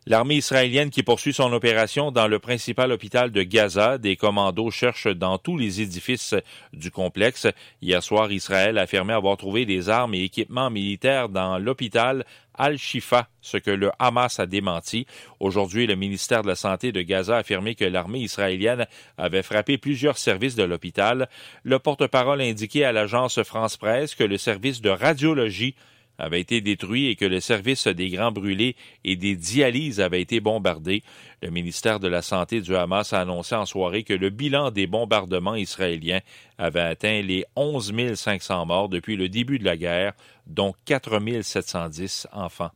[0.10, 5.14] L'armée israélienne qui poursuit son opération dans le principal hôpital de Gaza, des commandos cherchent
[5.14, 6.34] dans tous les édifices
[6.72, 7.46] du complexe.
[7.82, 12.24] Hier soir, Israël a affirmé avoir trouvé des armes et équipements militaires dans l'hôpital
[12.54, 15.08] Al-Shifa, ce que le Hamas a démenti.
[15.42, 19.78] Aujourd'hui, le ministère de la Santé de Gaza a affirmé que l'armée israélienne avait frappé
[19.78, 21.28] plusieurs services de l'hôpital.
[21.64, 25.76] Le porte-parole a indiqué à l'agence France-Presse que le service de radiologie
[26.18, 30.40] avait été détruit et que le service des grands brûlés et des dialyses avait été
[30.40, 31.04] bombardé.
[31.42, 34.88] Le ministère de la Santé du Hamas a annoncé en soirée que le bilan des
[34.88, 36.22] bombardements israéliens
[36.58, 40.14] avait atteint les 11 500 morts depuis le début de la guerre,
[40.48, 42.72] dont 4 710 enfants.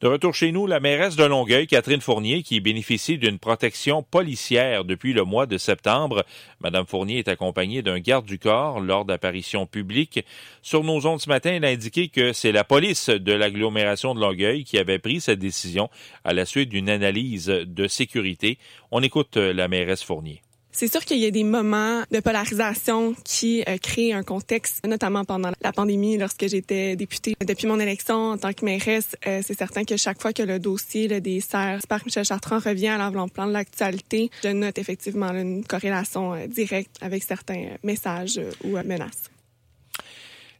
[0.00, 4.84] De retour chez nous, la mairesse de Longueuil, Catherine Fournier, qui bénéficie d'une protection policière
[4.84, 6.24] depuis le mois de septembre.
[6.60, 10.24] Madame Fournier est accompagnée d'un garde du corps lors d'apparitions publiques.
[10.62, 14.20] Sur nos ondes ce matin, elle a indiqué que c'est la police de l'agglomération de
[14.20, 15.90] Longueuil qui avait pris cette décision
[16.22, 18.58] à la suite d'une analyse de sécurité.
[18.92, 20.42] On écoute la mairesse Fournier.
[20.72, 25.24] C'est sûr qu'il y a des moments de polarisation qui euh, créent un contexte, notamment
[25.24, 27.34] pendant la pandémie, lorsque j'étais députée.
[27.44, 30.58] Depuis mon élection en tant que mairesse, euh, c'est certain que chaque fois que le
[30.58, 35.64] dossier des serres par Michel Chartrand revient à l'avant-plan de l'actualité, je note effectivement une
[35.64, 39.30] corrélation euh, directe avec certains messages ou menaces.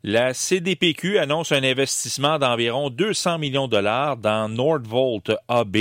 [0.05, 5.77] La CDPQ annonce un investissement d'environ 200 millions de dollars dans Nordvolt AB.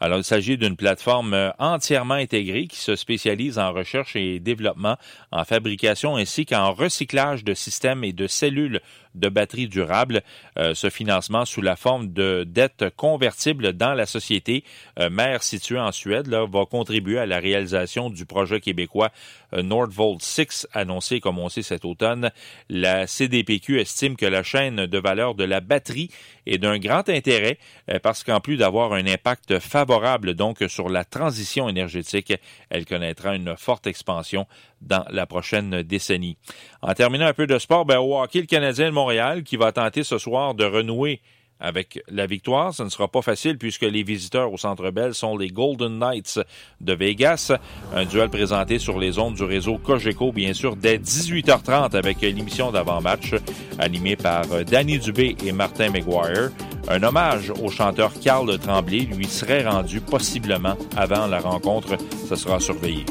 [0.00, 4.96] Alors, il s'agit d'une plateforme euh, entièrement intégrée qui se spécialise en recherche et développement,
[5.30, 8.80] en fabrication ainsi qu'en recyclage de systèmes et de cellules
[9.14, 10.22] de batteries durables.
[10.58, 14.64] Euh, ce financement sous la forme de dettes convertibles dans la société
[14.98, 19.10] euh, mère située en Suède va contribuer à la réalisation du projet québécois
[19.52, 22.30] euh, Nordvolt 6 annoncé comme on sait cet automne.
[22.68, 26.10] La CDPQ estime que la chaîne de valeur de la batterie
[26.46, 27.58] est d'un grand intérêt
[28.02, 32.32] parce qu'en plus d'avoir un impact favorable donc sur la transition énergétique,
[32.70, 34.46] elle connaîtra une forte expansion
[34.80, 36.36] dans la prochaine décennie.
[36.82, 39.72] En terminant un peu de sport, ben, au hockey, le Canadien de Montréal qui va
[39.72, 41.20] tenter ce soir de renouer
[41.60, 42.74] avec la victoire.
[42.74, 46.40] Ce ne sera pas facile puisque les visiteurs au Centre Bell sont les Golden Knights
[46.80, 47.52] de Vegas.
[47.94, 52.72] Un duel présenté sur les ondes du réseau Cogeco, bien sûr, dès 18h30 avec l'émission
[52.72, 53.34] d'avant-match
[53.78, 56.50] animée par Danny Dubé et Martin McGuire.
[56.88, 61.96] Un hommage au chanteur Carl Tremblay lui serait rendu possiblement avant la rencontre.
[62.28, 63.04] Ce sera surveillé.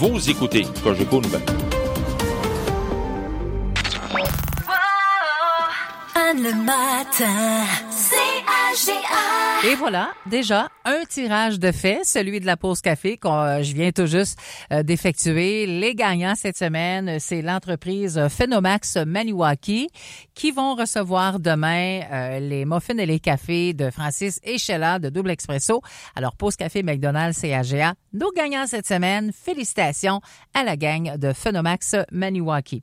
[0.00, 1.77] Vous écoutez Cogeco Nouvelles.
[6.20, 7.64] Le matin.
[9.64, 13.92] Et voilà, déjà, un tirage de fait, celui de la pause café que je viens
[13.92, 14.36] tout juste
[14.72, 15.66] euh, d'effectuer.
[15.66, 19.90] Les gagnants cette semaine, c'est l'entreprise Phenomax Maniwaki
[20.34, 25.30] qui vont recevoir demain euh, les muffins et les cafés de Francis et de Double
[25.30, 25.82] Expresso.
[26.16, 29.30] Alors, pause café McDonald's CAGA, nos gagnants cette semaine.
[29.32, 30.20] Félicitations
[30.52, 32.82] à la gang de Phenomax Maniwaki.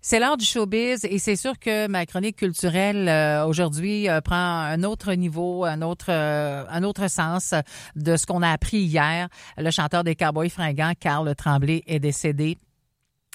[0.00, 4.36] C'est l'heure du showbiz et c'est sûr que ma chronique culturelle euh, aujourd'hui euh, prend
[4.36, 7.52] un autre niveau, un autre, euh, un autre sens
[7.96, 9.28] de ce qu'on a appris hier.
[9.56, 12.58] Le chanteur des Cowboys fringants, Carl Tremblay, est décédé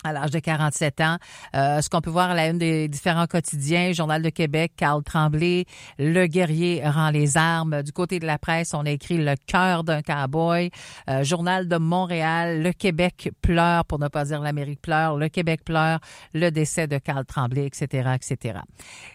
[0.04, 1.18] à l'âge de 47 ans.
[1.56, 5.04] Euh, ce qu'on peut voir à la une des différents quotidiens, Journal de Québec, Carl
[5.04, 5.66] Tremblay,
[5.98, 7.84] Le guerrier rend les armes.
[7.84, 10.70] Du côté de la presse, on a écrit Le cœur d'un cowboy.
[11.10, 15.64] Euh, Journal de Montréal, Le Québec pleure, pour ne pas dire l'Amérique pleure, Le Québec
[15.64, 16.00] pleure,
[16.34, 18.60] le décès de Carl Tremblay, etc., etc.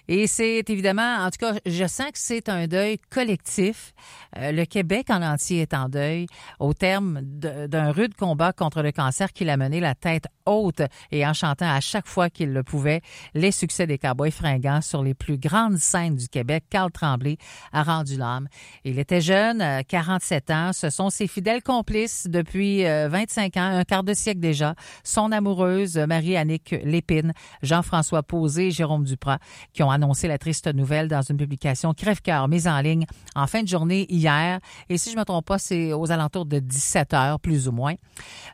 [0.09, 3.93] Et c'est évidemment, en tout cas, je sens que c'est un deuil collectif.
[4.36, 6.27] Euh, le Québec en entier est en deuil
[6.59, 10.77] au terme d'un rude combat contre le cancer qu'il a mené la tête haute
[11.10, 13.00] et en chantant à chaque fois qu'il le pouvait
[13.34, 16.64] les succès des Cowboys fringants sur les plus grandes scènes du Québec.
[16.70, 17.36] Carl Tremblay
[17.72, 18.48] a rendu l'âme.
[18.84, 20.72] Il était jeune, 47 ans.
[20.72, 24.74] Ce sont ses fidèles complices depuis 25 ans, un quart de siècle déjà.
[25.05, 27.32] Son amoureuse, Marie-Annick Lépine,
[27.62, 29.38] Jean-François Posé, Jérôme Duprat,
[29.72, 33.62] qui ont annoncé la triste nouvelle dans une publication crève-cœur mise en ligne en fin
[33.62, 34.60] de journée hier.
[34.88, 37.94] Et si je me trompe pas, c'est aux alentours de 17 heures, plus ou moins.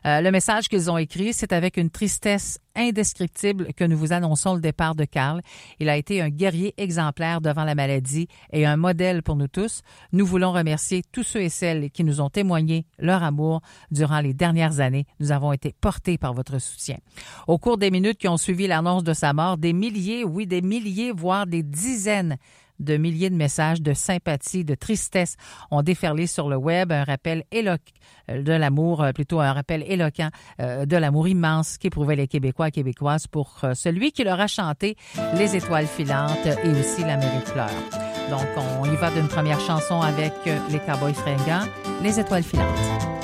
[0.05, 2.14] Euh, le message qu'ils ont écrit, c'est avec une tristesse
[2.75, 5.41] indescriptible que nous vous annonçons le départ de Karl.
[5.79, 9.81] Il a été un guerrier exemplaire devant la maladie et un modèle pour nous tous.
[10.11, 13.61] Nous voulons remercier tous ceux et celles qui nous ont témoigné leur amour
[13.91, 15.05] durant les dernières années.
[15.19, 16.97] Nous avons été portés par votre soutien.
[17.47, 20.61] Au cours des minutes qui ont suivi l'annonce de sa mort, des milliers, oui, des
[20.61, 22.37] milliers, voire des dizaines
[22.79, 25.35] de milliers de messages de sympathie, de tristesse
[25.71, 26.91] ont déferlé sur le web.
[26.91, 27.93] Un rappel éloquent
[28.29, 30.29] de l'amour, euh, plutôt un rappel éloquent
[30.59, 34.47] euh, de l'amour immense qu'éprouvaient les Québécois et Québécoises pour euh, celui qui leur a
[34.47, 34.95] chanté
[35.35, 37.69] Les étoiles filantes et aussi l'Amérique pleure.
[38.29, 38.47] Donc,
[38.81, 41.67] on y va d'une première chanson avec les Cowboys fringants,
[42.01, 43.14] Les étoiles filantes.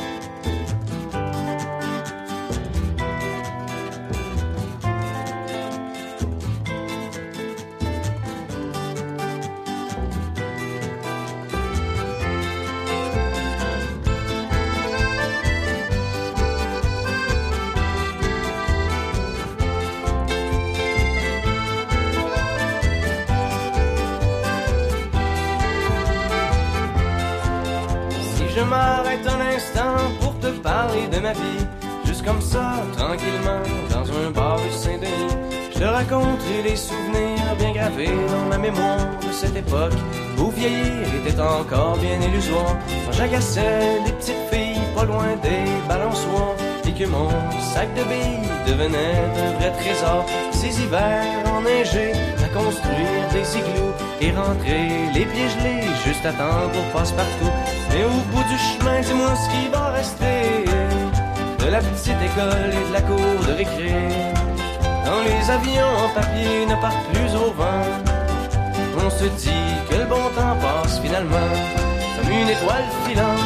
[39.62, 40.00] Époque
[40.38, 42.76] où vieillir était encore bien illusoire.
[43.06, 46.56] Quand j'agaçais des petites filles pas loin des balançoires
[46.88, 47.30] et que mon
[47.74, 50.26] sac de billes devenait un vrai trésor.
[50.52, 52.14] Ces hivers enneigés
[52.46, 57.54] à construire des igloos et rentrer les pieds gelés juste à temps pour passe-partout.
[57.92, 60.40] Mais au bout du chemin, dis-moi ce qui va rester
[61.64, 63.94] de la petite école et de la cour de récré.
[65.06, 68.11] Quand les avions en papier ne partent plus au vent,
[68.98, 69.50] on se dit
[69.90, 71.52] que le bon temps passe finalement
[72.16, 73.40] comme une étoile filante.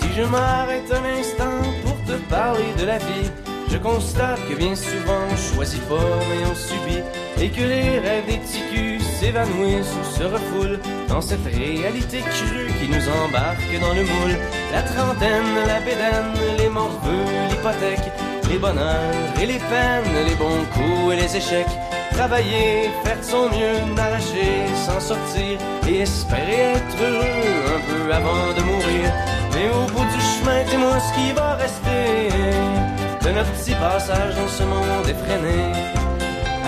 [0.00, 1.44] Si je m'arrête un instant
[1.84, 3.30] pour te parler de la vie,
[3.70, 5.96] je constate que bien souvent on choisit pas
[6.28, 7.02] mais on subit
[7.40, 8.93] et que les rêves des ticus
[9.24, 14.36] s'évanouissent ou se refoulent dans cette réalité crue qui nous embarque dans le moule.
[14.70, 18.12] La trentaine, la bédaine, les morveux, l'hypothèque,
[18.50, 21.74] les bonheurs et les peines, les bons coups et les échecs.
[22.12, 24.52] Travailler, faire de son mieux, n'arracher,
[24.84, 29.06] s'en sortir et espérer être heureux un peu avant de mourir.
[29.54, 32.28] Mais au bout du chemin, dis-moi ce qui va rester
[33.24, 35.93] de notre petit passage dans ce monde effréné.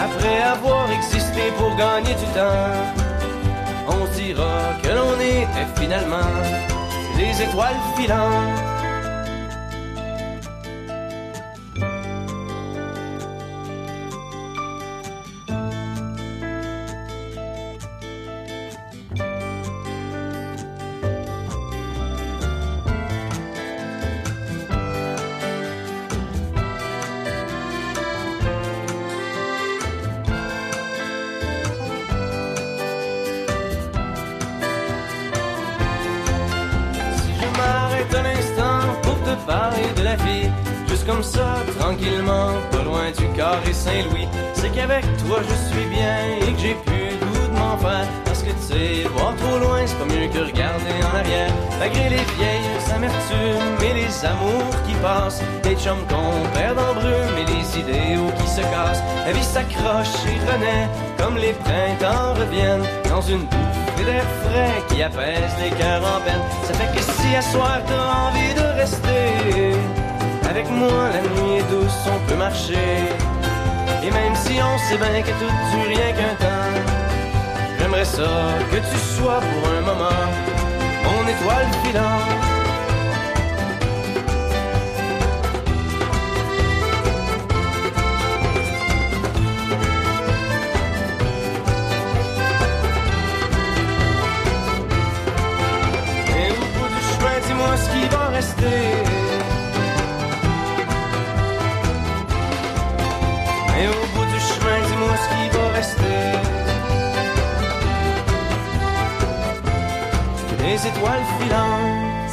[0.07, 2.77] Après avoir existé pour gagner du temps,
[3.89, 6.33] on dira que l'on était finalement
[7.19, 8.66] les étoiles filantes.
[44.55, 48.07] C'est qu'avec toi je suis bien et que j'ai plus le goût de m'en faire.
[48.25, 51.53] Parce que tu sais, voir trop loin, c'est pas mieux que regarder en arrière.
[51.79, 57.37] Malgré les vieilles amertumes et les amours qui passent, les chums qu'on perd en brume
[57.39, 59.03] et les idéaux qui se cassent.
[59.25, 65.03] La vie s'accroche et renaît comme les printemps reviennent dans une bouffée d'air frais qui
[65.03, 66.43] apaise les cœurs en peine.
[66.65, 69.77] Ça fait que si à soir t'as envie de rester
[70.49, 73.16] avec moi, la nuit est douce, on peut marcher.
[74.07, 76.75] Et même si on sait bien que tout dure rien qu'un temps,
[77.79, 80.27] j'aimerais ça que tu sois pour un moment
[81.05, 82.47] mon étoile filante.
[97.77, 98.96] Ce qui va rester.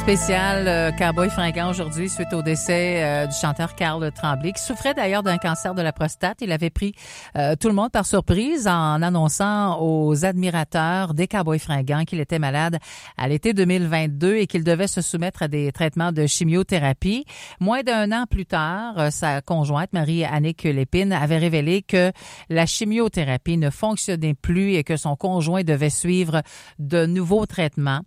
[0.04, 4.92] Spécial euh, Cowboy fringant aujourd'hui suite au décès euh, du chanteur Carl Tremblay, qui souffrait
[4.92, 6.42] d'ailleurs d'un cancer de la prostate.
[6.42, 6.94] Il avait pris
[7.38, 12.38] euh, tout le monde par surprise en annonçant aux admirateurs des Cowboys fringants qu'il était
[12.38, 12.76] malade
[13.16, 17.24] à l'été 2022 et qu'il devait se soumettre à des traitements de chimiothérapie.
[17.58, 22.12] Moins d'un an plus tard, euh, sa conjointe Marie-Annick Lépine avait révélé que
[22.50, 26.42] la chimiothérapie ne fonctionnait plus et que son conjoint devait suivre
[26.78, 28.00] de nouveaux traitements.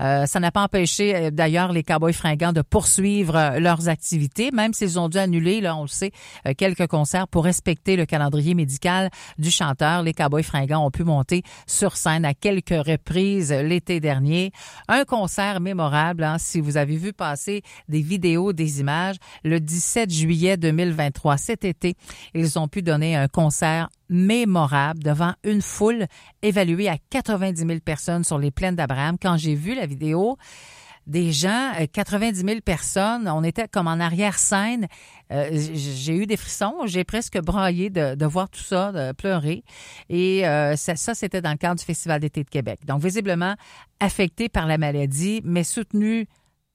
[0.00, 4.52] Euh, ça n'a pas empêché euh, d'ailleurs les Cowboys fringants de poursuivre euh, leurs activités,
[4.52, 6.12] même s'ils ont dû annuler, là, on le sait,
[6.46, 10.04] euh, quelques concerts pour respecter le calendrier médical du chanteur.
[10.04, 14.52] Les Cowboys fringants ont pu monter sur scène à quelques reprises l'été dernier.
[14.86, 20.12] Un concert mémorable, hein, si vous avez vu passer des vidéos, des images, le 17
[20.12, 21.94] juillet 2023, cet été,
[22.34, 26.06] ils ont pu donner un concert mémorable devant une foule
[26.42, 29.16] évaluée à 90 000 personnes sur les plaines d'Abraham.
[29.20, 30.36] Quand j'ai vu la vidéo,
[31.06, 34.86] des gens, euh, 90 000 personnes, on était comme en arrière-scène.
[35.32, 39.64] Euh, j'ai eu des frissons, j'ai presque braillé de, de voir tout ça, de pleurer.
[40.08, 42.80] Et euh, ça, ça, c'était dans le cadre du Festival d'été de Québec.
[42.86, 43.56] Donc, visiblement
[44.00, 46.26] affecté par la maladie, mais soutenu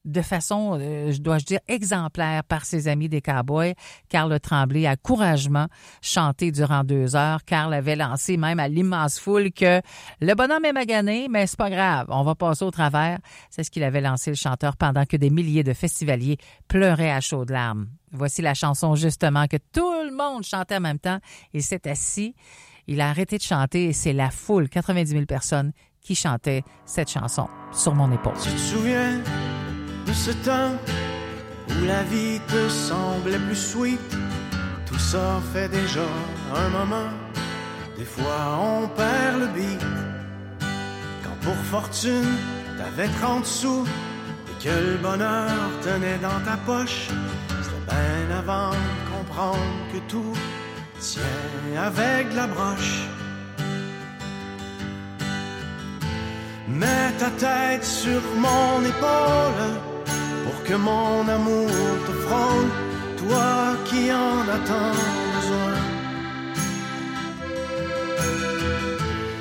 [0.07, 3.75] de façon, euh, je dois dire, exemplaire par ses amis des Cowboys.
[4.09, 5.67] Carl Tremblay a courageusement
[6.01, 7.43] chanté durant deux heures.
[7.45, 9.81] Carl avait lancé même à l'immense foule que
[10.21, 13.19] le bonhomme est magané, mais c'est pas grave, on va passer au travers.
[13.49, 17.19] C'est ce qu'il avait lancé le chanteur pendant que des milliers de festivaliers pleuraient à
[17.19, 17.87] chaudes larmes.
[18.11, 21.19] Voici la chanson justement que tout le monde chantait en même temps.
[21.53, 22.33] Il s'est assis,
[22.87, 27.09] il a arrêté de chanter et c'est la foule, 90 000 personnes, qui chantaient cette
[27.09, 28.33] chanson sur mon épaule.
[28.41, 29.21] Tu te souviens
[30.25, 30.75] ce temps
[31.69, 34.09] où la vie te semblait plus sweet?
[34.87, 36.07] Tout ça fait déjà
[36.55, 37.09] un moment.
[37.97, 39.83] Des fois on perd le beat.
[41.23, 42.33] Quand pour fortune
[42.77, 43.85] t'avais 30 sous
[44.49, 47.09] et que le bonheur tenait dans ta poche,
[47.61, 50.33] c'était bien avant de comprendre que tout
[50.99, 52.97] tient avec la broche.
[56.67, 59.96] Mets ta tête sur mon épaule
[60.67, 61.69] que mon amour
[62.05, 62.69] te frôle,
[63.15, 64.97] toi qui en as tant
[65.35, 65.77] besoin.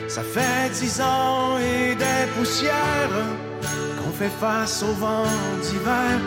[0.09, 3.19] Ça fait dix ans et des poussières
[3.99, 5.33] qu'on fait face au vent
[5.63, 6.19] d'hiver.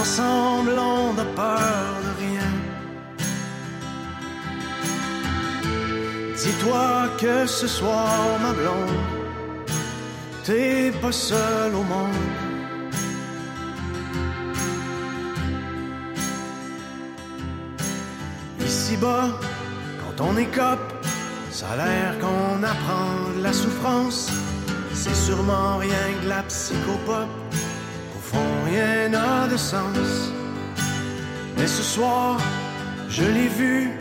[0.00, 2.50] Ensemble, on n'a peur de rien.
[6.36, 9.00] Dis-toi que ce soir, ma blonde,
[10.44, 12.43] t'es pas seul au monde.
[18.76, 19.28] Ici-bas,
[20.00, 20.88] quand on écope,
[21.52, 24.32] ça a l'air qu'on apprend la souffrance.
[24.92, 27.28] C'est sûrement rien que la psychopop.
[28.16, 30.32] Au fond, rien n'a de sens.
[31.56, 32.36] Mais ce soir,
[33.08, 33.92] je l'ai vu,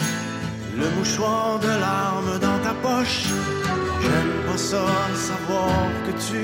[0.75, 3.25] le mouchoir de larmes dans ta poche.
[4.01, 4.85] J'aime pas ça,
[5.29, 5.75] savoir
[6.05, 6.41] que tu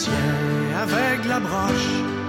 [0.00, 0.36] tiens
[0.84, 2.19] avec la broche.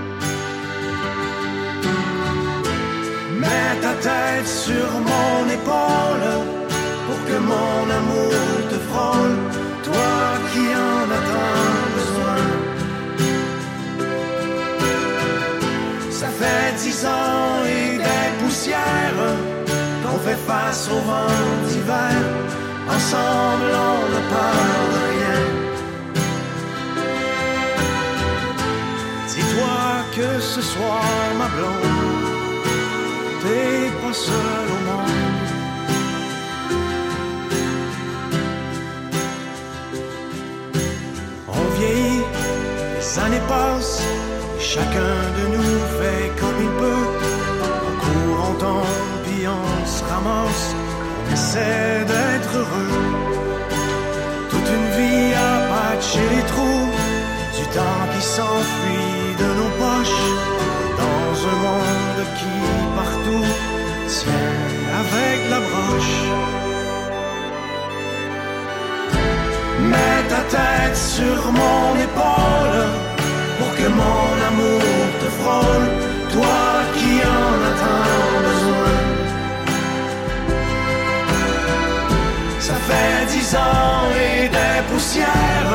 [3.41, 6.27] Mets ta tête sur mon épaule
[7.05, 8.33] pour que mon amour
[8.71, 9.35] te frôle,
[9.87, 10.19] toi
[10.51, 12.41] qui en as tant besoin.
[16.19, 19.23] Ça fait dix ans et des poussières
[20.03, 22.17] qu'on fait face au vent d'hiver.
[22.95, 25.41] Ensemble, on ne peur de rien.
[29.31, 29.79] Dis-toi
[30.15, 31.03] que ce soir,
[31.39, 32.00] ma blonde,
[33.41, 35.49] t'es pas seul au monde.
[41.47, 42.23] On vieillit,
[42.95, 44.03] les années passent,
[44.57, 47.07] et chacun de nous fait comme il peut.
[47.87, 50.67] On court, on tombe, puis on se ramasse,
[51.19, 52.97] on essaie d'être heureux.
[54.51, 56.89] Toute une vie à patcher les trous,
[57.57, 60.23] du temps qui s'enfuit de nos poches,
[61.01, 62.80] dans un monde qui
[63.21, 63.45] partout
[64.07, 64.31] tient
[64.99, 66.21] avec la broche.
[69.79, 72.81] Mets ta tête sur mon épaule
[73.57, 74.81] pour que mon amour
[75.21, 75.87] te frôle,
[76.31, 76.65] toi
[76.95, 78.97] qui en as tant besoin.
[82.59, 85.73] Ça fait dix ans et des poussières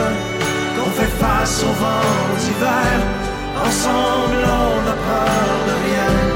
[0.77, 2.97] qu'on fait face au vent d'hiver.
[3.66, 6.35] Ensemble, on n'a peur de rien.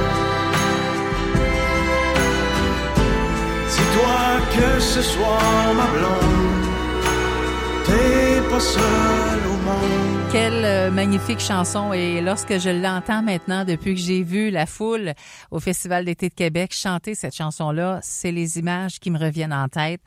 [10.33, 15.15] Quelle euh, magnifique chanson et lorsque je l'entends maintenant depuis que j'ai vu la foule
[15.51, 19.69] au Festival d'été de Québec chanter cette chanson-là, c'est les images qui me reviennent en
[19.69, 20.01] tête.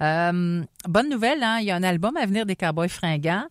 [0.00, 1.58] Euh, bonne nouvelle, hein?
[1.60, 3.46] il y a un album à venir des Cowboys fringants.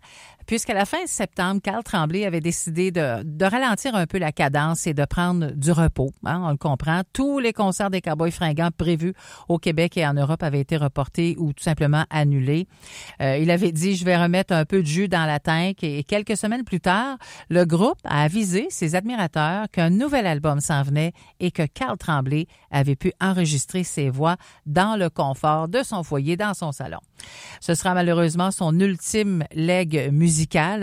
[0.45, 4.87] Puisqu'à la fin septembre, Carl Tremblay avait décidé de, de, ralentir un peu la cadence
[4.87, 6.11] et de prendre du repos.
[6.25, 7.01] Hein, on le comprend.
[7.13, 9.13] Tous les concerts des Cowboys fringants prévus
[9.47, 12.67] au Québec et en Europe avaient été reportés ou tout simplement annulés.
[13.21, 15.83] Euh, il avait dit, je vais remettre un peu de jus dans la tank.
[15.83, 17.17] Et quelques semaines plus tard,
[17.49, 22.47] le groupe a avisé ses admirateurs qu'un nouvel album s'en venait et que Carl Tremblay
[22.69, 26.99] avait pu enregistrer ses voix dans le confort de son foyer, dans son salon.
[27.61, 30.32] Ce sera malheureusement son ultime leg musical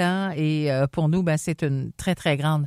[0.01, 2.67] hein, et euh, pour nous, ben, c'est une très, très grande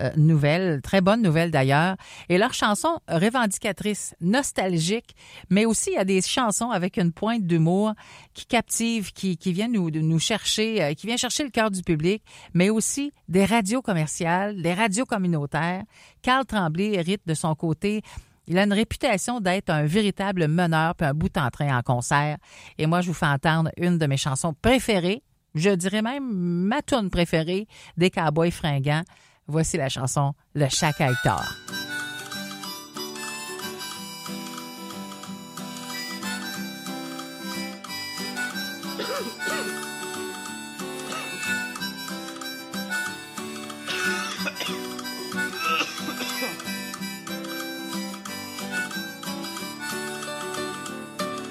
[0.00, 1.96] euh, nouvelle, très bonne nouvelle d'ailleurs.
[2.28, 5.16] Et leurs chansons revendicatrices, nostalgiques,
[5.50, 7.94] mais aussi il y a des chansons avec une pointe d'humour
[8.32, 11.82] qui captive, qui, qui viennent nous, nous chercher, euh, qui vient chercher le cœur du
[11.82, 12.22] public,
[12.54, 15.82] mais aussi des radios commerciales, des radios communautaires.
[16.22, 18.02] Carl Tremblay hérite de son côté
[18.50, 22.38] il a une réputation d'être un véritable meneur puis un bout en train en concert.
[22.78, 25.22] Et moi, je vous fais entendre une de mes chansons préférées.
[25.58, 27.66] Je dirais même ma tune préférée
[27.96, 29.02] des Cowboys fringants.
[29.48, 31.42] Voici la chanson Le Chac à Hector.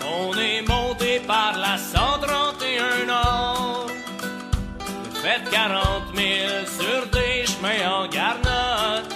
[0.01, 3.66] On est monté par la 131 Nord.
[5.27, 6.25] Faites 40 000
[6.79, 9.13] sur des chemins en garnotte.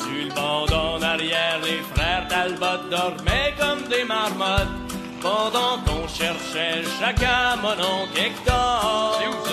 [0.00, 4.66] Sur le bord en arrière, les frères Talbot dormaient comme des marmottes.
[5.22, 9.49] Pendant qu'on cherchait chacun mon oncle Hector.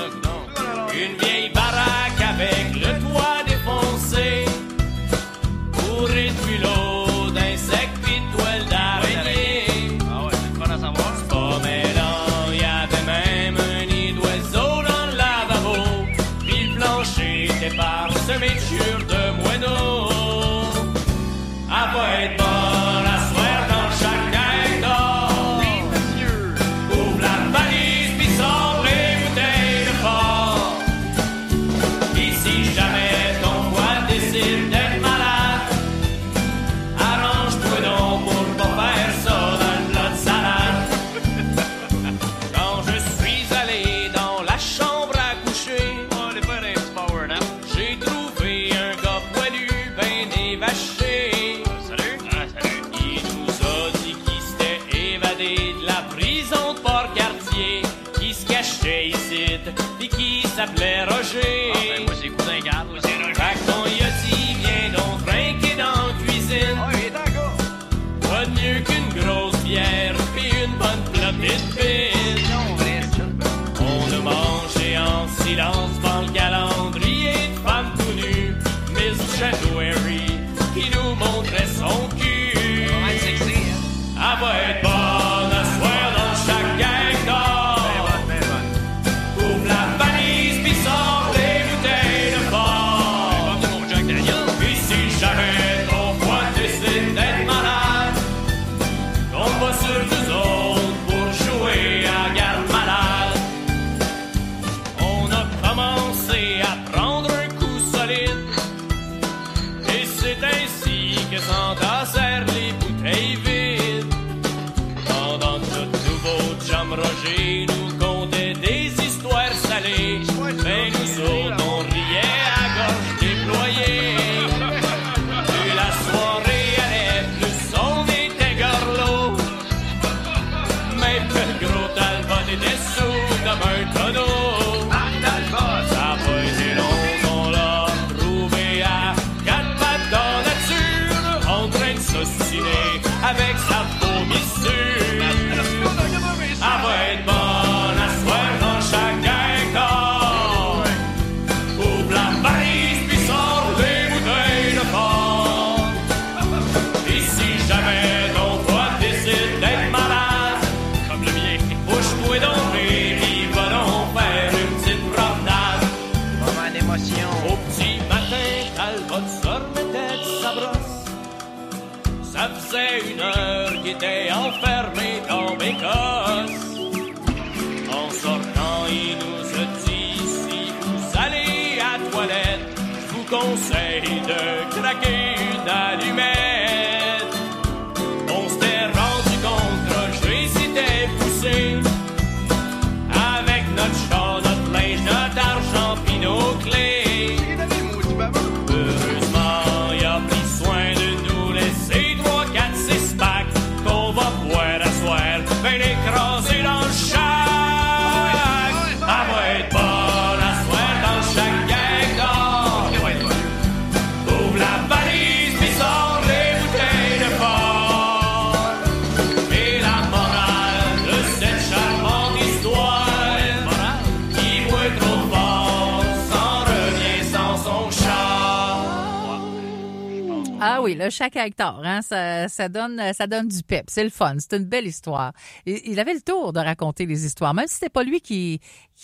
[231.09, 233.85] Chaque hectare, hein, ça, donne, ça donne du pep.
[233.89, 234.35] C'est le fun.
[234.39, 235.33] C'est une belle histoire.
[235.65, 238.61] Il, avait le tour de raconter les histoires, même si c'était pas lui qui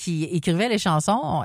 [0.07, 1.43] écrivait les chansons.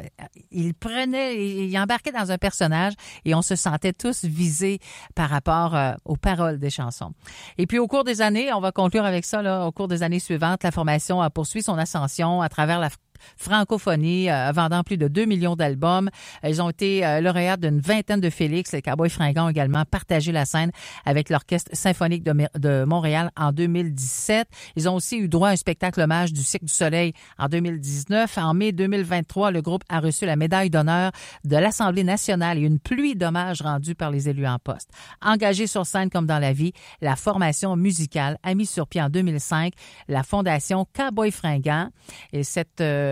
[0.51, 2.95] Il prenait, il embarquait dans un personnage
[3.25, 4.79] et on se sentait tous visés
[5.15, 7.13] par rapport euh, aux paroles des chansons.
[7.57, 9.67] Et puis au cours des années, on va conclure avec ça.
[9.67, 12.91] Au cours des années suivantes, la formation a poursuivi son ascension à travers la
[13.37, 16.11] francophonie, euh, vendant plus de 2 millions d'albums.
[16.45, 18.73] Ils ont été euh, lauréats d'une vingtaine de Félix.
[18.73, 20.71] Les Cowboys fringants ont également partagé la scène
[21.05, 24.49] avec l'Orchestre symphonique de, Montréal en 2017.
[24.77, 28.39] Ils ont aussi eu droit à un spectacle hommage du Cirque du Soleil en 2019.
[28.39, 31.13] En mai 2023, le groupe a reçu la médaille d'honneur
[31.45, 34.91] de l'Assemblée nationale et une pluie d'hommages rendus par les élus en poste.
[35.23, 39.09] Engagé sur scène comme dans la vie, la formation musicale a mis sur pied en
[39.09, 39.73] 2005
[40.09, 41.89] la fondation Cowboys fringants.
[42.33, 43.08] Et cette euh,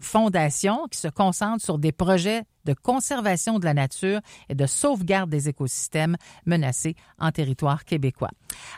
[0.00, 5.30] fondation qui se concentre sur des projets de conservation de la nature et de sauvegarde
[5.30, 8.30] des écosystèmes menacés en territoire québécois.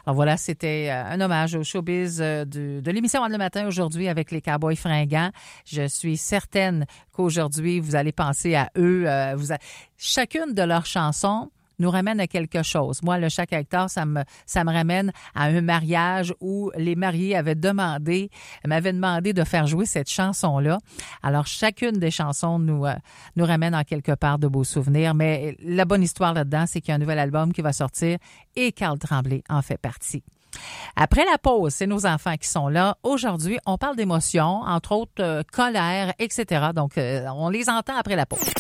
[0.07, 4.41] Alors voilà, c'était un hommage au showbiz de, de l'émission le matin aujourd'hui avec les
[4.41, 5.31] Cowboys fringants.
[5.65, 9.07] Je suis certaine qu'aujourd'hui, vous allez penser à eux.
[9.35, 9.49] Vous.
[9.97, 11.51] Chacune de leurs chansons
[11.83, 13.03] nous ramène à quelque chose.
[13.03, 17.37] Moi, le chaque hectare, ça me, ça me ramène à un mariage où les mariés
[17.37, 18.31] avaient demandé,
[18.67, 20.79] m'avaient demandé de faire jouer cette chanson-là.
[21.23, 22.95] Alors, chacune des chansons nous, euh,
[23.37, 25.15] nous ramène en quelque part de beaux souvenirs.
[25.15, 28.19] Mais la bonne histoire là-dedans, c'est qu'il y a un nouvel album qui va sortir
[28.57, 30.23] et Carl Tremblay en fait partie.
[30.97, 32.97] Après la pause, c'est nos enfants qui sont là.
[33.03, 36.69] Aujourd'hui, on parle d'émotions, entre autres euh, colère, etc.
[36.75, 38.53] Donc, euh, on les entend après la pause.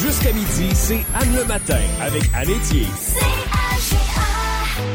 [0.00, 2.86] Jusqu'à midi, c'est Anne le matin avec Anne Etier.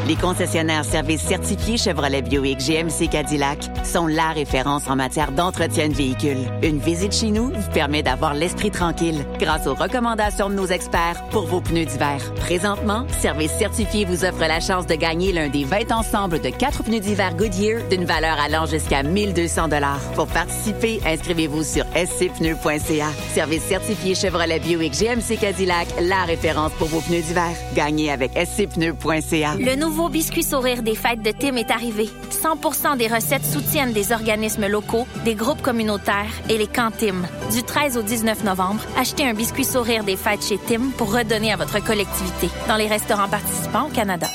[0.07, 5.93] Les concessionnaires services certifiés Chevrolet Buick GMC Cadillac sont la référence en matière d'entretien de
[5.93, 6.37] véhicule.
[6.63, 11.21] Une visite chez nous vous permet d'avoir l'esprit tranquille grâce aux recommandations de nos experts
[11.29, 12.21] pour vos pneus d'hiver.
[12.35, 16.83] Présentement, Service certifié vous offre la chance de gagner l'un des 20 ensembles de quatre
[16.83, 19.99] pneus d'hiver Goodyear d'une valeur allant jusqu'à 1200 dollars.
[20.15, 23.09] Pour participer, inscrivez-vous sur scpneus.ca.
[23.33, 27.51] Service certifié Chevrolet Buick GMC Cadillac, la référence pour vos pneus d'hiver.
[27.73, 29.55] Gagnez avec scpneus.ca.
[29.59, 32.09] Le nouveau biscuit sourire des fêtes de Tim est arrivé.
[32.31, 37.23] 100% des recettes soutiennent des organismes locaux, des groupes communautaires et les camps Tim.
[37.51, 41.51] Du 13 au 19 novembre, achetez un biscuit sourire des fêtes chez Tim pour redonner
[41.51, 44.27] à votre collectivité dans les restaurants participants au Canada.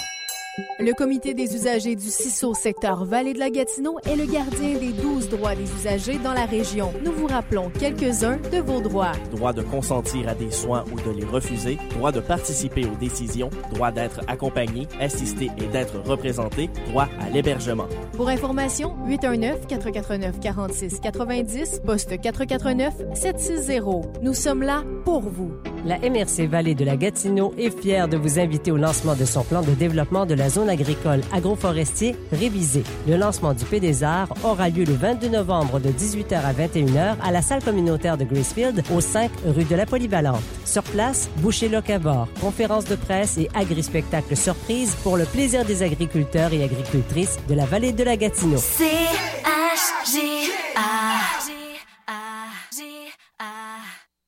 [0.79, 4.93] Le comité des usagers du CISO secteur Vallée de la Gatineau est le gardien des
[4.93, 6.93] 12 droits des usagers dans la région.
[7.03, 9.13] Nous vous rappelons quelques-uns de vos droits.
[9.31, 13.49] Droit de consentir à des soins ou de les refuser, droit de participer aux décisions,
[13.73, 17.87] droit d'être accompagné, assisté et d'être représenté, droit à l'hébergement.
[18.13, 24.21] Pour information, 819-449-4690, poste 449-760.
[24.21, 25.51] Nous sommes là pour vous.
[25.87, 29.43] La MRC Vallée de la Gatineau est fière de vous inviter au lancement de son
[29.43, 32.83] plan de développement de la zone agricole agroforestier révisé.
[33.07, 37.43] Le lancement du PDSAR aura lieu le 22 novembre de 18h à 21h à la
[37.43, 40.43] salle communautaire de Gracefield au 5 rue de la Polyvalente.
[40.65, 46.53] Sur place, boucher locavore, conférences de presse et agri-spectacles surprises pour le plaisir des agriculteurs
[46.53, 48.59] et agricultrices de la Vallée de la Gatineau.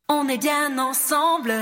[0.09, 1.53] On est bien ensemble.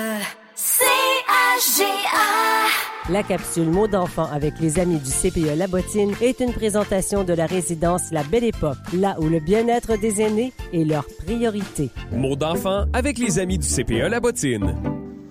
[0.79, 2.69] C-H-G-A.
[3.13, 7.35] La capsule Mots d'enfant avec les amis du CPE La Bottine est une présentation de
[7.35, 11.91] la résidence La Belle Époque, là où le bien-être des aînés est leur priorité.
[12.11, 14.75] Mots d'enfant avec les amis du CPE La Bottine.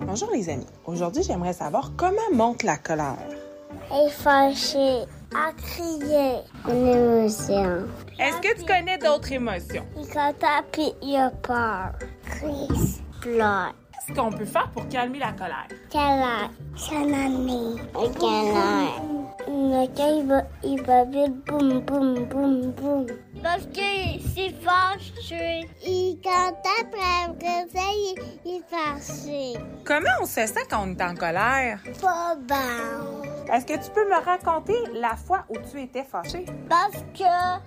[0.06, 0.66] Bonjour les amis.
[0.86, 3.16] Aujourd'hui, j'aimerais savoir comment monte la colère.
[5.34, 6.36] à crier,
[6.68, 7.88] une émotion.
[8.16, 9.84] Est-ce que tu connais d'autres émotions?
[9.96, 11.94] Il content puis il a peur.
[12.30, 13.74] Crise, pleure.
[14.06, 15.68] Qu'est-ce qu'on peut faire pour calmer la colère?
[15.90, 16.50] Câlin,
[16.88, 17.80] calmer,
[18.18, 18.88] câlin.
[19.46, 23.06] Le cœur, il va, il va vite, boum, boum, boum, boum.
[23.40, 25.68] Parce que c'est fâché.
[25.86, 28.14] Il compte après, ça, il,
[28.44, 29.58] il est fâché.
[29.84, 31.78] Comment on se sent quand on est en colère?
[32.00, 33.22] Pas bon.
[33.52, 36.46] Est-ce que tu peux me raconter la fois où tu étais fâché?
[36.68, 37.58] Parce que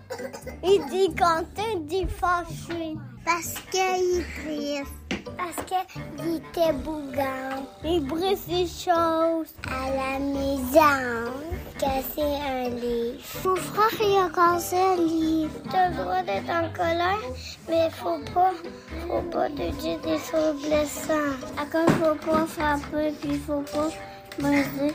[0.64, 2.96] il dit compter, il dit fâché.
[3.26, 4.92] Parce qu'il triste.
[5.36, 7.66] Parce qu'il était bougon.
[7.84, 11.32] Il brise des choses à la maison.
[11.80, 13.20] Casser un livre.
[13.44, 15.55] Mon frère, il a cassé un livre.
[15.72, 17.20] T'as le droit d'être en colère,
[17.70, 18.52] mais faut pas,
[19.08, 21.44] faut pas te dire des choses blessantes.
[21.58, 23.90] À cause, faut pas frapper, puis faut pas
[24.40, 24.94] briser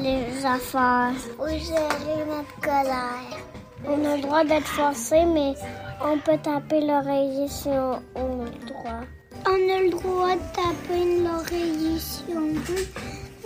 [0.00, 1.12] les affaires.
[1.36, 3.38] Faut gérer notre colère.
[3.86, 5.54] On a le droit d'être forcé, mais
[6.02, 9.00] on peut taper l'oreiller si on, on a le droit.
[9.46, 12.86] On a le droit de taper l'oreiller si on veut,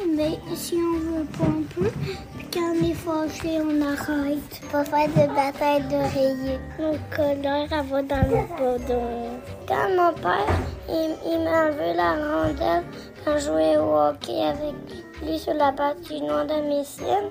[0.09, 1.44] mais si on veut pas,
[1.74, 1.90] peut.
[2.36, 4.60] Puis quand on est fâché, on arrête.
[4.72, 6.59] Pas faire de bataille d'oreiller.
[6.78, 9.40] Mon colère, elle va dans le bedon.
[9.66, 10.47] Quand mon père,
[10.89, 12.85] il, m'a enlevé la rondelle
[13.24, 14.74] quand je jouais au hockey avec
[15.22, 17.31] lui sur la patinoire de mes signes,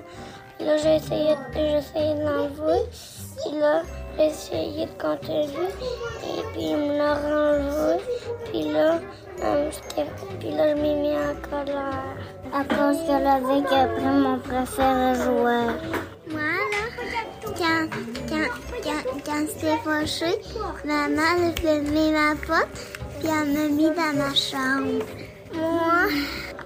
[0.60, 2.82] là, j'ai essayé, essayé de l'enlever.
[3.42, 3.82] Puis là,
[4.18, 5.68] j'ai essayé de lui.
[6.24, 8.02] Et puis, il me l'a renlevé.
[8.46, 9.00] Puis là,
[10.38, 12.16] puis là, je m'ai mis en colère.
[12.52, 15.74] À cause que la vie après mon préféré joueur.
[16.30, 16.40] Moi,
[16.72, 16.84] là,
[17.44, 17.88] quand,
[18.28, 18.48] quand,
[18.82, 20.40] quand, quand j'étais fâchée,
[20.84, 22.68] maman a fermé ma porte,
[23.18, 25.04] puis elle m'a mis dans ma chambre.
[25.54, 26.08] Moi,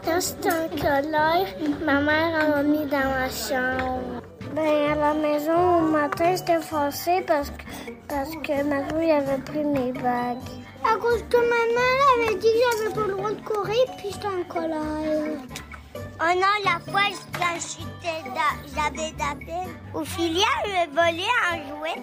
[0.05, 1.47] quand j'étais en colère,
[1.85, 4.23] ma mère elle m'a mis dans ma chambre.
[4.55, 7.65] Ben, à la maison, au matin, j'étais fâchée parce que,
[8.09, 10.64] parce que ma avait pris mes bagues.
[10.87, 14.27] À cause que maman avait dit que j'avais pas le droit de courir, puis j'étais
[14.27, 15.39] en colère.
[16.21, 17.03] Oh non, la fois,
[17.33, 17.59] quand
[18.75, 22.03] j'avais de la peine, au filière, elle me volait un jouet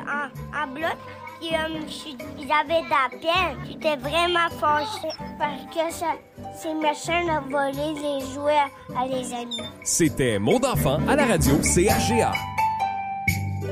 [0.00, 0.96] en, en bloc.
[1.40, 3.58] Puis, je- j'avais de la peine.
[3.68, 6.12] J'étais vraiment fâchée parce que ça,
[6.60, 8.56] c'est méchant de voler les jouets
[8.96, 9.62] à, à les amis.
[9.84, 12.32] C'était Mots d'enfant à la radio CHGA.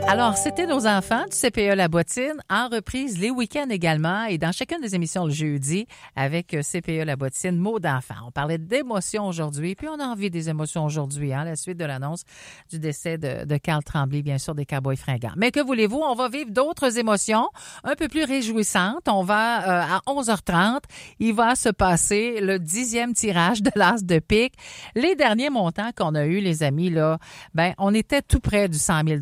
[0.08, 4.50] Alors, c'était nos enfants du CPE La Bottine, en reprise les week-ends également et dans
[4.50, 5.86] chacune des émissions le jeudi
[6.16, 8.16] avec euh, CPE La Bottine, mots d'enfant.
[8.26, 11.84] On parlait d'émotions aujourd'hui, puis on a envie des émotions aujourd'hui, hein, la suite de
[11.84, 12.24] l'annonce
[12.70, 15.34] du décès de, de Carl Tremblay, bien sûr, des Cowboys fringants.
[15.36, 17.48] Mais que voulez-vous, on va vivre d'autres émotions
[17.84, 19.06] un peu plus réjouissantes.
[19.08, 20.80] On va euh, à 11h30,
[21.20, 24.54] il va se passer le dixième tirage de l'as de pique.
[24.96, 27.18] Les derniers montants qu'on a eus, les amis, là,
[27.54, 29.20] ben, on était tout près du 100 000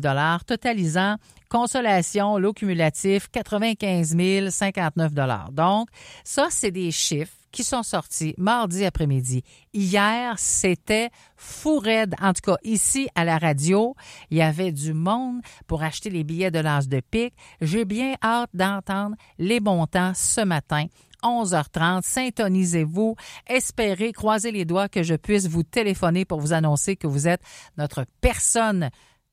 [0.59, 1.15] totalisant
[1.49, 4.15] consolation, lot cumulatif, 95
[4.49, 5.13] 059
[5.51, 5.89] Donc,
[6.23, 9.43] ça, c'est des chiffres qui sont sortis mardi après-midi.
[9.73, 12.13] Hier, c'était fou raide.
[12.21, 13.95] En tout cas, ici, à la radio,
[14.29, 17.33] il y avait du monde pour acheter les billets de l'As de pique.
[17.59, 20.85] J'ai bien hâte d'entendre les montants ce matin.
[21.23, 22.01] 11h30.
[22.03, 23.15] Syntonisez-vous.
[23.47, 27.41] Espérez, croisez les doigts que je puisse vous téléphoner pour vous annoncer que vous êtes
[27.77, 28.89] notre personne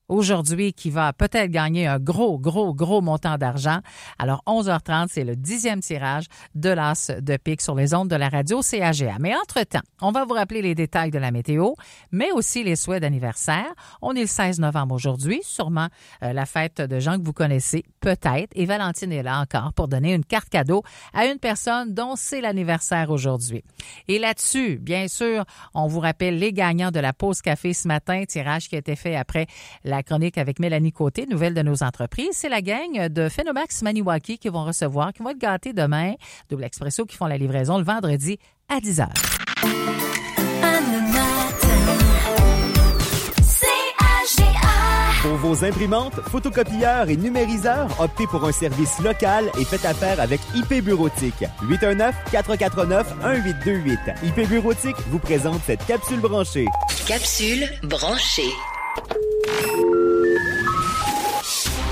[0.09, 3.79] aujourd'hui qui va peut-être gagner un gros, gros, gros montant d'argent.
[4.17, 6.25] Alors, 11h30, c'est le dixième tirage
[6.55, 9.17] de l'As de pique sur les ondes de la radio CAGA.
[9.19, 11.73] Mais entre-temps, on va vous rappeler les détails de la météo,
[12.11, 13.73] mais aussi les souhaits d'anniversaire.
[14.01, 15.87] On est le 16 novembre aujourd'hui, sûrement
[16.23, 18.49] euh, la fête de gens que vous connaissez, peut-être.
[18.53, 22.41] Et Valentine est là encore pour donner une carte cadeau à une personne dont c'est
[22.41, 23.63] l'anniversaire aujourd'hui.
[24.07, 28.23] Et là-dessus, bien sûr, on vous rappelle les gagnants de la pause café ce matin,
[28.27, 29.47] tirage qui a été fait après
[29.83, 32.29] la la chronique avec Mélanie Côté, nouvelle de nos entreprises.
[32.33, 36.13] C'est la gang de Phenomax Maniwaki qui vont recevoir, qui vont être gâtés demain.
[36.51, 38.37] Double Expresso qui font la livraison le vendredi
[38.69, 39.07] à 10 h.
[45.23, 50.39] Pour vos imprimantes, photocopieurs et numériseurs, optez pour un service local et faites affaire avec
[50.53, 51.43] IP Bureautique.
[51.63, 53.97] 819-449-1828.
[54.23, 56.67] IP Bureautique vous présente cette capsule branchée.
[57.07, 58.53] Capsule branchée.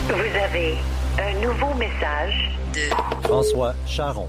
[0.07, 0.75] Vous avez
[1.19, 2.89] un nouveau message de
[3.23, 4.27] François Charon.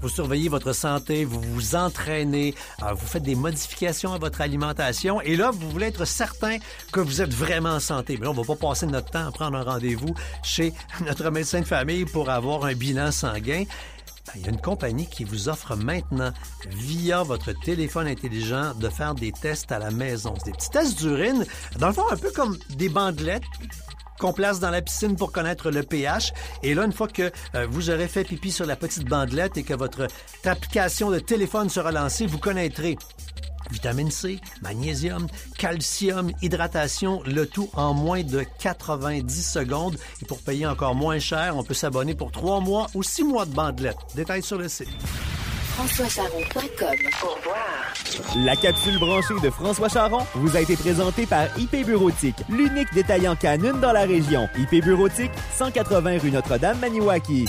[0.00, 5.20] Vous surveillez votre santé, vous vous entraînez, euh, vous faites des modifications à votre alimentation
[5.20, 6.58] et là, vous voulez être certain
[6.92, 8.16] que vous êtes vraiment en santé.
[8.16, 10.14] Mais là, on va pas passer notre temps à prendre un rendez-vous
[10.44, 10.72] chez
[11.04, 13.64] notre médecin de famille pour avoir un bilan sanguin.
[14.34, 16.32] Il y a une compagnie qui vous offre maintenant,
[16.68, 20.34] via votre téléphone intelligent, de faire des tests à la maison.
[20.44, 21.44] des petits tests d'urine,
[21.78, 23.44] dans le fond, un peu comme des bandelettes
[24.18, 26.32] qu'on place dans la piscine pour connaître le pH.
[26.62, 29.62] Et là, une fois que euh, vous aurez fait pipi sur la petite bandelette et
[29.62, 30.08] que votre
[30.44, 32.98] application de téléphone sera lancée, vous connaîtrez
[33.70, 35.26] vitamine C, magnésium,
[35.58, 39.96] calcium, hydratation, le tout en moins de 90 secondes.
[40.22, 43.46] Et pour payer encore moins cher, on peut s'abonner pour trois mois ou six mois
[43.46, 43.98] de bandelette.
[44.14, 44.88] Détails sur le site
[45.78, 46.96] françoischaron.com.
[47.22, 48.44] Au revoir.
[48.44, 53.36] La capsule branchée de François Charon vous a été présentée par IP Bureautique, l'unique détaillant
[53.36, 54.48] canune dans la région.
[54.58, 57.46] IP Bureautique, 180 rue Notre-Dame, Maniwaki.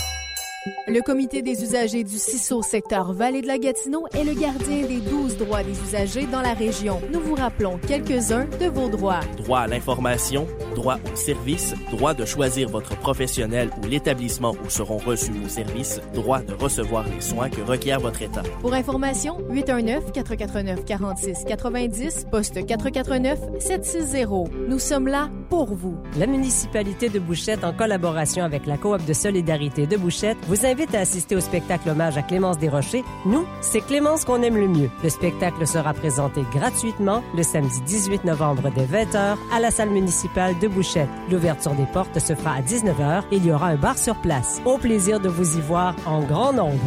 [0.86, 5.00] Le comité des usagers du CISO secteur Vallée de la Gatineau est le gardien des
[5.00, 7.00] 12 droits des usagers dans la région.
[7.10, 9.20] Nous vous rappelons quelques-uns de vos droits.
[9.38, 14.98] Droit à l'information, droit au service, droit de choisir votre professionnel ou l'établissement où seront
[14.98, 18.42] reçus vos services, droit de recevoir les soins que requiert votre État.
[18.60, 24.50] Pour information, 819-449-4690, poste 449-760.
[24.68, 25.96] Nous sommes là pour vous.
[26.18, 30.96] La municipalité de Bouchette, en collaboration avec la coop de solidarité de Bouchette, vous invite
[30.96, 33.04] à assister au spectacle hommage à Clémence Desrochers.
[33.24, 34.90] Nous, c'est Clémence qu'on aime le mieux.
[35.04, 40.58] Le spectacle sera présenté gratuitement le samedi 18 novembre dès 20h à la salle municipale
[40.58, 41.08] de Bouchette.
[41.30, 44.60] L'ouverture des portes se fera à 19h et il y aura un bar sur place.
[44.64, 46.80] Au plaisir de vous y voir en grand nombre.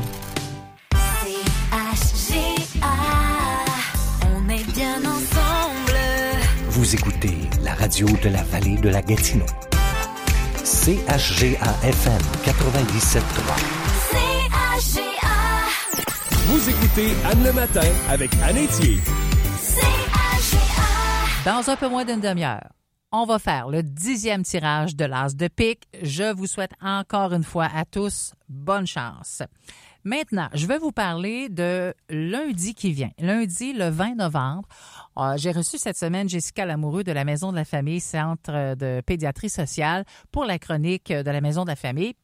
[4.35, 5.99] on est bien ensemble.
[6.67, 9.45] Vous écoutez la radio de la vallée de la Gatineau.
[10.63, 13.19] CHGA-FM 97.3.
[14.13, 15.27] CHGA.
[16.47, 19.01] Vous écoutez Anne le matin avec Anne Etier.
[21.43, 22.69] Dans un peu moins d'une demi-heure,
[23.11, 25.83] on va faire le dixième tirage de l'as de pique.
[26.01, 29.43] Je vous souhaite encore une fois à tous bonne chance.
[30.05, 33.11] Maintenant, je vais vous parler de lundi qui vient.
[33.19, 34.67] Lundi, le 20 novembre,
[35.37, 39.49] j'ai reçu cette semaine Jessica Lamoureux de la Maison de la Famille, Centre de pédiatrie
[39.49, 42.15] sociale, pour la chronique de la Maison de la Famille.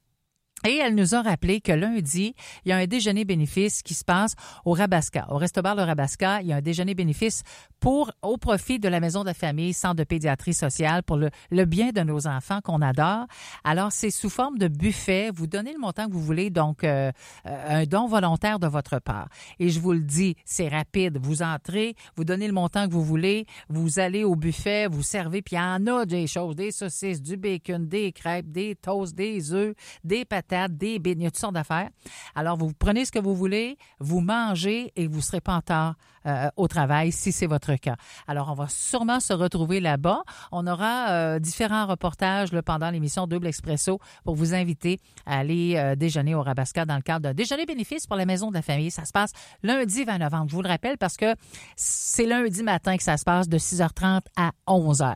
[0.66, 4.04] Et elle nous a rappelé que lundi, il y a un déjeuner bénéfice qui se
[4.04, 5.28] passe au Rabasca.
[5.30, 7.44] Au Resto-Bar Le Rabasca, il y a un déjeuner bénéfice
[7.80, 11.92] pour, au profit de la Maison de Famille, Centre de pédiatrie sociale, pour le, bien
[11.92, 13.26] de nos enfants qu'on adore.
[13.64, 15.32] Alors, c'est sous forme de buffet.
[15.34, 17.12] Vous donnez le montant que vous voulez, donc euh,
[17.46, 19.30] euh, un don volontaire de votre part.
[19.60, 21.20] Et je vous le dis, c'est rapide.
[21.22, 25.42] Vous entrez, vous donnez le montant que vous voulez, vous allez au buffet, vous servez,
[25.42, 29.16] puis il y en a des choses, des saucisses, du bacon, des crêpes, des toasts,
[29.16, 29.74] des œufs,
[30.04, 30.26] des
[30.70, 31.90] des beignets, toutes sortes d'affaires.
[32.36, 35.58] Alors, vous prenez ce que vous voulez, vous mangez et vous ne serez pas en
[35.58, 35.96] retard
[36.26, 37.96] euh, au travail si c'est votre cas.
[38.28, 40.24] Alors, on va sûrement se retrouver là-bas.
[40.52, 45.96] On aura euh, différents reportages pendant l'émission Double Expresso pour vous inviter à aller euh,
[45.96, 48.92] déjeuner au Rabasca dans le cadre d'un déjeuner bénéfice pour la Maison de la Famille.
[48.92, 49.32] Ça se passe
[49.64, 50.48] lundi 20 novembre.
[50.50, 51.36] Je vous le rappelle parce que
[51.76, 55.16] c'est lundi matin que ça se passe de 6h30 à 11h.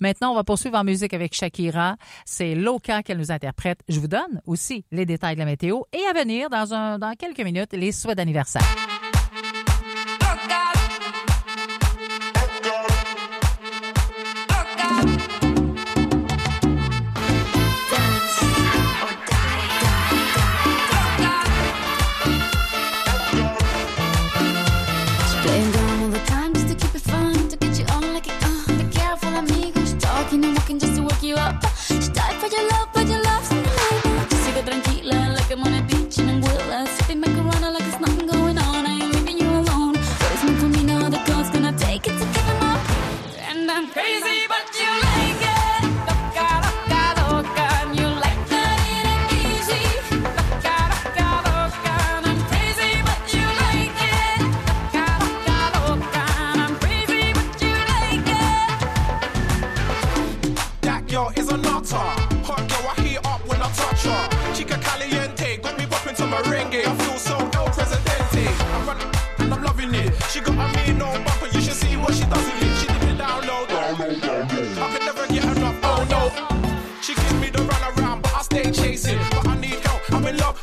[0.00, 1.96] Maintenant, on va poursuivre en musique avec Shakira.
[2.24, 3.80] C'est Loca qu'elle nous interprète.
[3.88, 7.40] Je vous donne aussi les détails de la météo et à venir dans, dans quelques
[7.40, 8.62] minutes les souhaits d'anniversaire.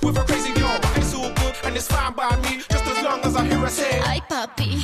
[0.04, 0.78] With a crazy girl.
[0.82, 3.60] But it's all good and it's fine by me, just as long as I hear
[3.60, 4.00] her say.
[4.04, 4.84] Ay, puppy,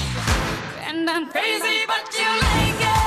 [0.87, 2.98] And I'm crazy, but you like it.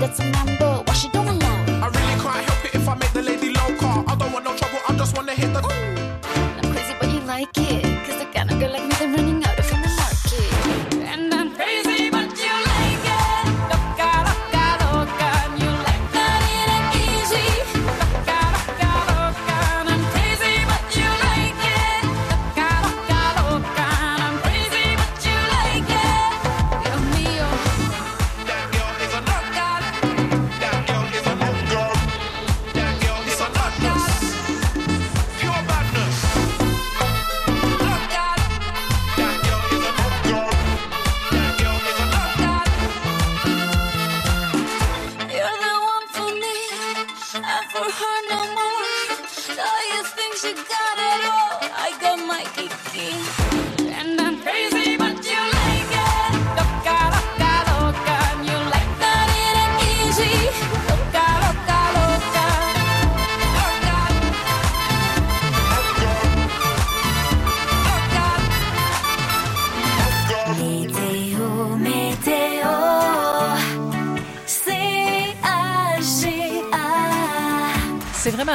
[0.00, 0.69] That's a number.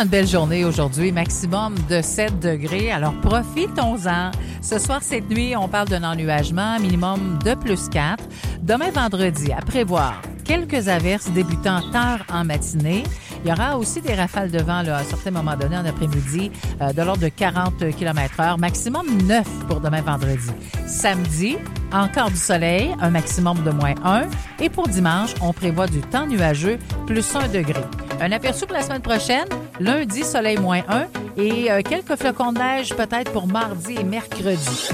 [0.06, 2.92] Une belle journée aujourd'hui, maximum de 7 degrés.
[2.92, 4.30] Alors profitons-en.
[4.62, 8.24] Ce soir, cette nuit, on parle d'un ennuagement, minimum de plus 4.
[8.62, 13.02] Demain, vendredi, à prévoir quelques averses débutant tard en matinée.
[13.44, 15.86] Il y aura aussi des rafales de vent là, à un certain moment donné en
[15.86, 16.52] après-midi
[16.82, 20.52] euh, de l'ordre de 40 km heure, maximum 9 pour demain vendredi.
[20.86, 21.58] Samedi,
[21.92, 24.24] encore du soleil, un maximum de moins 1.
[24.62, 26.78] Et pour dimanche, on prévoit du temps nuageux,
[27.08, 27.82] plus 1 degré.
[28.22, 29.48] Un aperçu pour la semaine prochaine,
[29.80, 31.08] lundi, soleil moins 1
[31.38, 34.90] et euh, quelques flocons de neige peut-être pour mardi et mercredi.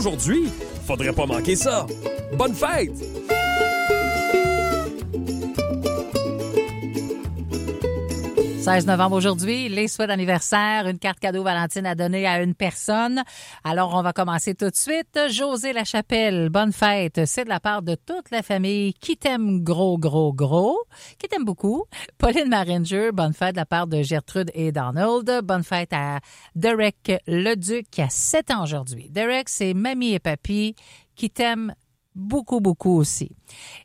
[0.00, 0.48] Aujourd'hui.
[0.86, 1.86] Faudrait pas manquer ça.
[2.36, 3.09] Bonne fête!
[8.60, 13.22] 16 novembre aujourd'hui, les souhaits d'anniversaire, une carte cadeau Valentine à donner à une personne.
[13.64, 15.18] Alors, on va commencer tout de suite.
[15.30, 17.22] José Lachapelle, bonne fête.
[17.24, 20.78] C'est de la part de toute la famille qui t'aime gros, gros, gros,
[21.18, 21.84] qui t'aime beaucoup.
[22.18, 25.40] Pauline Maringer, bonne fête de la part de Gertrude et Donald.
[25.42, 26.20] Bonne fête à
[26.54, 29.08] Derek Leduc qui a 7 ans aujourd'hui.
[29.08, 30.74] Derek, c'est mamie et papy
[31.16, 31.74] qui t'aiment
[32.14, 33.30] beaucoup, beaucoup aussi.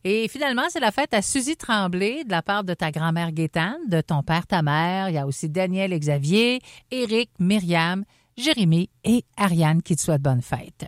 [0.03, 3.87] Et finalement, c'est la fête à Suzy Tremblay de la part de ta grand-mère Gaétane,
[3.87, 5.09] de ton père, ta mère.
[5.09, 6.59] Il y a aussi Daniel Xavier,
[6.91, 8.03] Éric, Myriam,
[8.37, 10.85] Jérémy et Ariane qui te souhaitent bonne fête.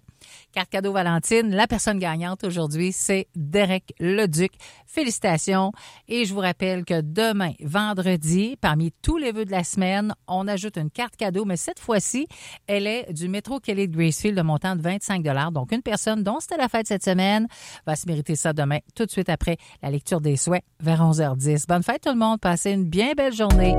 [0.58, 4.54] Carte cadeau Valentine, la personne gagnante aujourd'hui, c'est Derek Leduc.
[4.88, 5.72] Félicitations.
[6.08, 10.48] Et je vous rappelle que demain, vendredi, parmi tous les vœux de la semaine, on
[10.48, 12.28] ajoute une carte cadeau, mais cette fois-ci,
[12.66, 15.22] elle est du métro Kelly de Gracefield de montant de 25
[15.52, 17.48] Donc, une personne dont c'était la fête cette semaine
[17.86, 21.68] va se mériter ça demain, tout de suite après la lecture des souhaits vers 11h10.
[21.68, 22.40] Bonne fête tout le monde.
[22.40, 23.76] Passez une bien belle journée.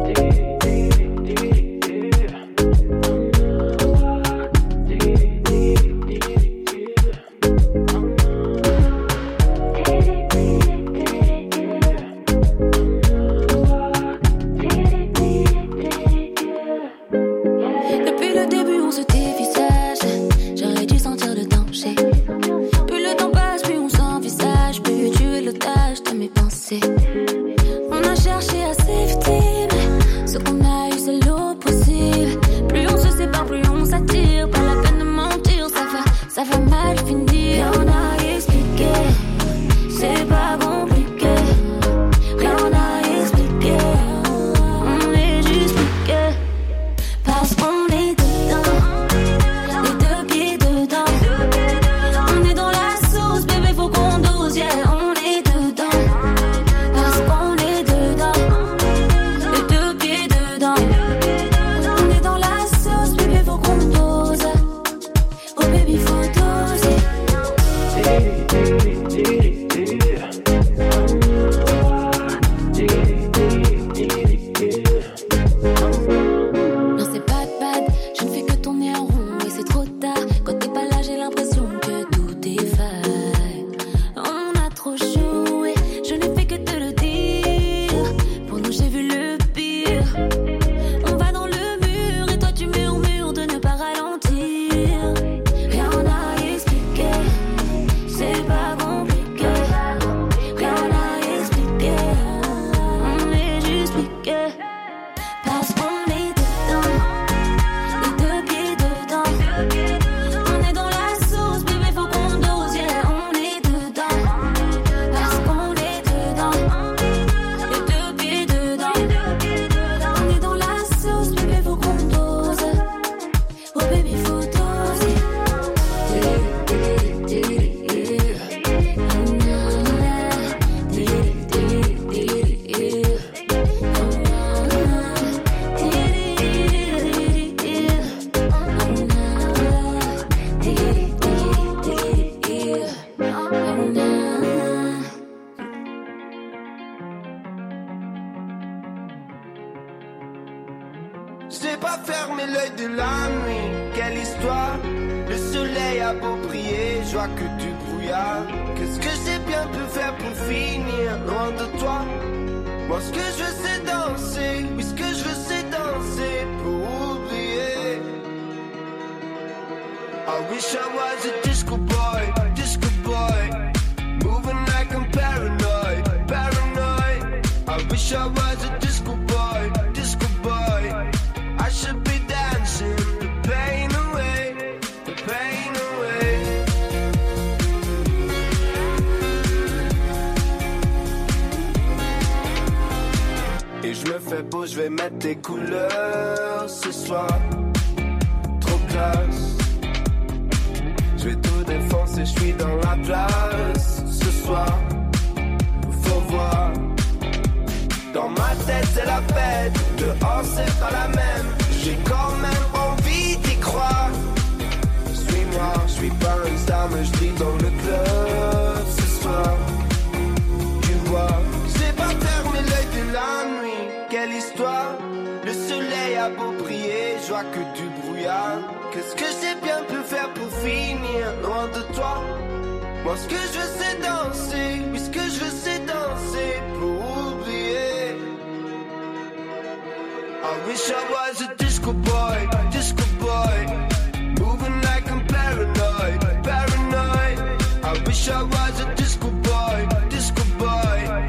[248.26, 251.26] I disco boy, disco boy.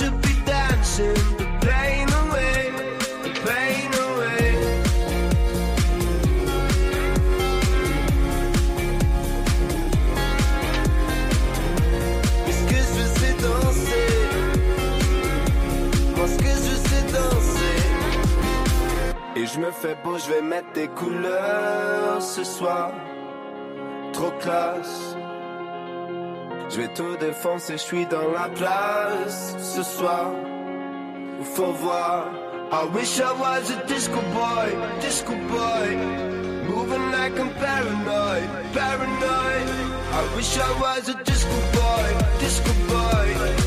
[0.00, 2.70] Should be dancing the pain away,
[3.22, 4.54] the pain away.
[12.46, 14.10] Mais ce que je c'est danser?
[16.16, 17.78] Moi, ce que je c'est danser?
[19.36, 22.92] Et je me fais beau, je vais mettre des couleurs ce soir.
[24.14, 25.09] Trop classe.
[26.70, 30.30] Je vais tout défoncer, je suis dans la place ce soir.
[31.54, 32.28] Faut voir.
[32.72, 34.68] I wish I was a disco boy,
[35.00, 35.96] disco boy.
[36.68, 39.68] Moving like I'm paranoid, paranoid.
[40.12, 43.59] I wish I was a disco boy, disco boy.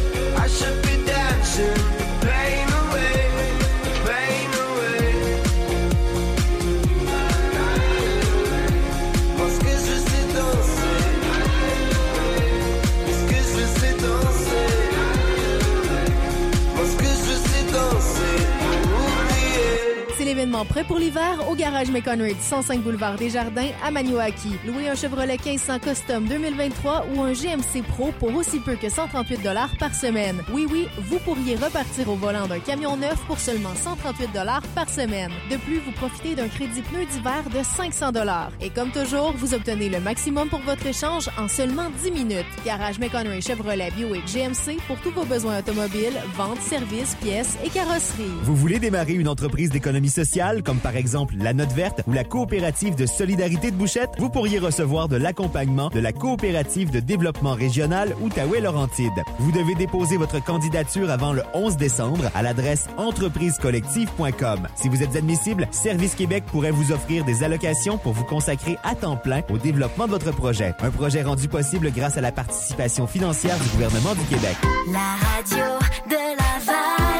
[20.51, 24.49] Prêt pour l'hiver au Garage McConnery, 105 boulevard des Jardins à Maniwaki.
[24.67, 29.41] Louez un Chevrolet 1500 Custom 2023 ou un GMC Pro pour aussi peu que 138
[29.41, 30.43] dollars par semaine.
[30.51, 34.89] Oui, oui, vous pourriez repartir au volant d'un camion neuf pour seulement 138 dollars par
[34.89, 35.31] semaine.
[35.49, 38.51] De plus, vous profitez d'un crédit pneu d'hiver de 500 dollars.
[38.59, 42.45] Et comme toujours, vous obtenez le maximum pour votre échange en seulement 10 minutes.
[42.65, 48.31] Garage McConnery Chevrolet Buick GMC pour tous vos besoins automobiles, vente, services, pièces et carrosserie.
[48.41, 50.32] Vous voulez démarrer une entreprise d'économie sociale,
[50.63, 54.09] comme par exemple la Note Verte ou la Coopérative de Solidarité de Bouchette?
[54.17, 59.23] Vous pourriez recevoir de l'accompagnement de la Coopérative de Développement Régional Outaouais-Laurentide.
[59.39, 64.67] Vous devez déposer votre candidature avant le 11 décembre à l'adresse entreprisecollective.com.
[64.75, 68.95] Si vous êtes admissible, Service Québec pourrait vous offrir des allocations pour vous consacrer à
[68.95, 70.73] temps plein au développement de votre projet.
[70.79, 74.57] Un projet rendu possible grâce à la participation financière du gouvernement du Québec.
[74.91, 75.77] La radio
[76.09, 77.12] de la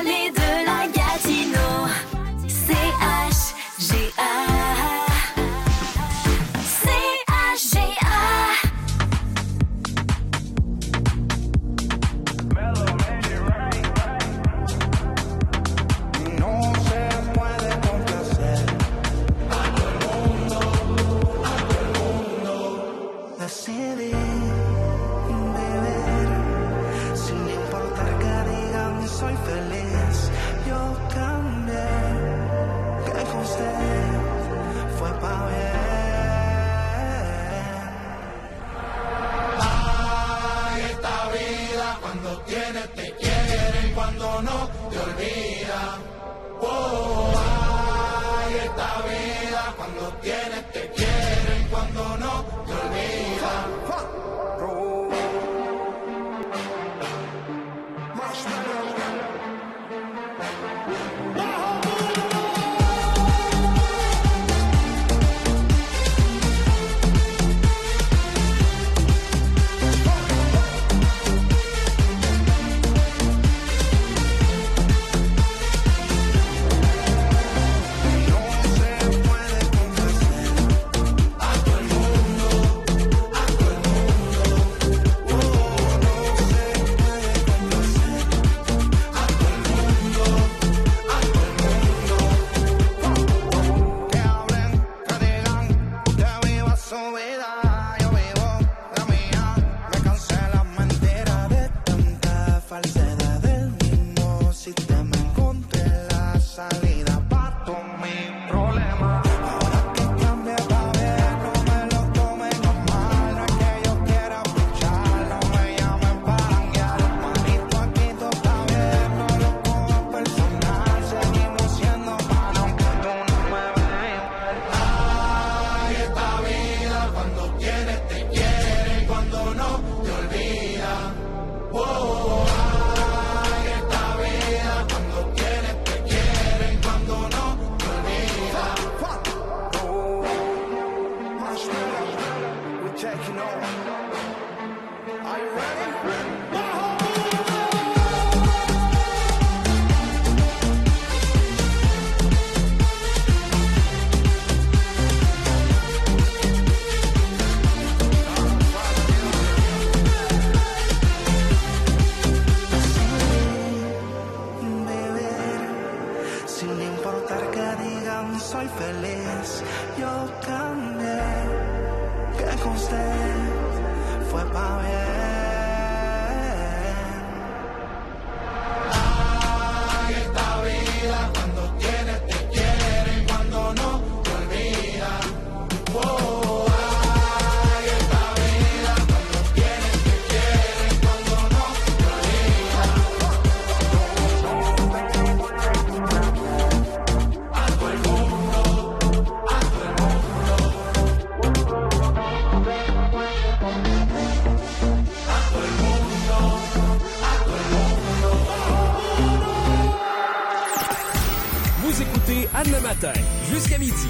[212.71, 213.13] matin,
[213.51, 214.07] jusqu'à midi.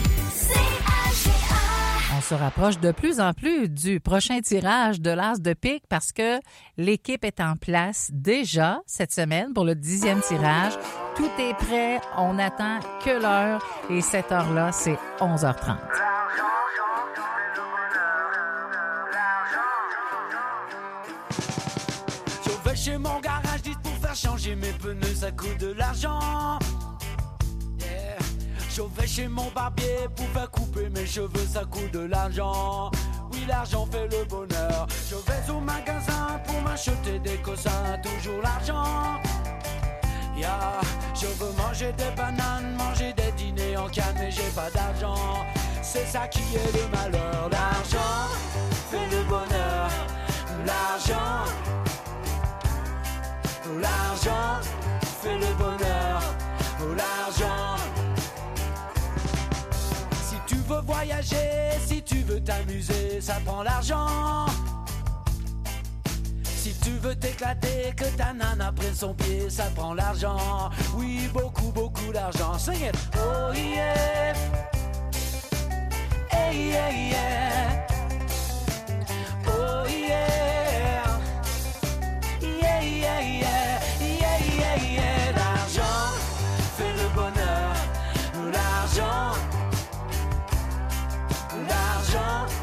[2.15, 6.11] On se rapproche de plus en plus du prochain tirage de l'As de pique parce
[6.11, 6.40] que
[6.77, 10.73] l'équipe est en place déjà cette semaine pour le dixième tirage.
[11.15, 11.99] Tout est prêt.
[12.17, 15.75] On attend que l'heure et cette heure-là, c'est 11h30.
[22.45, 26.59] Je vais chez mon garage pour faire changer mes pneus, ça coûte de l'argent.
[28.76, 32.90] Je vais chez mon barbier pour faire couper mes cheveux, ça coûte de l'argent.
[33.32, 34.88] Oui, l'argent fait le bonheur.
[35.08, 39.22] Je vais au magasin pour m'acheter des cossins, toujours l'argent.
[41.24, 45.45] Je veux manger des bananes, manger des dîners en canne, mais j'ai pas d'argent.
[45.84, 47.50] C'est ça qui est le malheur.
[47.52, 48.27] L'argent
[48.90, 49.90] fait le bonheur.
[50.66, 51.45] L'argent
[53.80, 54.61] l'argent
[55.22, 55.73] fait le bonheur.
[60.67, 64.45] Veux voyager, si tu veux t'amuser, ça prend l'argent.
[66.43, 70.69] Si tu veux t'éclater, que ta nana prenne son pied, ça prend l'argent.
[70.95, 72.58] Oui, beaucoup, beaucoup d'argent.
[72.58, 72.92] Sing.
[73.17, 74.33] Oh yeah.
[76.32, 77.88] Hey, yeah, yeah.
[79.48, 81.03] Oh yeah.
[82.42, 85.23] Yeah, yeah, yeah, yeah, yeah, yeah.
[92.14, 92.62] L'argent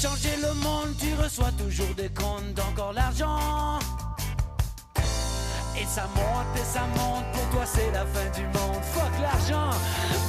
[0.00, 3.80] changer le monde, tu reçois toujours des comptes, encore l'argent.
[5.76, 8.82] Et ça monte et ça monte, pour toi c'est la fin du monde.
[8.94, 9.70] Fuck l'argent,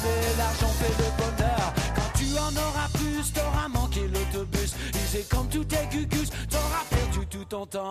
[0.03, 1.73] mais l'argent fait le bonheur.
[1.95, 4.73] Quand tu en auras plus, t'auras manqué l'autobus.
[5.03, 7.83] Usé comme tout tes gugus, t'auras perdu tout ton temps.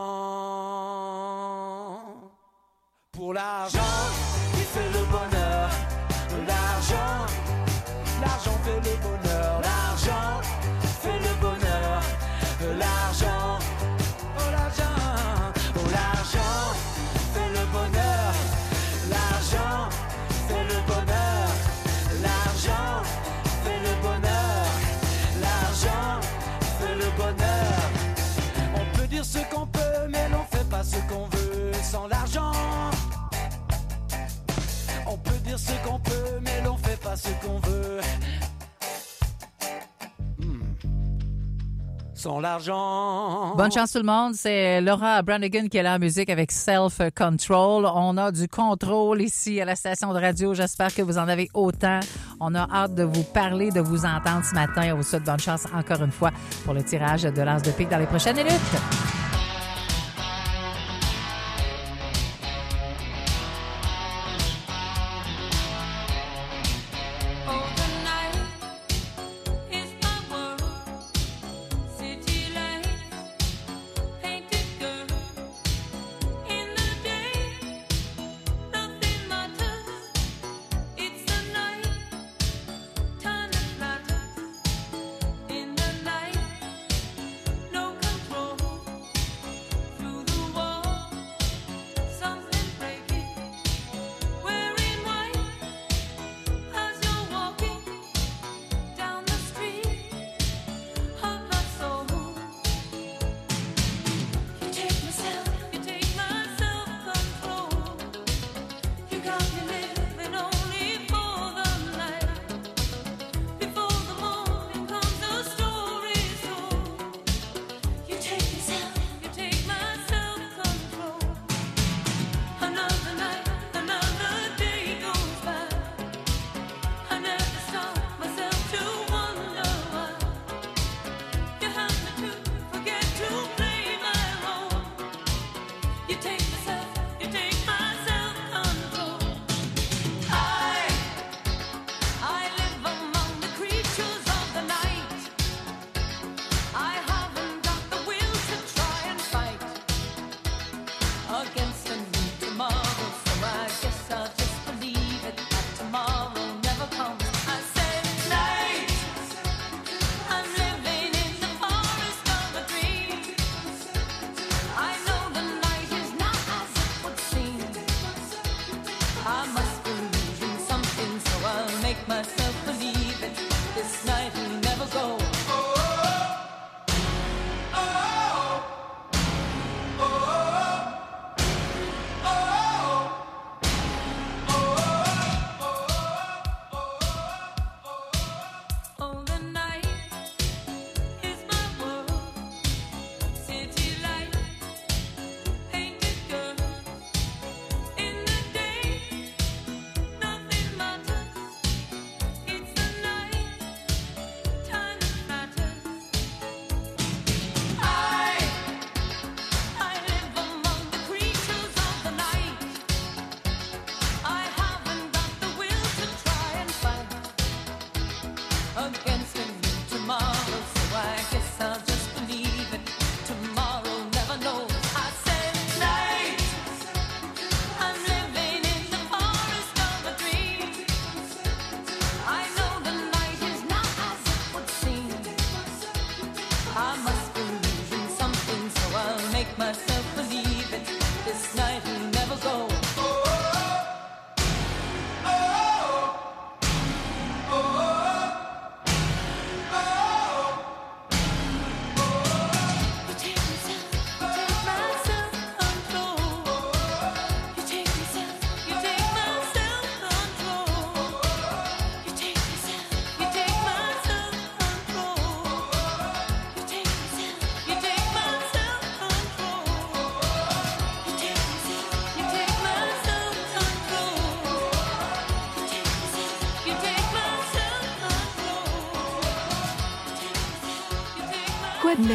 [3.13, 3.79] Pour l'argent,
[4.55, 5.71] il fait le bonheur.
[6.49, 7.27] L'argent,
[8.21, 9.28] l'argent fait le bonheur.
[35.69, 38.01] Ce qu'on peut, mais l'on fait pas ce qu'on veut.
[40.39, 40.63] Hmm.
[42.15, 43.55] Sans l'argent.
[43.57, 44.35] Bonne chance tout le monde.
[44.35, 47.87] C'est Laura Brannigan qui est là en musique avec Self Control.
[47.95, 50.55] On a du contrôle ici à la station de radio.
[50.55, 52.01] J'espère que vous en avez autant.
[52.41, 54.93] On a hâte de vous parler, de vous entendre ce matin.
[54.93, 56.31] On vous souhaite bonne chance encore une fois
[56.65, 59.18] pour le tirage de l'As de pique dans les prochaines minutes.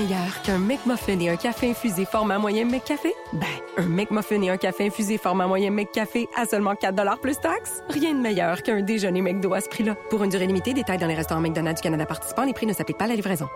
[0.03, 3.13] Meilleur qu'un McMuffin et un café infusé format moyen McCafé?
[3.33, 7.81] Ben, un McMuffin et un café infusé format moyen McCafé à seulement 4 plus taxes?
[7.89, 9.95] Rien de meilleur qu'un déjeuner McDo à ce prix-là.
[10.09, 12.73] Pour une durée limitée, détails dans les restaurants McDonald's du Canada participants, les prix ne
[12.73, 13.47] s'appliquent pas à la livraison.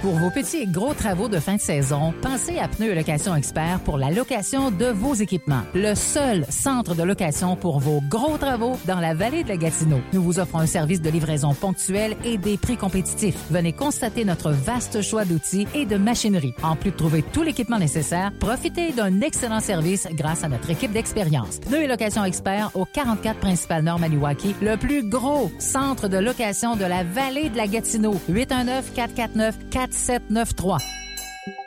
[0.00, 3.80] Pour vos petits et gros travaux de fin de saison, pensez à Pneus Location Expert
[3.80, 5.60] pour la location de vos équipements.
[5.74, 10.00] Le seul centre de location pour vos gros travaux dans la vallée de la Gatineau.
[10.14, 13.36] Nous vous offrons un service de livraison ponctuel et des prix compétitifs.
[13.50, 16.54] Venez constater notre vaste choix d'outils et de machinerie.
[16.62, 20.92] En plus de trouver tout l'équipement nécessaire, profitez d'un excellent service grâce à notre équipe
[20.92, 21.60] d'expérience.
[21.60, 26.74] Pneus et Location Expert au 44 principal Nord Maniwaki, le plus gros centre de location
[26.74, 28.14] de la vallée de la Gatineau.
[28.30, 29.58] 819 449
[29.90, 31.09] 4793.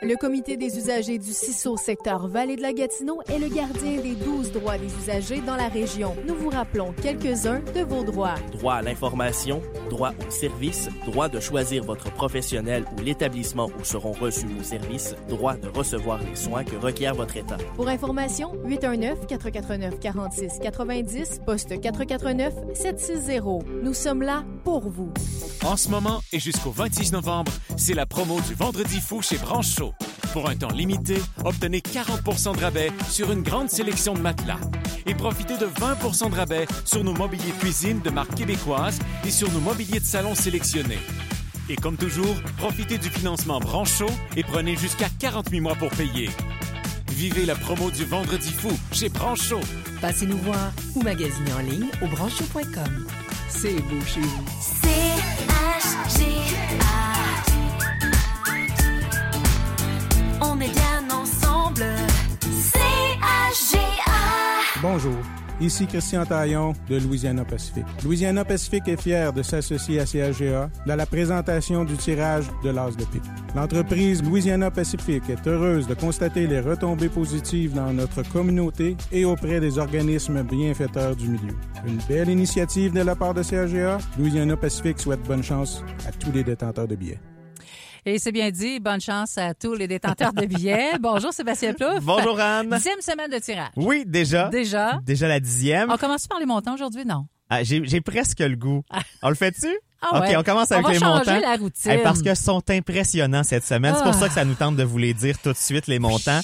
[0.06, 4.14] Le comité des usagers du CISO secteur Vallée de la Gatineau est le gardien des
[4.14, 6.14] 12 droits des usagers dans la région.
[6.28, 8.34] Nous vous rappelons quelques-uns de vos droits.
[8.52, 14.12] Droit à l'information, droit au service, droit de choisir votre professionnel ou l'établissement où seront
[14.12, 17.56] reçus vos services, droit de recevoir les soins que requiert votre État.
[17.74, 23.62] Pour information, 819-449-4690, poste 449-760.
[23.82, 25.10] Nous sommes là pour vous.
[25.64, 29.93] En ce moment et jusqu'au 26 novembre, c'est la promo du Vendredi fou chez Brancho.
[30.32, 34.58] Pour un temps limité, obtenez 40% de rabais sur une grande sélection de matelas.
[35.06, 39.50] Et profitez de 20% de rabais sur nos mobiliers cuisine de marque québécoise et sur
[39.52, 40.98] nos mobiliers de salon sélectionnés.
[41.68, 44.06] Et comme toujours, profitez du financement Brancho
[44.36, 46.30] et prenez jusqu'à 48 mois pour payer.
[47.12, 49.60] Vivez la promo du Vendredi fou chez Brancho.
[50.00, 53.06] Passez nous voir ou magasinez en ligne au brancho.com.
[53.48, 54.44] C'est beau chez vous.
[60.46, 61.86] On est bien ensemble.
[62.42, 64.10] C-H-G-A.
[64.82, 65.16] Bonjour,
[65.60, 67.86] ici Christian Taillon de Louisiana Pacifique.
[68.04, 72.94] Louisiana Pacifique est fier de s'associer à CAGA dans la présentation du tirage de l'As
[72.96, 73.22] de pique.
[73.56, 79.60] L'entreprise Louisiana Pacifique est heureuse de constater les retombées positives dans notre communauté et auprès
[79.60, 81.54] des organismes bienfaiteurs du milieu.
[81.86, 83.98] Une belle initiative de la part de CAGA.
[84.18, 87.20] Louisiana Pacifique souhaite bonne chance à tous les détenteurs de billets.
[88.06, 90.90] Et c'est bien dit, bonne chance à tous les détenteurs de billets.
[91.00, 92.02] Bonjour Sébastien Plouffe.
[92.04, 92.68] Bonjour Anne.
[92.68, 93.70] Dixième semaine de tirage.
[93.76, 94.48] Oui, déjà.
[94.50, 94.98] Déjà.
[95.04, 95.90] Déjà la dixième.
[95.90, 97.26] On commence par les montants aujourd'hui, non?
[97.48, 98.82] Ah, J'ai presque le goût.
[99.22, 99.68] On le fait-tu?
[100.02, 101.40] Ah OK, on commence avec On va les montants.
[101.40, 102.00] la routine.
[102.02, 103.94] Parce qu'ils sont impressionnants cette semaine.
[103.96, 104.18] C'est pour Ah.
[104.20, 106.40] ça que ça nous tente de vous les dire tout de suite, les montants.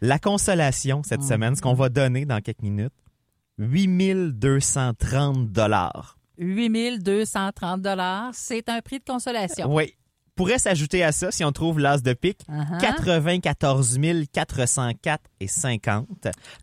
[0.00, 1.28] La consolation cette Ah.
[1.28, 2.92] semaine, ce qu'on va donner dans quelques minutes,
[3.58, 6.18] 8230 dollars.
[6.38, 9.74] 8230 dollars, c'est un prix de consolation.
[9.74, 9.94] Oui.
[10.36, 12.78] Pourrait s'ajouter à ça, si on trouve l'as de pique, Uh-huh.
[12.80, 13.98] 94
[14.32, 16.06] 404 et 50.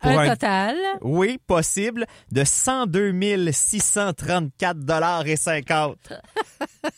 [0.02, 0.76] Un total?
[1.00, 3.12] Oui, possible, de 102
[3.52, 5.96] 634 dollars et 50.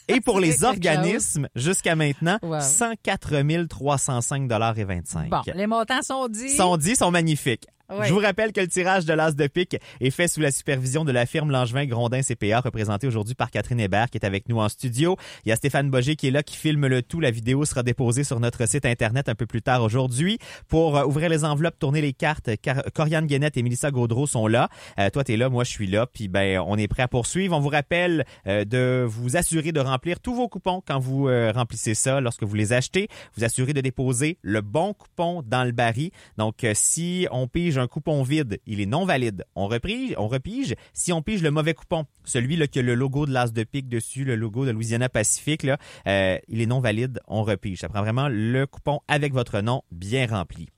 [0.08, 2.60] Et pour les organismes, jusqu'à maintenant, Wow.
[2.60, 5.30] 104 305 dollars et 25.
[5.30, 6.56] Bon, les montants sont dits.
[6.56, 7.66] sont dits, sont magnifiques.
[7.90, 11.04] Je vous rappelle que le tirage de l'as de pique est fait sous la supervision
[11.04, 14.58] de la firme Langevin Grondin CPA, représentée aujourd'hui par Catherine Hébert, qui est avec nous
[14.58, 15.16] en studio.
[15.44, 17.20] Il y a Stéphane Boger qui est là, qui filme le tout.
[17.20, 20.38] La vidéo sera déposée sur notre site Internet un peu plus tard aujourd'hui.
[20.68, 24.46] Pour euh, ouvrir les enveloppes, tourner les cartes, Car- Corianne Guénette et Mélissa Gaudreau sont
[24.46, 24.68] là.
[24.98, 26.06] Euh, toi, t'es là, moi, je suis là.
[26.06, 27.54] Puis, ben, on est prêt à poursuivre.
[27.56, 31.52] On vous rappelle euh, de vous assurer de remplir tous vos coupons quand vous euh,
[31.54, 33.08] remplissez ça, lorsque vous les achetez.
[33.36, 36.10] Vous assurez de déposer le bon coupon dans le baril.
[36.38, 39.44] Donc, si on pige un coupon vide, il est non valide.
[39.54, 40.74] On repige, on repige.
[40.92, 43.62] Si on pige le mauvais coupon, celui là, qui a le logo de l'As de
[43.64, 47.20] pique dessus, le logo de Louisiana Pacifique, là, euh, il est non valide.
[47.28, 47.80] On repige.
[47.80, 50.68] Ça prend vraiment le coupon avec votre nom bien rempli.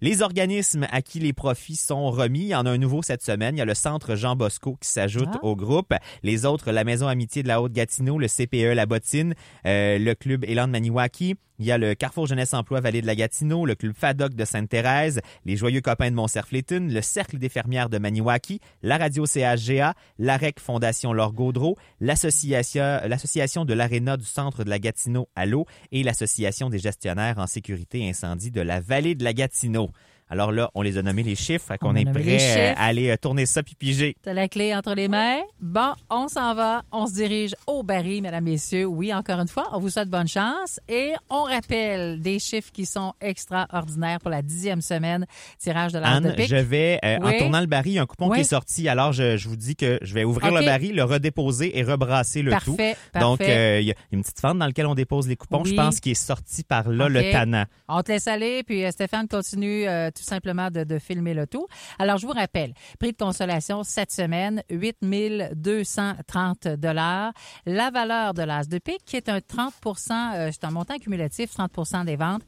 [0.00, 3.22] Les organismes à qui les profits sont remis, il y en a un nouveau cette
[3.22, 3.56] semaine.
[3.56, 5.38] Il y a le Centre Jean Bosco qui s'ajoute Ah.
[5.44, 5.92] au groupe.
[6.22, 9.34] Les autres, la Maison Amitié de la Haute-Gatineau, le CPE La Bottine,
[9.66, 13.06] euh, le Club Élan de Maniwaki, Il y a le Carrefour Jeunesse Emploi Vallée de
[13.06, 17.48] la Gatineau, le Club Fadoc de Sainte-Thérèse, les Joyeux Copains de Montserflétune, le Cercle des
[17.48, 24.62] fermières de Maniwaki, la radio CHGA, l'AREC Fondation Laure Gaudreau, l'association, de l'Aréna du Centre
[24.62, 29.16] de la Gatineau à l'eau et l'association des gestionnaires en sécurité incendie de la Vallée
[29.16, 29.90] de la Gatineau.
[30.30, 33.16] Alors là, on les a nommés les chiffres, qu'on est prêt euh, à aller euh,
[33.16, 34.16] tourner ça puis piger.
[34.22, 35.40] T'as la clé entre les mains.
[35.60, 36.82] Bon, on s'en va.
[36.92, 38.84] On se dirige au baril, mesdames, messieurs.
[38.84, 40.80] Oui, encore une fois, on vous souhaite bonne chance.
[40.88, 45.26] Et on rappelle des chiffres qui sont extraordinaires pour la dixième semaine.
[45.58, 46.48] Tirage de de Anne, pique.
[46.48, 48.36] je vais, euh, en tournant le baril, il y a un coupon Oui.
[48.36, 48.88] qui est sorti.
[48.88, 52.42] Alors, je, je vous dis que je vais ouvrir le baril, le redéposer et rebrasser
[52.42, 53.18] le Parfait, tout.
[53.20, 53.56] Donc, parfait.
[53.56, 55.62] euh, il y a une petite fente dans laquelle on dépose les coupons.
[55.64, 55.70] Oui.
[55.70, 57.64] Je pense qu'il est sorti par là, le tannant.
[57.88, 61.66] On te laisse aller, puis Stéphane continue euh, tout simplement de, de filmer le tout.
[61.98, 64.98] Alors, je vous rappelle, prix de consolation cette semaine, 8
[65.54, 67.32] 230 dollars.
[67.66, 71.50] La valeur de l'as de pique, qui est un 30% euh, c'est un montant cumulatif,
[71.56, 72.42] 30% des ventes.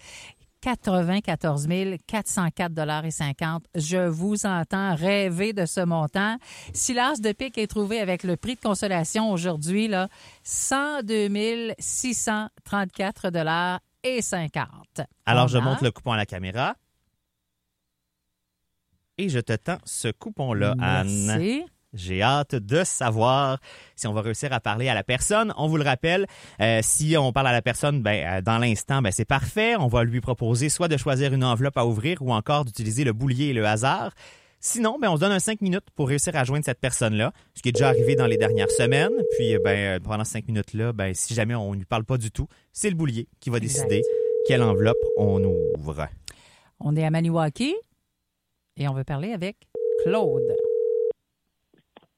[0.62, 1.66] 94
[2.07, 3.65] 404 dollars et 50.
[3.74, 6.36] Je vous entends rêver de ce montant.
[6.74, 10.08] Si l'as de pique est trouvé avec le prix de consolation aujourd'hui, là,
[10.44, 15.00] 102 634 dollars et 50.
[15.24, 16.74] Alors, je monte le coupon à la caméra.
[19.20, 21.26] Et je te tends ce coupon-là, Anne.
[21.26, 21.62] Merci.
[21.92, 23.58] J'ai hâte de savoir
[23.94, 25.52] si on va réussir à parler à la personne.
[25.58, 26.26] On vous le rappelle,
[26.62, 29.76] euh, si on parle à la personne ben, euh, dans l'instant, ben, c'est parfait.
[29.76, 33.12] On va lui proposer soit de choisir une enveloppe à ouvrir ou encore d'utiliser le
[33.12, 34.12] boulier et le hasard.
[34.58, 37.60] Sinon, ben, on se donne un cinq minutes pour réussir à joindre cette personne-là, ce
[37.60, 39.12] qui est déjà arrivé dans les dernières semaines.
[39.36, 42.16] Puis ben, euh, pendant ces cinq minutes-là, ben, si jamais on ne lui parle pas
[42.16, 44.00] du tout, c'est le boulier qui va décider
[44.47, 46.08] quelle enveloppe on ouvre.
[46.78, 47.74] On est à Maniwaki
[48.81, 49.57] et on veut parler avec
[50.02, 50.42] Claude.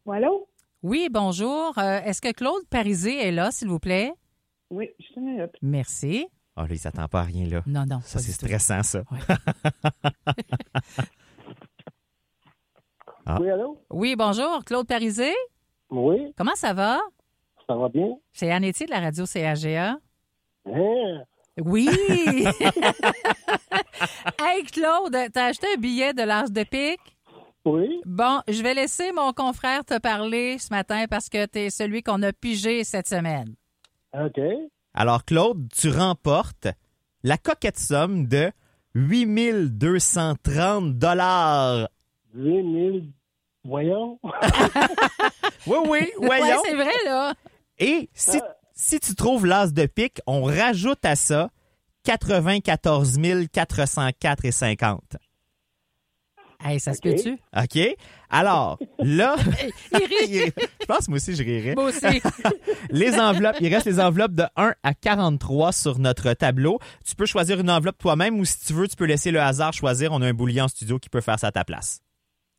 [0.09, 0.49] Allô?
[0.83, 1.77] Oui, bonjour.
[1.79, 4.13] Euh, Est-ce que Claude Parisé est là, s'il vous plaît?
[4.71, 5.51] Oui, juste une minute.
[5.61, 6.27] Merci.
[6.57, 7.63] Ah, là, il s'attend pas à rien, là.
[7.67, 8.01] Non, non.
[8.05, 9.03] Ça, c'est stressant, ça.
[13.25, 13.39] Ah.
[13.41, 13.79] Oui, allô?
[13.91, 14.65] Oui, bonjour.
[14.65, 15.31] Claude Parisé?
[15.91, 16.99] Oui, Comment ça va?
[17.69, 18.17] ça va bien?
[18.33, 19.97] C'est Anne Etier de la radio CAGA.
[20.67, 21.23] Hein?
[21.65, 21.89] Oui!
[24.41, 27.17] hey, Claude, t'as acheté un billet de l'As de pique?
[27.65, 28.01] Oui.
[28.05, 32.23] Bon, je vais laisser mon confrère te parler ce matin parce que t'es celui qu'on
[32.23, 33.55] a pigé cette semaine.
[34.15, 34.41] OK.
[34.95, 36.67] Alors, Claude, tu remportes
[37.23, 38.51] la coquette somme de
[38.95, 41.89] 8230 dollars.
[42.35, 42.97] 8 000.
[43.65, 44.19] Voyons.
[45.69, 46.61] Oui, oui, Ouais, voyons.
[46.65, 47.35] c'est vrai, là.
[47.79, 48.57] Et si, Ah.
[48.75, 51.51] si tu trouves l'as de pique, on rajoute à ça
[52.05, 53.19] 94
[53.53, 55.17] 404 et 50.
[56.65, 57.39] Hey, ça se peut-tu?
[57.57, 57.97] OK?
[58.31, 59.35] Alors, là,
[59.93, 60.53] Il rit.
[60.81, 61.75] je pense que moi aussi, je rirais.
[61.75, 62.23] Moi aussi.
[62.91, 66.79] Les enveloppes, il reste les enveloppes de 1 à 43 sur notre tableau.
[67.05, 69.73] Tu peux choisir une enveloppe toi-même ou si tu veux, tu peux laisser le hasard
[69.73, 70.13] choisir.
[70.13, 72.01] On a un boulier en studio qui peut faire ça à ta place.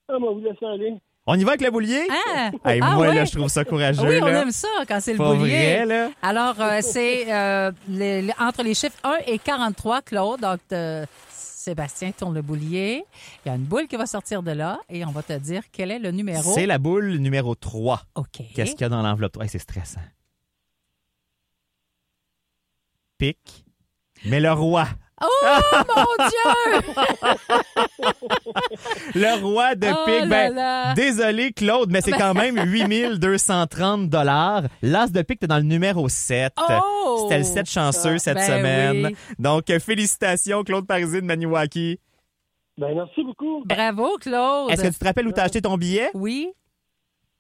[0.10, 0.96] Ah, moi, vous laissez aller.
[1.26, 2.06] On y va avec le boulier?
[2.10, 2.52] Ah!
[2.66, 4.02] Hey, Ah moi, là, je trouve ça courageux.
[4.06, 4.42] Oui, on là.
[4.42, 5.54] aime ça quand c'est le Pas boulier.
[5.78, 6.10] vrai, là.
[6.22, 10.42] Alors, euh, c'est euh, les- entre les chiffres 1 et 43, Claude.
[10.42, 13.06] Donc, euh, Sébastien tourne le boulier.
[13.46, 15.64] Il y a une boule qui va sortir de là et on va te dire
[15.72, 16.54] quel est le numéro.
[16.54, 18.02] C'est la boule numéro 3.
[18.16, 18.42] OK.
[18.54, 19.32] Qu'est-ce qu'il y a dans l'enveloppe?
[19.32, 19.46] 3?
[19.46, 20.02] Hey, c'est stressant.
[23.18, 23.64] Pique.
[24.26, 24.88] Mais le roi.
[25.24, 26.94] Oh, mon Dieu!
[29.16, 30.30] Le roi de Oh pique.
[30.30, 30.94] Ben, là.
[30.94, 34.64] désolé, Claude, mais c'est Ben- quand même 8230 dollars.
[34.82, 36.54] L'as de pique, t'es dans le numéro 7.
[36.70, 37.20] Oh!
[37.24, 39.06] C'était le 7 chanceux cette Ben semaine.
[39.08, 39.16] oui.
[39.40, 42.00] Donc, félicitations, Claude Parisé de Maniwaki.
[42.78, 43.64] Ben, merci beaucoup.
[43.66, 44.72] Bravo, Claude.
[44.72, 46.10] Est-ce que tu te rappelles où t'as acheté ton billet?
[46.14, 46.52] Oui.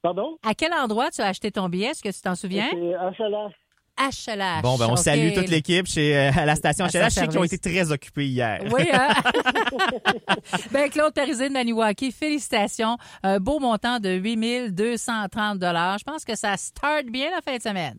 [0.01, 0.37] Pardon?
[0.45, 1.87] À quel endroit tu as acheté ton billet?
[1.87, 2.67] Est-ce que tu t'en souviens?
[2.71, 2.77] C'est
[3.23, 3.53] HLH.
[3.97, 4.61] HLH.
[4.61, 7.03] Bon, ben, on salue toute l'équipe chez euh, à la station À HLH.
[7.05, 8.61] Je sais qu'ils ont été très occupés hier.
[8.71, 9.13] Oui, hein?
[10.71, 12.97] ben, Claude Parisé de Maniwaki, félicitations.
[13.21, 17.61] Un beau montant de 8 230 Je pense que ça start bien la fin de
[17.61, 17.97] semaine.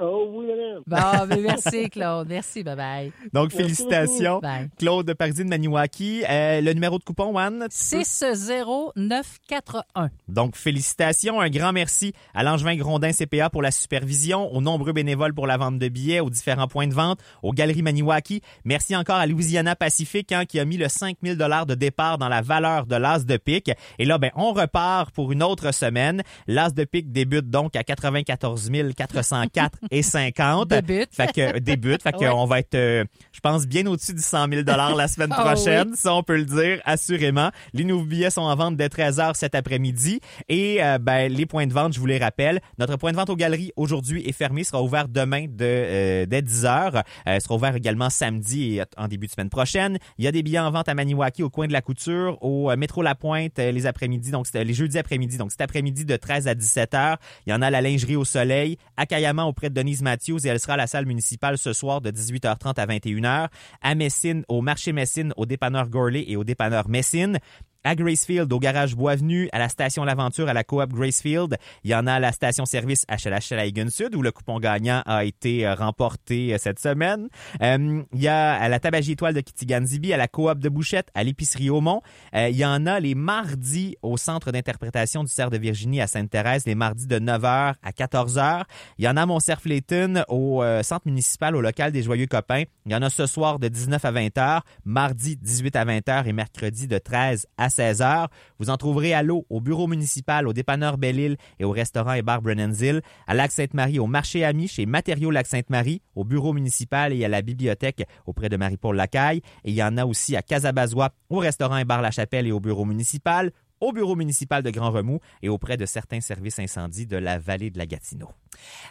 [0.00, 0.82] Oh, oui, madame.
[0.86, 2.28] Bon, ben, merci, Claude.
[2.28, 3.10] Merci, bye-bye.
[3.32, 4.38] Donc, Merci félicitations.
[4.38, 4.68] Bye.
[4.78, 6.22] Claude Parisé de Maniwaki.
[6.28, 10.10] Euh, le numéro de coupon, peux- 60941.
[10.28, 11.40] Donc, félicitations.
[11.40, 15.56] Un grand merci à Langevin Grondin CPA pour la supervision, aux nombreux bénévoles pour la
[15.56, 18.40] vente de billets, aux différents points de vente, aux galeries Maniwaki.
[18.64, 22.28] Merci encore à Louisiana Pacifique hein, qui a mis le 5000 dollars de départ dans
[22.28, 23.72] la valeur de l'as de pique.
[23.98, 26.22] Et là, ben, on repart pour une autre semaine.
[26.46, 30.68] L'as de pique débute donc à 94 404 et 50.
[30.68, 31.08] Débute.
[31.14, 32.02] Fait que, débute.
[32.02, 32.28] Fait que Ouais.
[32.28, 34.62] on va être, euh, je pense, bien au-dessus du 100 000
[34.96, 35.88] la semaine Ah prochaine.
[35.90, 35.96] oui.
[35.96, 37.50] Ça, on peut le dire, assurément.
[37.72, 40.20] Les nouveaux billets sont en vente dès 13h cet après-midi.
[40.48, 42.60] Et, euh, ben, les points de vente, je vous les rappelle.
[42.78, 46.42] Notre point de vente aux galeries aujourd'hui est fermé, sera ouvert demain de, euh, dès
[46.42, 47.02] 10h.
[47.26, 49.98] Euh, sera ouvert également samedi et en début de semaine prochaine.
[50.18, 52.70] Il y a des billets en vente à Maniwaki au coin de la couture, au
[52.70, 55.36] euh, métro La Pointe euh, les après-midi, donc c'est- les jeudis après-midi.
[55.38, 57.16] Donc cet après-midi de 13 à 17h.
[57.46, 60.44] Il y en a à la lingerie au soleil, à Kayama auprès de Denise Matthews
[60.44, 63.48] et elle sera à la salle municipale ce soir de 18h30 à 21h.
[63.80, 67.38] À Messine, au marché Messine, au dépanneur Gorley et au dépanneur Messine.
[67.84, 71.56] À Gracefield, au garage Boisvenu, à la station L'Aventure, à la coop Gracefield.
[71.84, 75.64] Il y en a à la station-service HLH Sud, où le coupon gagnant a été
[75.64, 77.28] euh, remporté euh, cette semaine.
[77.62, 81.08] Euh, il y a à la tabagie étoile de Kitigan-Zibi, à la coop de Bouchette,
[81.14, 82.02] à l'épicerie Aumont.
[82.34, 86.66] Il y en a les mardis au centre d'interprétation du Cerf de Virginie à Sainte-Thérèse,
[86.66, 88.64] les mardis de 9h à 14h.
[88.98, 92.64] Il y en a à Mont-Cerf-Léton au centre municipal au local des Joyeux Copains.
[92.86, 96.32] Il y en a ce soir de 19 à 20h, mardi 18 à 20h et
[96.32, 98.26] mercredi de 13 à 16h.
[98.58, 102.22] Vous en trouverez à l'eau, au bureau municipal, au dépanneur Belle-Île et au restaurant et
[102.22, 107.28] bar Brennan's-Hill, à Lac-Sainte-Marie, au marché Ami, chez Matériaux Lac-Sainte-Marie, au bureau municipal et à
[107.28, 109.42] la bibliothèque auprès de Marie-Paul Lacaille.
[109.64, 112.52] Et il y en a aussi à Casabazois, au restaurant et bar La Chapelle et
[112.52, 117.06] au bureau municipal, au bureau municipal de Grand Remous et auprès de certains services incendies
[117.06, 118.30] de la vallée de la Gatineau.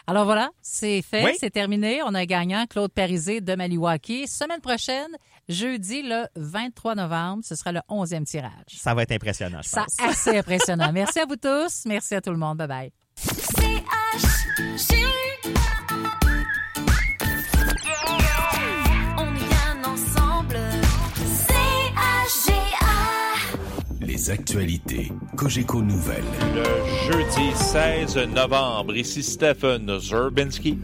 [0.07, 1.31] Alors voilà, c'est fait, Oui.
[1.39, 2.01] c'est terminé.
[2.03, 4.27] On a un gagnant, Claude Périzé de Maliwaki.
[4.27, 5.09] Semaine prochaine,
[5.49, 8.51] jeudi le 23 novembre, ce sera le 11e tirage.
[8.67, 9.95] Ça va être impressionnant, je Ça, pense.
[9.99, 10.91] assez impressionnant.
[10.93, 11.83] Merci à vous tous.
[11.85, 12.57] Merci à tout le monde.
[12.57, 12.91] Bye bye.
[24.29, 26.23] Actualités Cogeco Nouvelles.
[26.53, 30.77] Le jeudi 16 novembre, ici Stephen Zerbinski.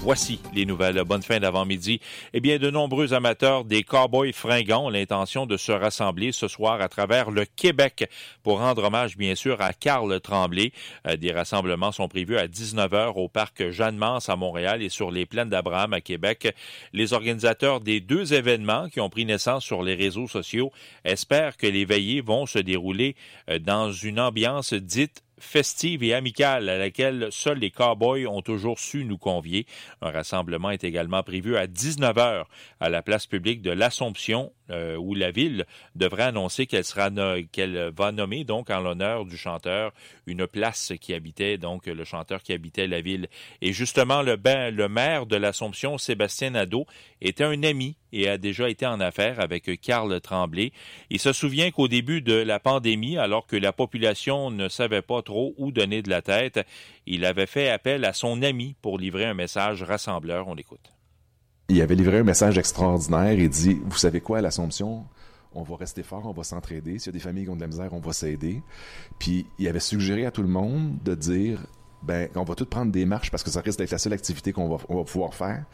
[0.00, 1.02] Voici les nouvelles.
[1.04, 2.00] Bonne fin d'avant-midi.
[2.32, 6.80] Eh bien, de nombreux amateurs des Cowboys fringants ont l'intention de se rassembler ce soir
[6.80, 8.08] à travers le Québec
[8.44, 10.72] pour rendre hommage, bien sûr, à Carl Tremblay.
[11.06, 15.26] Euh, des rassemblements sont prévus à 19h au parc Jeanne-Mance à Montréal et sur les
[15.26, 16.54] plaines d'Abraham à Québec.
[16.92, 20.70] Les organisateurs des deux événements qui ont pris naissance sur les réseaux sociaux
[21.04, 23.16] espèrent que les veillées vont se dérouler
[23.50, 28.78] euh, dans une ambiance dite festive et amicale à laquelle seuls les Cowboys ont toujours
[28.78, 29.66] su nous convier.
[30.00, 32.44] Un rassemblement est également prévu à 19h
[32.80, 37.10] à la place publique de l'Assomption euh, la ville devrait annoncer qu'elle sera
[37.52, 39.92] qu'elle va nommer donc en l'honneur du chanteur
[40.26, 43.28] une place qui habitait donc le chanteur qui habitait la ville
[43.62, 46.86] et justement le, ben- le maire de l'Assomption Sébastien Nadeau
[47.20, 50.72] était un ami et a déjà été en affaire avec Carl Tremblay.
[51.10, 55.22] Il se souvient qu'au début de la pandémie, alors que la population ne savait pas
[55.22, 56.60] trop où donner de la tête,
[57.06, 60.48] il avait fait appel à son ami pour livrer un message rassembleur.
[60.48, 60.97] On l'écoute.
[61.70, 65.04] Il avait livré un message extraordinaire et dit Vous savez quoi, à l'Assomption
[65.54, 66.98] on va rester fort, on va s'entraider.
[66.98, 68.62] S'il y a des familles qui ont de la misère, on va s'aider.
[69.18, 71.66] Puis il avait suggéré à tout le monde de dire
[72.02, 74.52] ben, on va tous prendre des marches parce que ça risque d'être la seule activité
[74.52, 75.64] qu'on va, va pouvoir faire.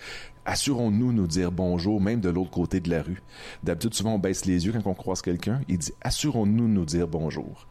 [0.47, 3.21] Assurons-nous de nous dire bonjour, même de l'autre côté de la rue.
[3.63, 5.61] D'habitude, souvent, on baisse les yeux quand on croise quelqu'un.
[5.69, 7.67] Il dit assurons-nous de nous dire bonjour.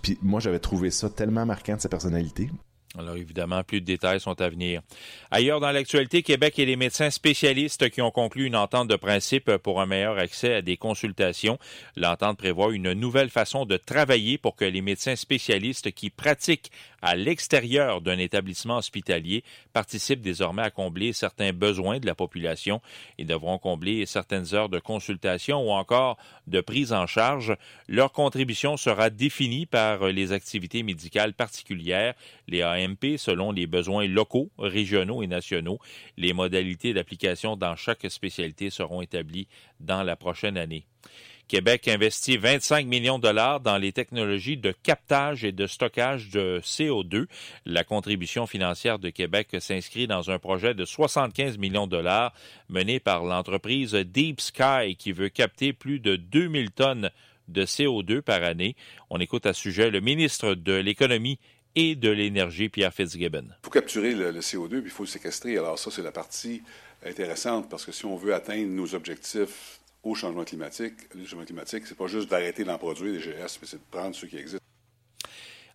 [0.00, 2.50] Puis moi, j'avais trouvé ça tellement marquant de sa personnalité.
[2.98, 4.82] Alors évidemment, plus de détails sont à venir.
[5.30, 9.56] Ailleurs dans l'actualité, Québec et les médecins spécialistes qui ont conclu une entente de principe
[9.56, 11.58] pour un meilleur accès à des consultations.
[11.96, 17.16] L'entente prévoit une nouvelle façon de travailler pour que les médecins spécialistes qui pratiquent à
[17.16, 22.82] l'extérieur d'un établissement hospitalier participent désormais à combler certains besoins de la population.
[23.16, 27.56] Ils devront combler certaines heures de consultation ou encore de prise en charge.
[27.88, 32.14] Leur contribution sera définie par les activités médicales particulières,
[33.16, 35.78] Selon les besoins locaux, régionaux et nationaux.
[36.16, 39.48] Les modalités d'application dans chaque spécialité seront établies
[39.80, 40.84] dans la prochaine année.
[41.48, 46.60] Québec investit 25 millions de dollars dans les technologies de captage et de stockage de
[46.64, 47.26] CO2.
[47.66, 52.32] La contribution financière de Québec s'inscrit dans un projet de 75 millions de dollars
[52.68, 57.10] mené par l'entreprise Deep Sky qui veut capter plus de 2000 tonnes
[57.48, 58.74] de CO2 par année.
[59.10, 61.38] On écoute à ce sujet le ministre de l'Économie
[61.74, 63.44] et de l'Énergie, Pierre Fitzgibbon.
[63.62, 65.56] Il faut capturer le, le CO2 puis il faut le séquestrer.
[65.58, 66.62] Alors ça, c'est la partie
[67.04, 71.86] intéressante parce que si on veut atteindre nos objectifs au changement climatique, le changement climatique,
[71.86, 74.62] c'est pas juste d'arrêter d'en produire des GS, mais c'est de prendre ceux qui existent.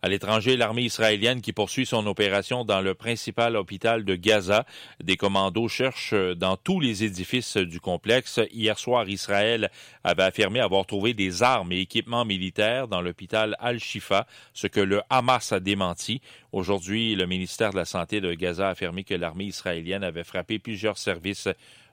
[0.01, 4.65] À l'étranger, l'armée israélienne qui poursuit son opération dans le principal hôpital de Gaza.
[5.03, 8.39] Des commandos cherchent dans tous les édifices du complexe.
[8.51, 9.71] Hier soir, Israël
[10.03, 15.01] avait affirmé avoir trouvé des armes et équipements militaires dans l'hôpital Al-Shifa, ce que le
[15.09, 16.21] Hamas a démenti.
[16.51, 20.59] Aujourd'hui, le ministère de la Santé de Gaza a affirmé que l'armée israélienne avait frappé
[20.59, 21.49] plusieurs services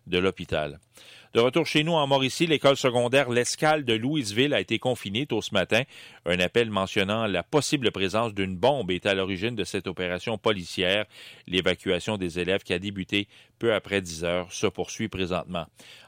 [0.07, 0.79] de l'hôpital.
[1.35, 5.43] De retour chez nous en Mauricie, l'école secondaire L'Escale de Louisville a été confinée tôt
[5.43, 5.83] ce matin.
[6.27, 11.07] Un appel mentionnant la possible présence d'une bombe est à l'origine de cette opération policière.
[11.49, 13.27] L'évacuation des élèves qui a débuté
[13.59, 15.67] peu après 10 heures se poursuit présentement.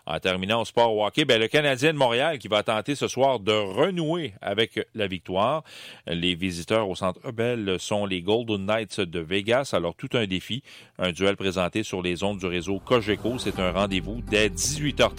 [0.08, 3.40] En terminant au sport hockey, ben, le Canadien de Montréal qui va tenter ce soir
[3.40, 5.64] de renouer avec la victoire.
[6.06, 9.70] Les visiteurs au centre Hubel sont les Golden Knights de Vegas.
[9.72, 10.62] Alors tout un défi,
[11.00, 13.38] un duel présenté sur les ondes du réseau Cogeco.
[13.38, 15.15] C'est un rendez-vous dès 18h30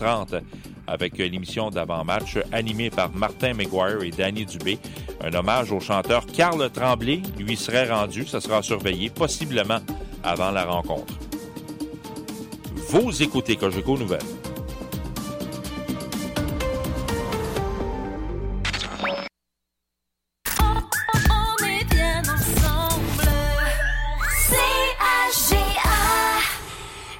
[0.87, 4.79] avec l'émission d'avant-match animée par Martin McGuire et Danny Dubé.
[5.21, 8.25] Un hommage au chanteur Carl Tremblay lui serait rendu.
[8.25, 9.79] Ça sera surveillé possiblement
[10.23, 11.13] avant la rencontre.
[12.89, 14.46] Vous écoutez Cogeco Nouvelles.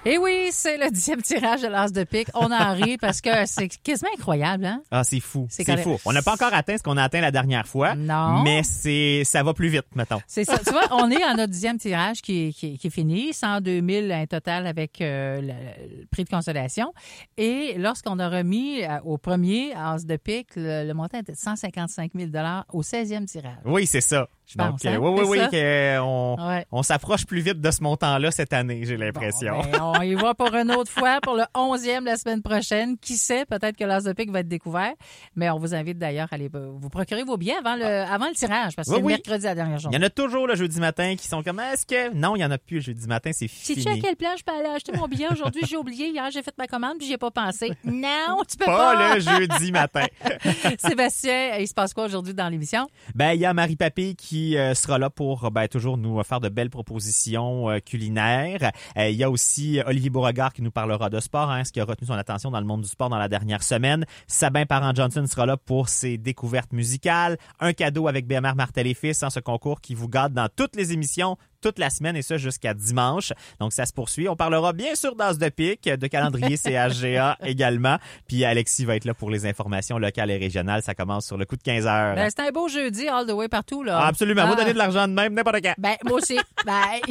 [0.10, 2.30] Et oui, c'est le dixième tirage de l'as de pique.
[2.34, 4.82] On en rit parce que c'est quasiment incroyable, hein?
[4.90, 5.48] Ah, c'est fou.
[5.50, 5.98] C'est fou.
[6.06, 7.94] On n'a pas encore atteint ce qu'on a atteint la dernière fois.
[7.94, 8.42] Non.
[8.44, 10.22] Mais c'est, ça va plus vite, mettons.
[10.26, 10.60] C'est ça.
[10.60, 13.82] Tu vois, on est à notre dixième tirage qui, est- qui, qui est fini, 102
[13.86, 16.94] 000 un total avec euh, le, le prix de consolation.
[17.38, 21.38] Et lorsqu'on a remis euh, au premier as de pique, le, le montant était de
[21.38, 22.32] 155 000
[22.72, 23.58] au 16e tirage.
[23.66, 24.30] Oui, c'est ça.
[24.48, 24.98] Je Donc, pense, euh, hein?
[25.00, 26.66] oui, oui, oui, que on, Ouais.
[26.72, 29.60] on s'approche plus vite de ce montant-là cette année, j'ai l'impression.
[29.72, 32.98] Ben, on y va pour une autre fois, pour le 11e la semaine prochaine.
[32.98, 34.94] Qui sait, peut-être que l'as de pique va être découvert.
[35.36, 38.28] Mais on vous invite d'ailleurs à aller euh, vous procurer vos billets avant le, avant
[38.30, 39.14] le tirage, parce que Oui, c'est oui.
[39.14, 39.98] mercredi la dernière Il journée.
[39.98, 42.46] y en a toujours le jeudi matin qui sont comme est-ce que non, il y
[42.46, 43.82] en a plus le jeudi matin, c'est fini.
[43.82, 45.64] Sais-tu à quelle place je peux aller acheter mon billet aujourd'hui?
[45.68, 46.08] J'ai oublié.
[46.10, 47.74] Hier, j'ai fait ma commande puis j'y ai pas pensé.
[47.84, 48.96] Non, tu peux pas.
[48.96, 50.06] Pas le jeudi matin.
[50.80, 52.88] Sébastien, il se passe quoi aujourd'hui dans l'émission?
[53.16, 54.16] Ben, il y a Marie Papé
[54.58, 58.72] euh, sera là pour ben, toujours nous faire de belles propositions euh, culinaires.
[58.98, 61.80] Euh, il y a aussi Olivier Beauregard qui nous parlera de sport, hein, ce qui
[61.80, 64.06] a retenu son attention dans le monde du sport dans la dernière semaine.
[64.28, 67.38] Sabin Parent-Johnson sera là pour ses découvertes musicales.
[67.60, 70.76] Un cadeau avec BMR Martel et Fils, hein, ce concours qui vous garde dans toutes
[70.76, 73.34] les émissions toute la semaine et ça jusqu'à dimanche.
[73.60, 74.30] Donc ça se poursuit.
[74.30, 77.98] On parlera bien sûr d'As de pique, de calendrier CHGA également.
[78.28, 80.82] Puis Alexis va être là pour les informations locales et régionales.
[80.84, 82.16] Ça commence sur le coup de 15 heures.
[82.16, 83.84] Ben, c'est un beau jeudi, all the way partout.
[83.84, 84.00] Là.
[84.02, 84.44] Ah, absolument.
[84.46, 84.56] Ah.
[84.56, 85.76] donner de l'argent de même, n'importe quand.
[85.78, 86.38] Ben, moi aussi.
[86.66, 87.02] Bye.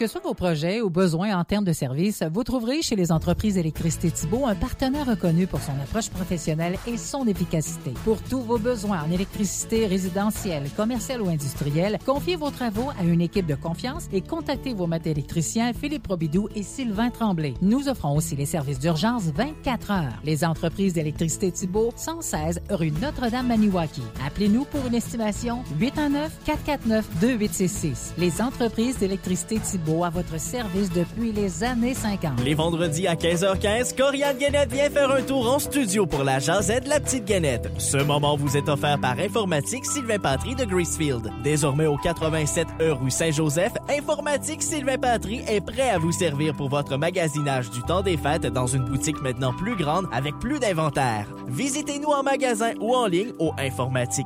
[0.00, 3.58] que sur vos projets ou besoins en termes de services, vous trouverez chez les entreprises
[3.58, 7.92] Électricité Thibault un partenaire reconnu pour son approche professionnelle et son efficacité.
[8.02, 13.20] Pour tous vos besoins en électricité résidentielle, commerciale ou industrielle, confiez vos travaux à une
[13.20, 17.52] équipe de confiance et contactez vos maîtres électriciens Philippe Robidoux et Sylvain Tremblay.
[17.60, 20.22] Nous offrons aussi les services d'urgence 24 heures.
[20.24, 24.02] Les entreprises d'Électricité Thibault, 116 rue Notre-Dame-Maniwaki.
[24.30, 28.12] Appelez-nous pour une estimation 819-449-2866.
[28.16, 32.40] Les entreprises d'électricité Thibault à votre service depuis les années 50.
[32.44, 36.86] Les vendredis à 15h15, Corianne Guénette vient faire un tour en studio pour la Jazette
[36.86, 37.72] La Petite Guénette.
[37.78, 41.28] Ce moment vous est offert par Informatique Sylvain Patry de Greasefield.
[41.42, 46.68] Désormais au 87 E rue Saint-Joseph, Informatique Sylvain Patry est prêt à vous servir pour
[46.68, 51.26] votre magasinage du temps des fêtes dans une boutique maintenant plus grande avec plus d'inventaire.
[51.48, 54.19] Visitez-nous en magasin ou en ligne au informatique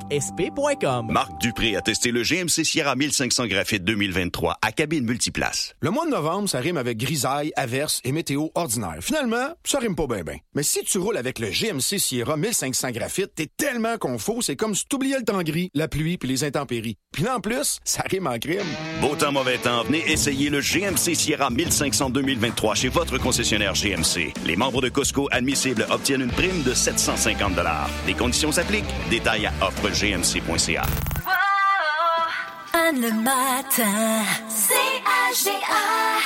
[1.13, 5.75] Marc Dupré a testé le GMC Sierra 1500 graphite 2023 à cabine multiplace.
[5.81, 8.97] Le mois de novembre, ça rime avec grisaille, averse et météo ordinaire.
[9.01, 10.39] Finalement, ça rime pas bien ben.
[10.55, 14.75] Mais si tu roules avec le GMC Sierra 1500 graphite, t'es tellement confus, c'est comme
[14.75, 16.97] si t'oubliais le temps gris, la pluie puis les intempéries.
[17.13, 18.67] Puis en plus, ça rime en crime.
[19.01, 24.33] Beau temps, mauvais temps, venez essayer le GMC Sierra 1500 2023 chez votre concessionnaire GMC.
[24.45, 27.63] Les membres de Costco admissibles obtiennent une prime de 750 $.
[28.07, 28.85] Les conditions s'appliquent.
[29.11, 31.44] Détail à offre offregmc.ca.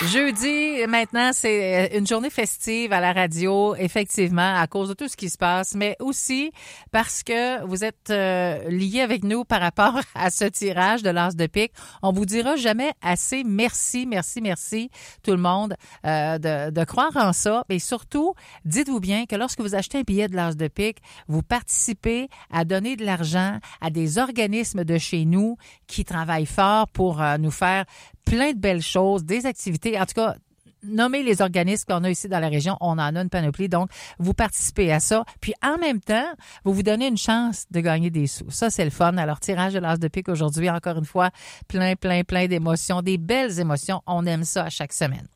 [0.06, 5.08] Jeudi, maintenant, c'est euh, une journée festive à la radio, effectivement, à cause de tout
[5.08, 6.52] ce qui se passe, mais aussi
[6.90, 11.36] parce que vous êtes euh, liés avec nous par rapport à ce tirage de l'As
[11.36, 11.72] de pique.
[12.02, 14.90] On vous dira jamais assez merci, merci, merci,
[15.22, 15.74] tout le monde,
[16.06, 17.64] euh, de, de croire en ça.
[17.68, 21.42] Et surtout, dites-vous bien que lorsque vous achetez un billet de l'As de pique, vous
[21.42, 27.22] participez à donner de l'argent à des organismes de chez nous qui travaillent fort pour
[27.22, 27.84] euh, nous faire
[28.24, 29.98] plein de belles choses, des activités.
[29.98, 30.36] En tout cas,
[30.82, 32.76] nommez les organismes qu'on a ici dans la région.
[32.80, 33.68] On en a une panoplie.
[33.68, 35.24] Donc, vous participez à ça.
[35.40, 36.26] Puis, en même temps,
[36.64, 38.50] vous vous donnez une chance de gagner des sous.
[38.50, 39.16] Ça, c'est le fun.
[39.16, 41.30] Alors, tirage de l'as de pique aujourd'hui, encore une fois,
[41.68, 44.02] plein, plein, plein d'émotions, des belles émotions.
[44.06, 45.26] On aime ça à chaque semaine.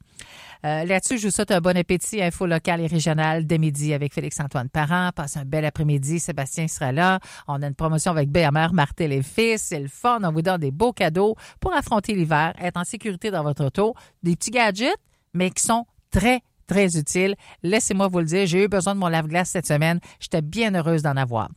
[0.65, 2.23] Euh, Là-dessus, je vous souhaite un bon appétit.
[2.23, 5.10] Info locale et régionale dès midi avec Félix-Antoine Parent.
[5.15, 6.20] Passe un bel après-midi.
[6.20, 7.18] Sébastien sera là.
[7.49, 9.62] On a une promotion avec BMR, Martel et Fils.
[9.62, 10.20] C'est le fun.
[10.23, 13.94] On vous donne des beaux cadeaux pour affronter l'hiver, être en sécurité dans votre auto.
[14.23, 14.94] Des petits gadgets,
[15.34, 16.42] mais qui sont très,
[16.73, 17.34] très utiles.
[17.62, 20.01] Laissez-moi vous le dire, j'ai eu besoin de mon lave-glace cette semaine.
[20.20, 21.51] J'étais bien heureuse d'en avoir.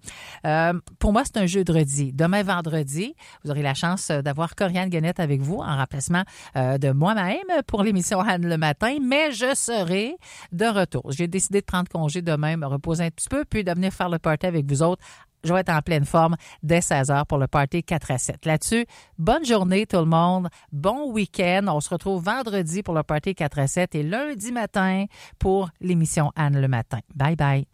[0.46, 2.12] Euh, pour moi, c'est un jeudi.
[2.14, 6.24] Demain, vendredi, vous aurez la chance euh, d'avoir Corianne Guenette avec vous en remplacement
[6.58, 10.18] euh, de moi-même pour l'émission Anne le matin, mais je serai
[10.52, 11.12] de retour.
[11.12, 14.10] J'ai décidé de prendre congé demain, me reposer un petit peu, puis de venir faire
[14.10, 15.02] le party avec vous autres
[15.46, 18.46] je vais être en pleine forme dès 16 h pour le party 4 à 7.
[18.46, 18.86] Là-dessus,
[19.18, 21.66] bonne journée tout le monde, bon week-end.
[21.68, 25.06] On se retrouve vendredi pour le party 4 à 7 et lundi matin
[25.40, 27.00] pour l'émission Anne le matin.
[27.16, 27.66] Bye bye.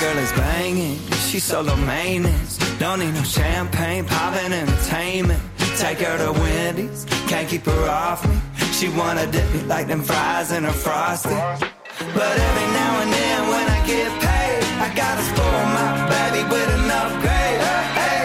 [0.00, 2.56] Girl is banging, she's solo maintenance.
[2.78, 5.49] Don't need no champagne, poppin' entertainment.
[5.80, 8.36] Take her to Wendy's, can't keep her off me.
[8.70, 11.30] She wanna dip me like them fries in her frosty.
[11.30, 16.68] But every now and then when I get paid, I gotta spoil my baby with
[16.68, 17.60] an upgrade.
[17.96, 18.22] Hey,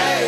[0.00, 0.22] hey,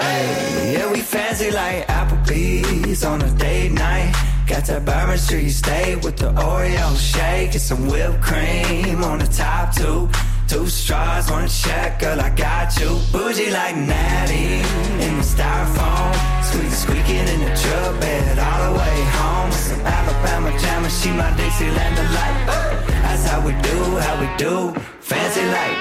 [0.00, 0.72] hey.
[0.72, 4.14] Yeah, we fancy like Applebee's on a date night.
[4.46, 9.26] Got that Bourbon Street steak with the Oreo shake and some whipped cream on the
[9.26, 10.08] top two.
[10.52, 13.00] Two straws, one check, girl, I got you.
[13.10, 14.60] Bougie like Natty
[15.02, 16.12] in the styrofoam.
[16.44, 19.50] Squeak, squeaking in the truck bed all the way home.
[19.50, 22.46] Some Alabama jammer, she my Dixieland delight.
[22.86, 24.78] That's how we do, how we do.
[25.00, 25.78] Fancy like.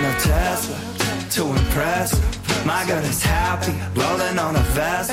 [0.00, 0.78] No Tesla
[1.30, 2.37] to impress.
[2.68, 5.10] My girl is happy, rolling on a vest.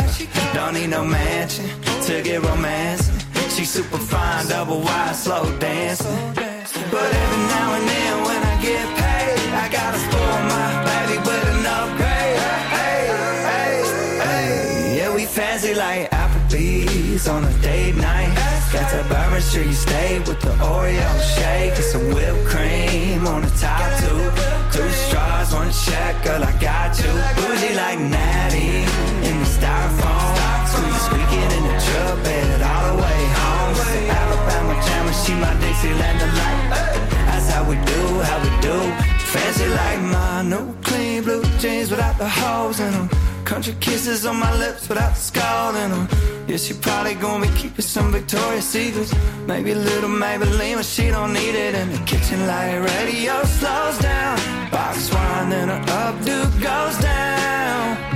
[0.53, 1.65] Don't need no mansion
[2.07, 3.09] to get romance.
[3.55, 6.33] She's super fine, double wide, slow dancing.
[6.35, 11.43] But every now and then when I get paid, I gotta spoil my baby with
[11.53, 12.39] an upgrade.
[12.77, 13.01] Hey,
[13.47, 13.73] hey,
[14.25, 14.97] hey.
[14.97, 18.14] Yeah, we fancy like Applebee's on a date night.
[18.95, 23.83] Got Bourbon Street steak with the Oreo shake and some whipped cream on the top
[23.99, 24.23] two.
[24.71, 27.11] Two straws, one check, girl, I got you.
[27.35, 28.87] Bougie like Natty
[29.27, 30.35] in the styrofoam.
[30.71, 33.75] Squeak, squeaking in the truck bed all the way home.
[34.15, 36.69] Alabama jammer, she my Dixieland delight.
[37.27, 38.77] That's how we do, how we do.
[39.27, 43.09] Fancy like my new clean blue jeans without the holes in them.
[43.45, 46.07] Country kisses on my lips without scalding them.
[46.47, 49.13] Yeah, she probably gonna be keeping some Victoria's Secrets.
[49.45, 51.75] Maybe a little Maybelline, but she don't need it.
[51.75, 54.37] In the kitchen light radio slows down.
[54.71, 58.14] Box wine, then her updo goes down.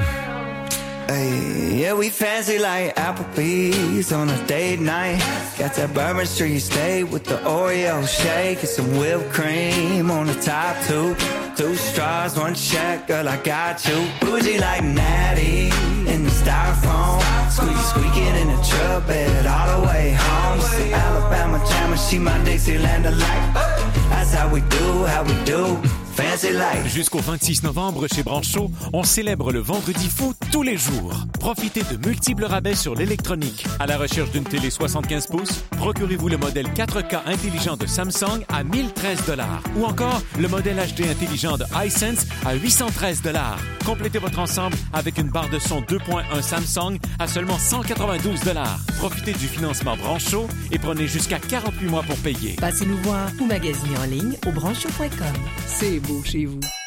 [1.09, 5.17] Hey, yeah, we fancy like Applebee's on a date night.
[5.57, 10.35] Got that Bourbon Street steak with the Oreo shake and some whipped cream on the
[10.35, 11.15] top two.
[11.57, 14.07] Two straws, one check, girl, I got you.
[14.21, 15.69] Bougie like Natty
[16.13, 17.19] in the styrofoam.
[17.49, 20.59] Squeak, squeaking in the truck bed all the way home.
[20.93, 23.53] Alabama jammer, she my Dixieland delight.
[24.11, 25.81] That's how we do, how we do.
[26.19, 26.93] Fancy life.
[26.93, 31.13] Jusqu'au 26 novembre chez Brancho, on célèbre le vendredi fou tous les jours.
[31.39, 33.65] Profitez de multiples rabais sur l'électronique.
[33.79, 38.63] À la recherche d'une télé 75 pouces, procurez-vous le modèle 4K intelligent de Samsung à
[38.63, 43.59] 1013 dollars ou encore le modèle HD intelligent de iSense à 813 dollars.
[43.85, 48.79] Complétez votre ensemble avec une barre de son 2.1 Samsung à seulement 192 dollars.
[48.97, 52.55] Profitez du financement Brancho et prenez jusqu'à 48 mois pour payer.
[52.59, 55.33] Passez nous voir ou magasinez en ligne au brancho.com.
[55.65, 56.78] C'est beau chez vous.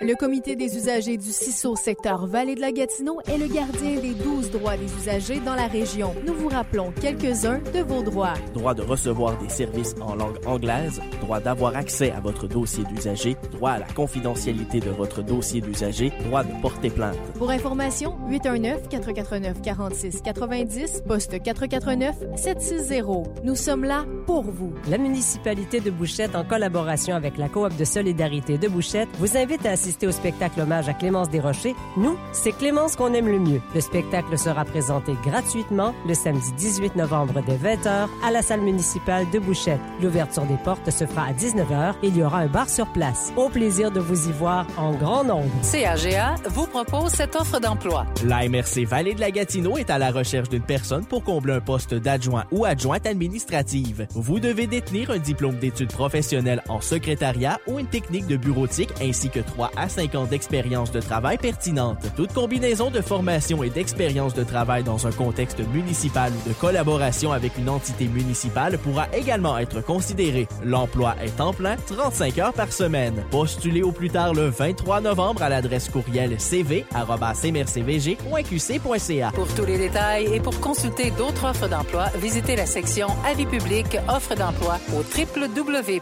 [0.00, 4.14] Le comité des usagers du CISO secteur Vallée de la Gatineau est le gardien des
[4.14, 6.14] 12 droits des usagers dans la région.
[6.26, 8.32] Nous vous rappelons quelques-uns de vos droits.
[8.54, 13.36] Droit de recevoir des services en langue anglaise, droit d'avoir accès à votre dossier d'usager,
[13.52, 17.18] droit à la confidentialité de votre dossier d'usager, droit de porter plainte.
[17.34, 23.26] Pour information, 819-449-4690, poste 449-760.
[23.44, 24.72] Nous sommes là pour vous.
[24.88, 29.65] La municipalité de Bouchette, en collaboration avec la coop de solidarité de Bouchette, vous invite
[29.66, 31.74] à assister au spectacle hommage à Clémence Desrochers.
[31.96, 33.60] Nous, c'est Clémence qu'on aime le mieux.
[33.74, 39.28] Le spectacle sera présenté gratuitement le samedi 18 novembre dès 20h à la salle municipale
[39.30, 39.80] de Bouchette.
[40.00, 43.32] L'ouverture des portes se fera à 19h et il y aura un bar sur place.
[43.36, 45.50] Au plaisir de vous y voir en grand nombre.
[45.70, 48.06] CAGA vous propose cette offre d'emploi.
[48.24, 51.60] La MRC Vallée de la Gatineau est à la recherche d'une personne pour combler un
[51.60, 54.06] poste d'adjoint ou adjointe administrative.
[54.14, 59.30] Vous devez détenir un diplôme d'études professionnelles en secrétariat ou une technique de bureautique ainsi
[59.30, 61.96] que 3 à 5 ans d'expérience de travail pertinente.
[62.14, 67.32] Toute combinaison de formation et d'expérience de travail dans un contexte municipal ou de collaboration
[67.32, 70.46] avec une entité municipale pourra également être considérée.
[70.62, 73.24] L'emploi est en plein 35 heures par semaine.
[73.30, 79.30] Postulez au plus tard le 23 novembre à l'adresse courriel cv@mrcvg.qc.ca.
[79.34, 83.96] Pour tous les détails et pour consulter d'autres offres d'emploi, visitez la section Avis public
[84.08, 85.96] offres d'emploi au www.caga.fm.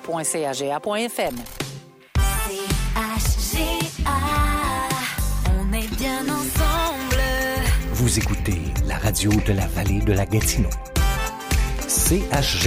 [7.92, 10.70] Vous écoutez la radio de la vallée de la Gatineau.
[11.88, 12.62] CHG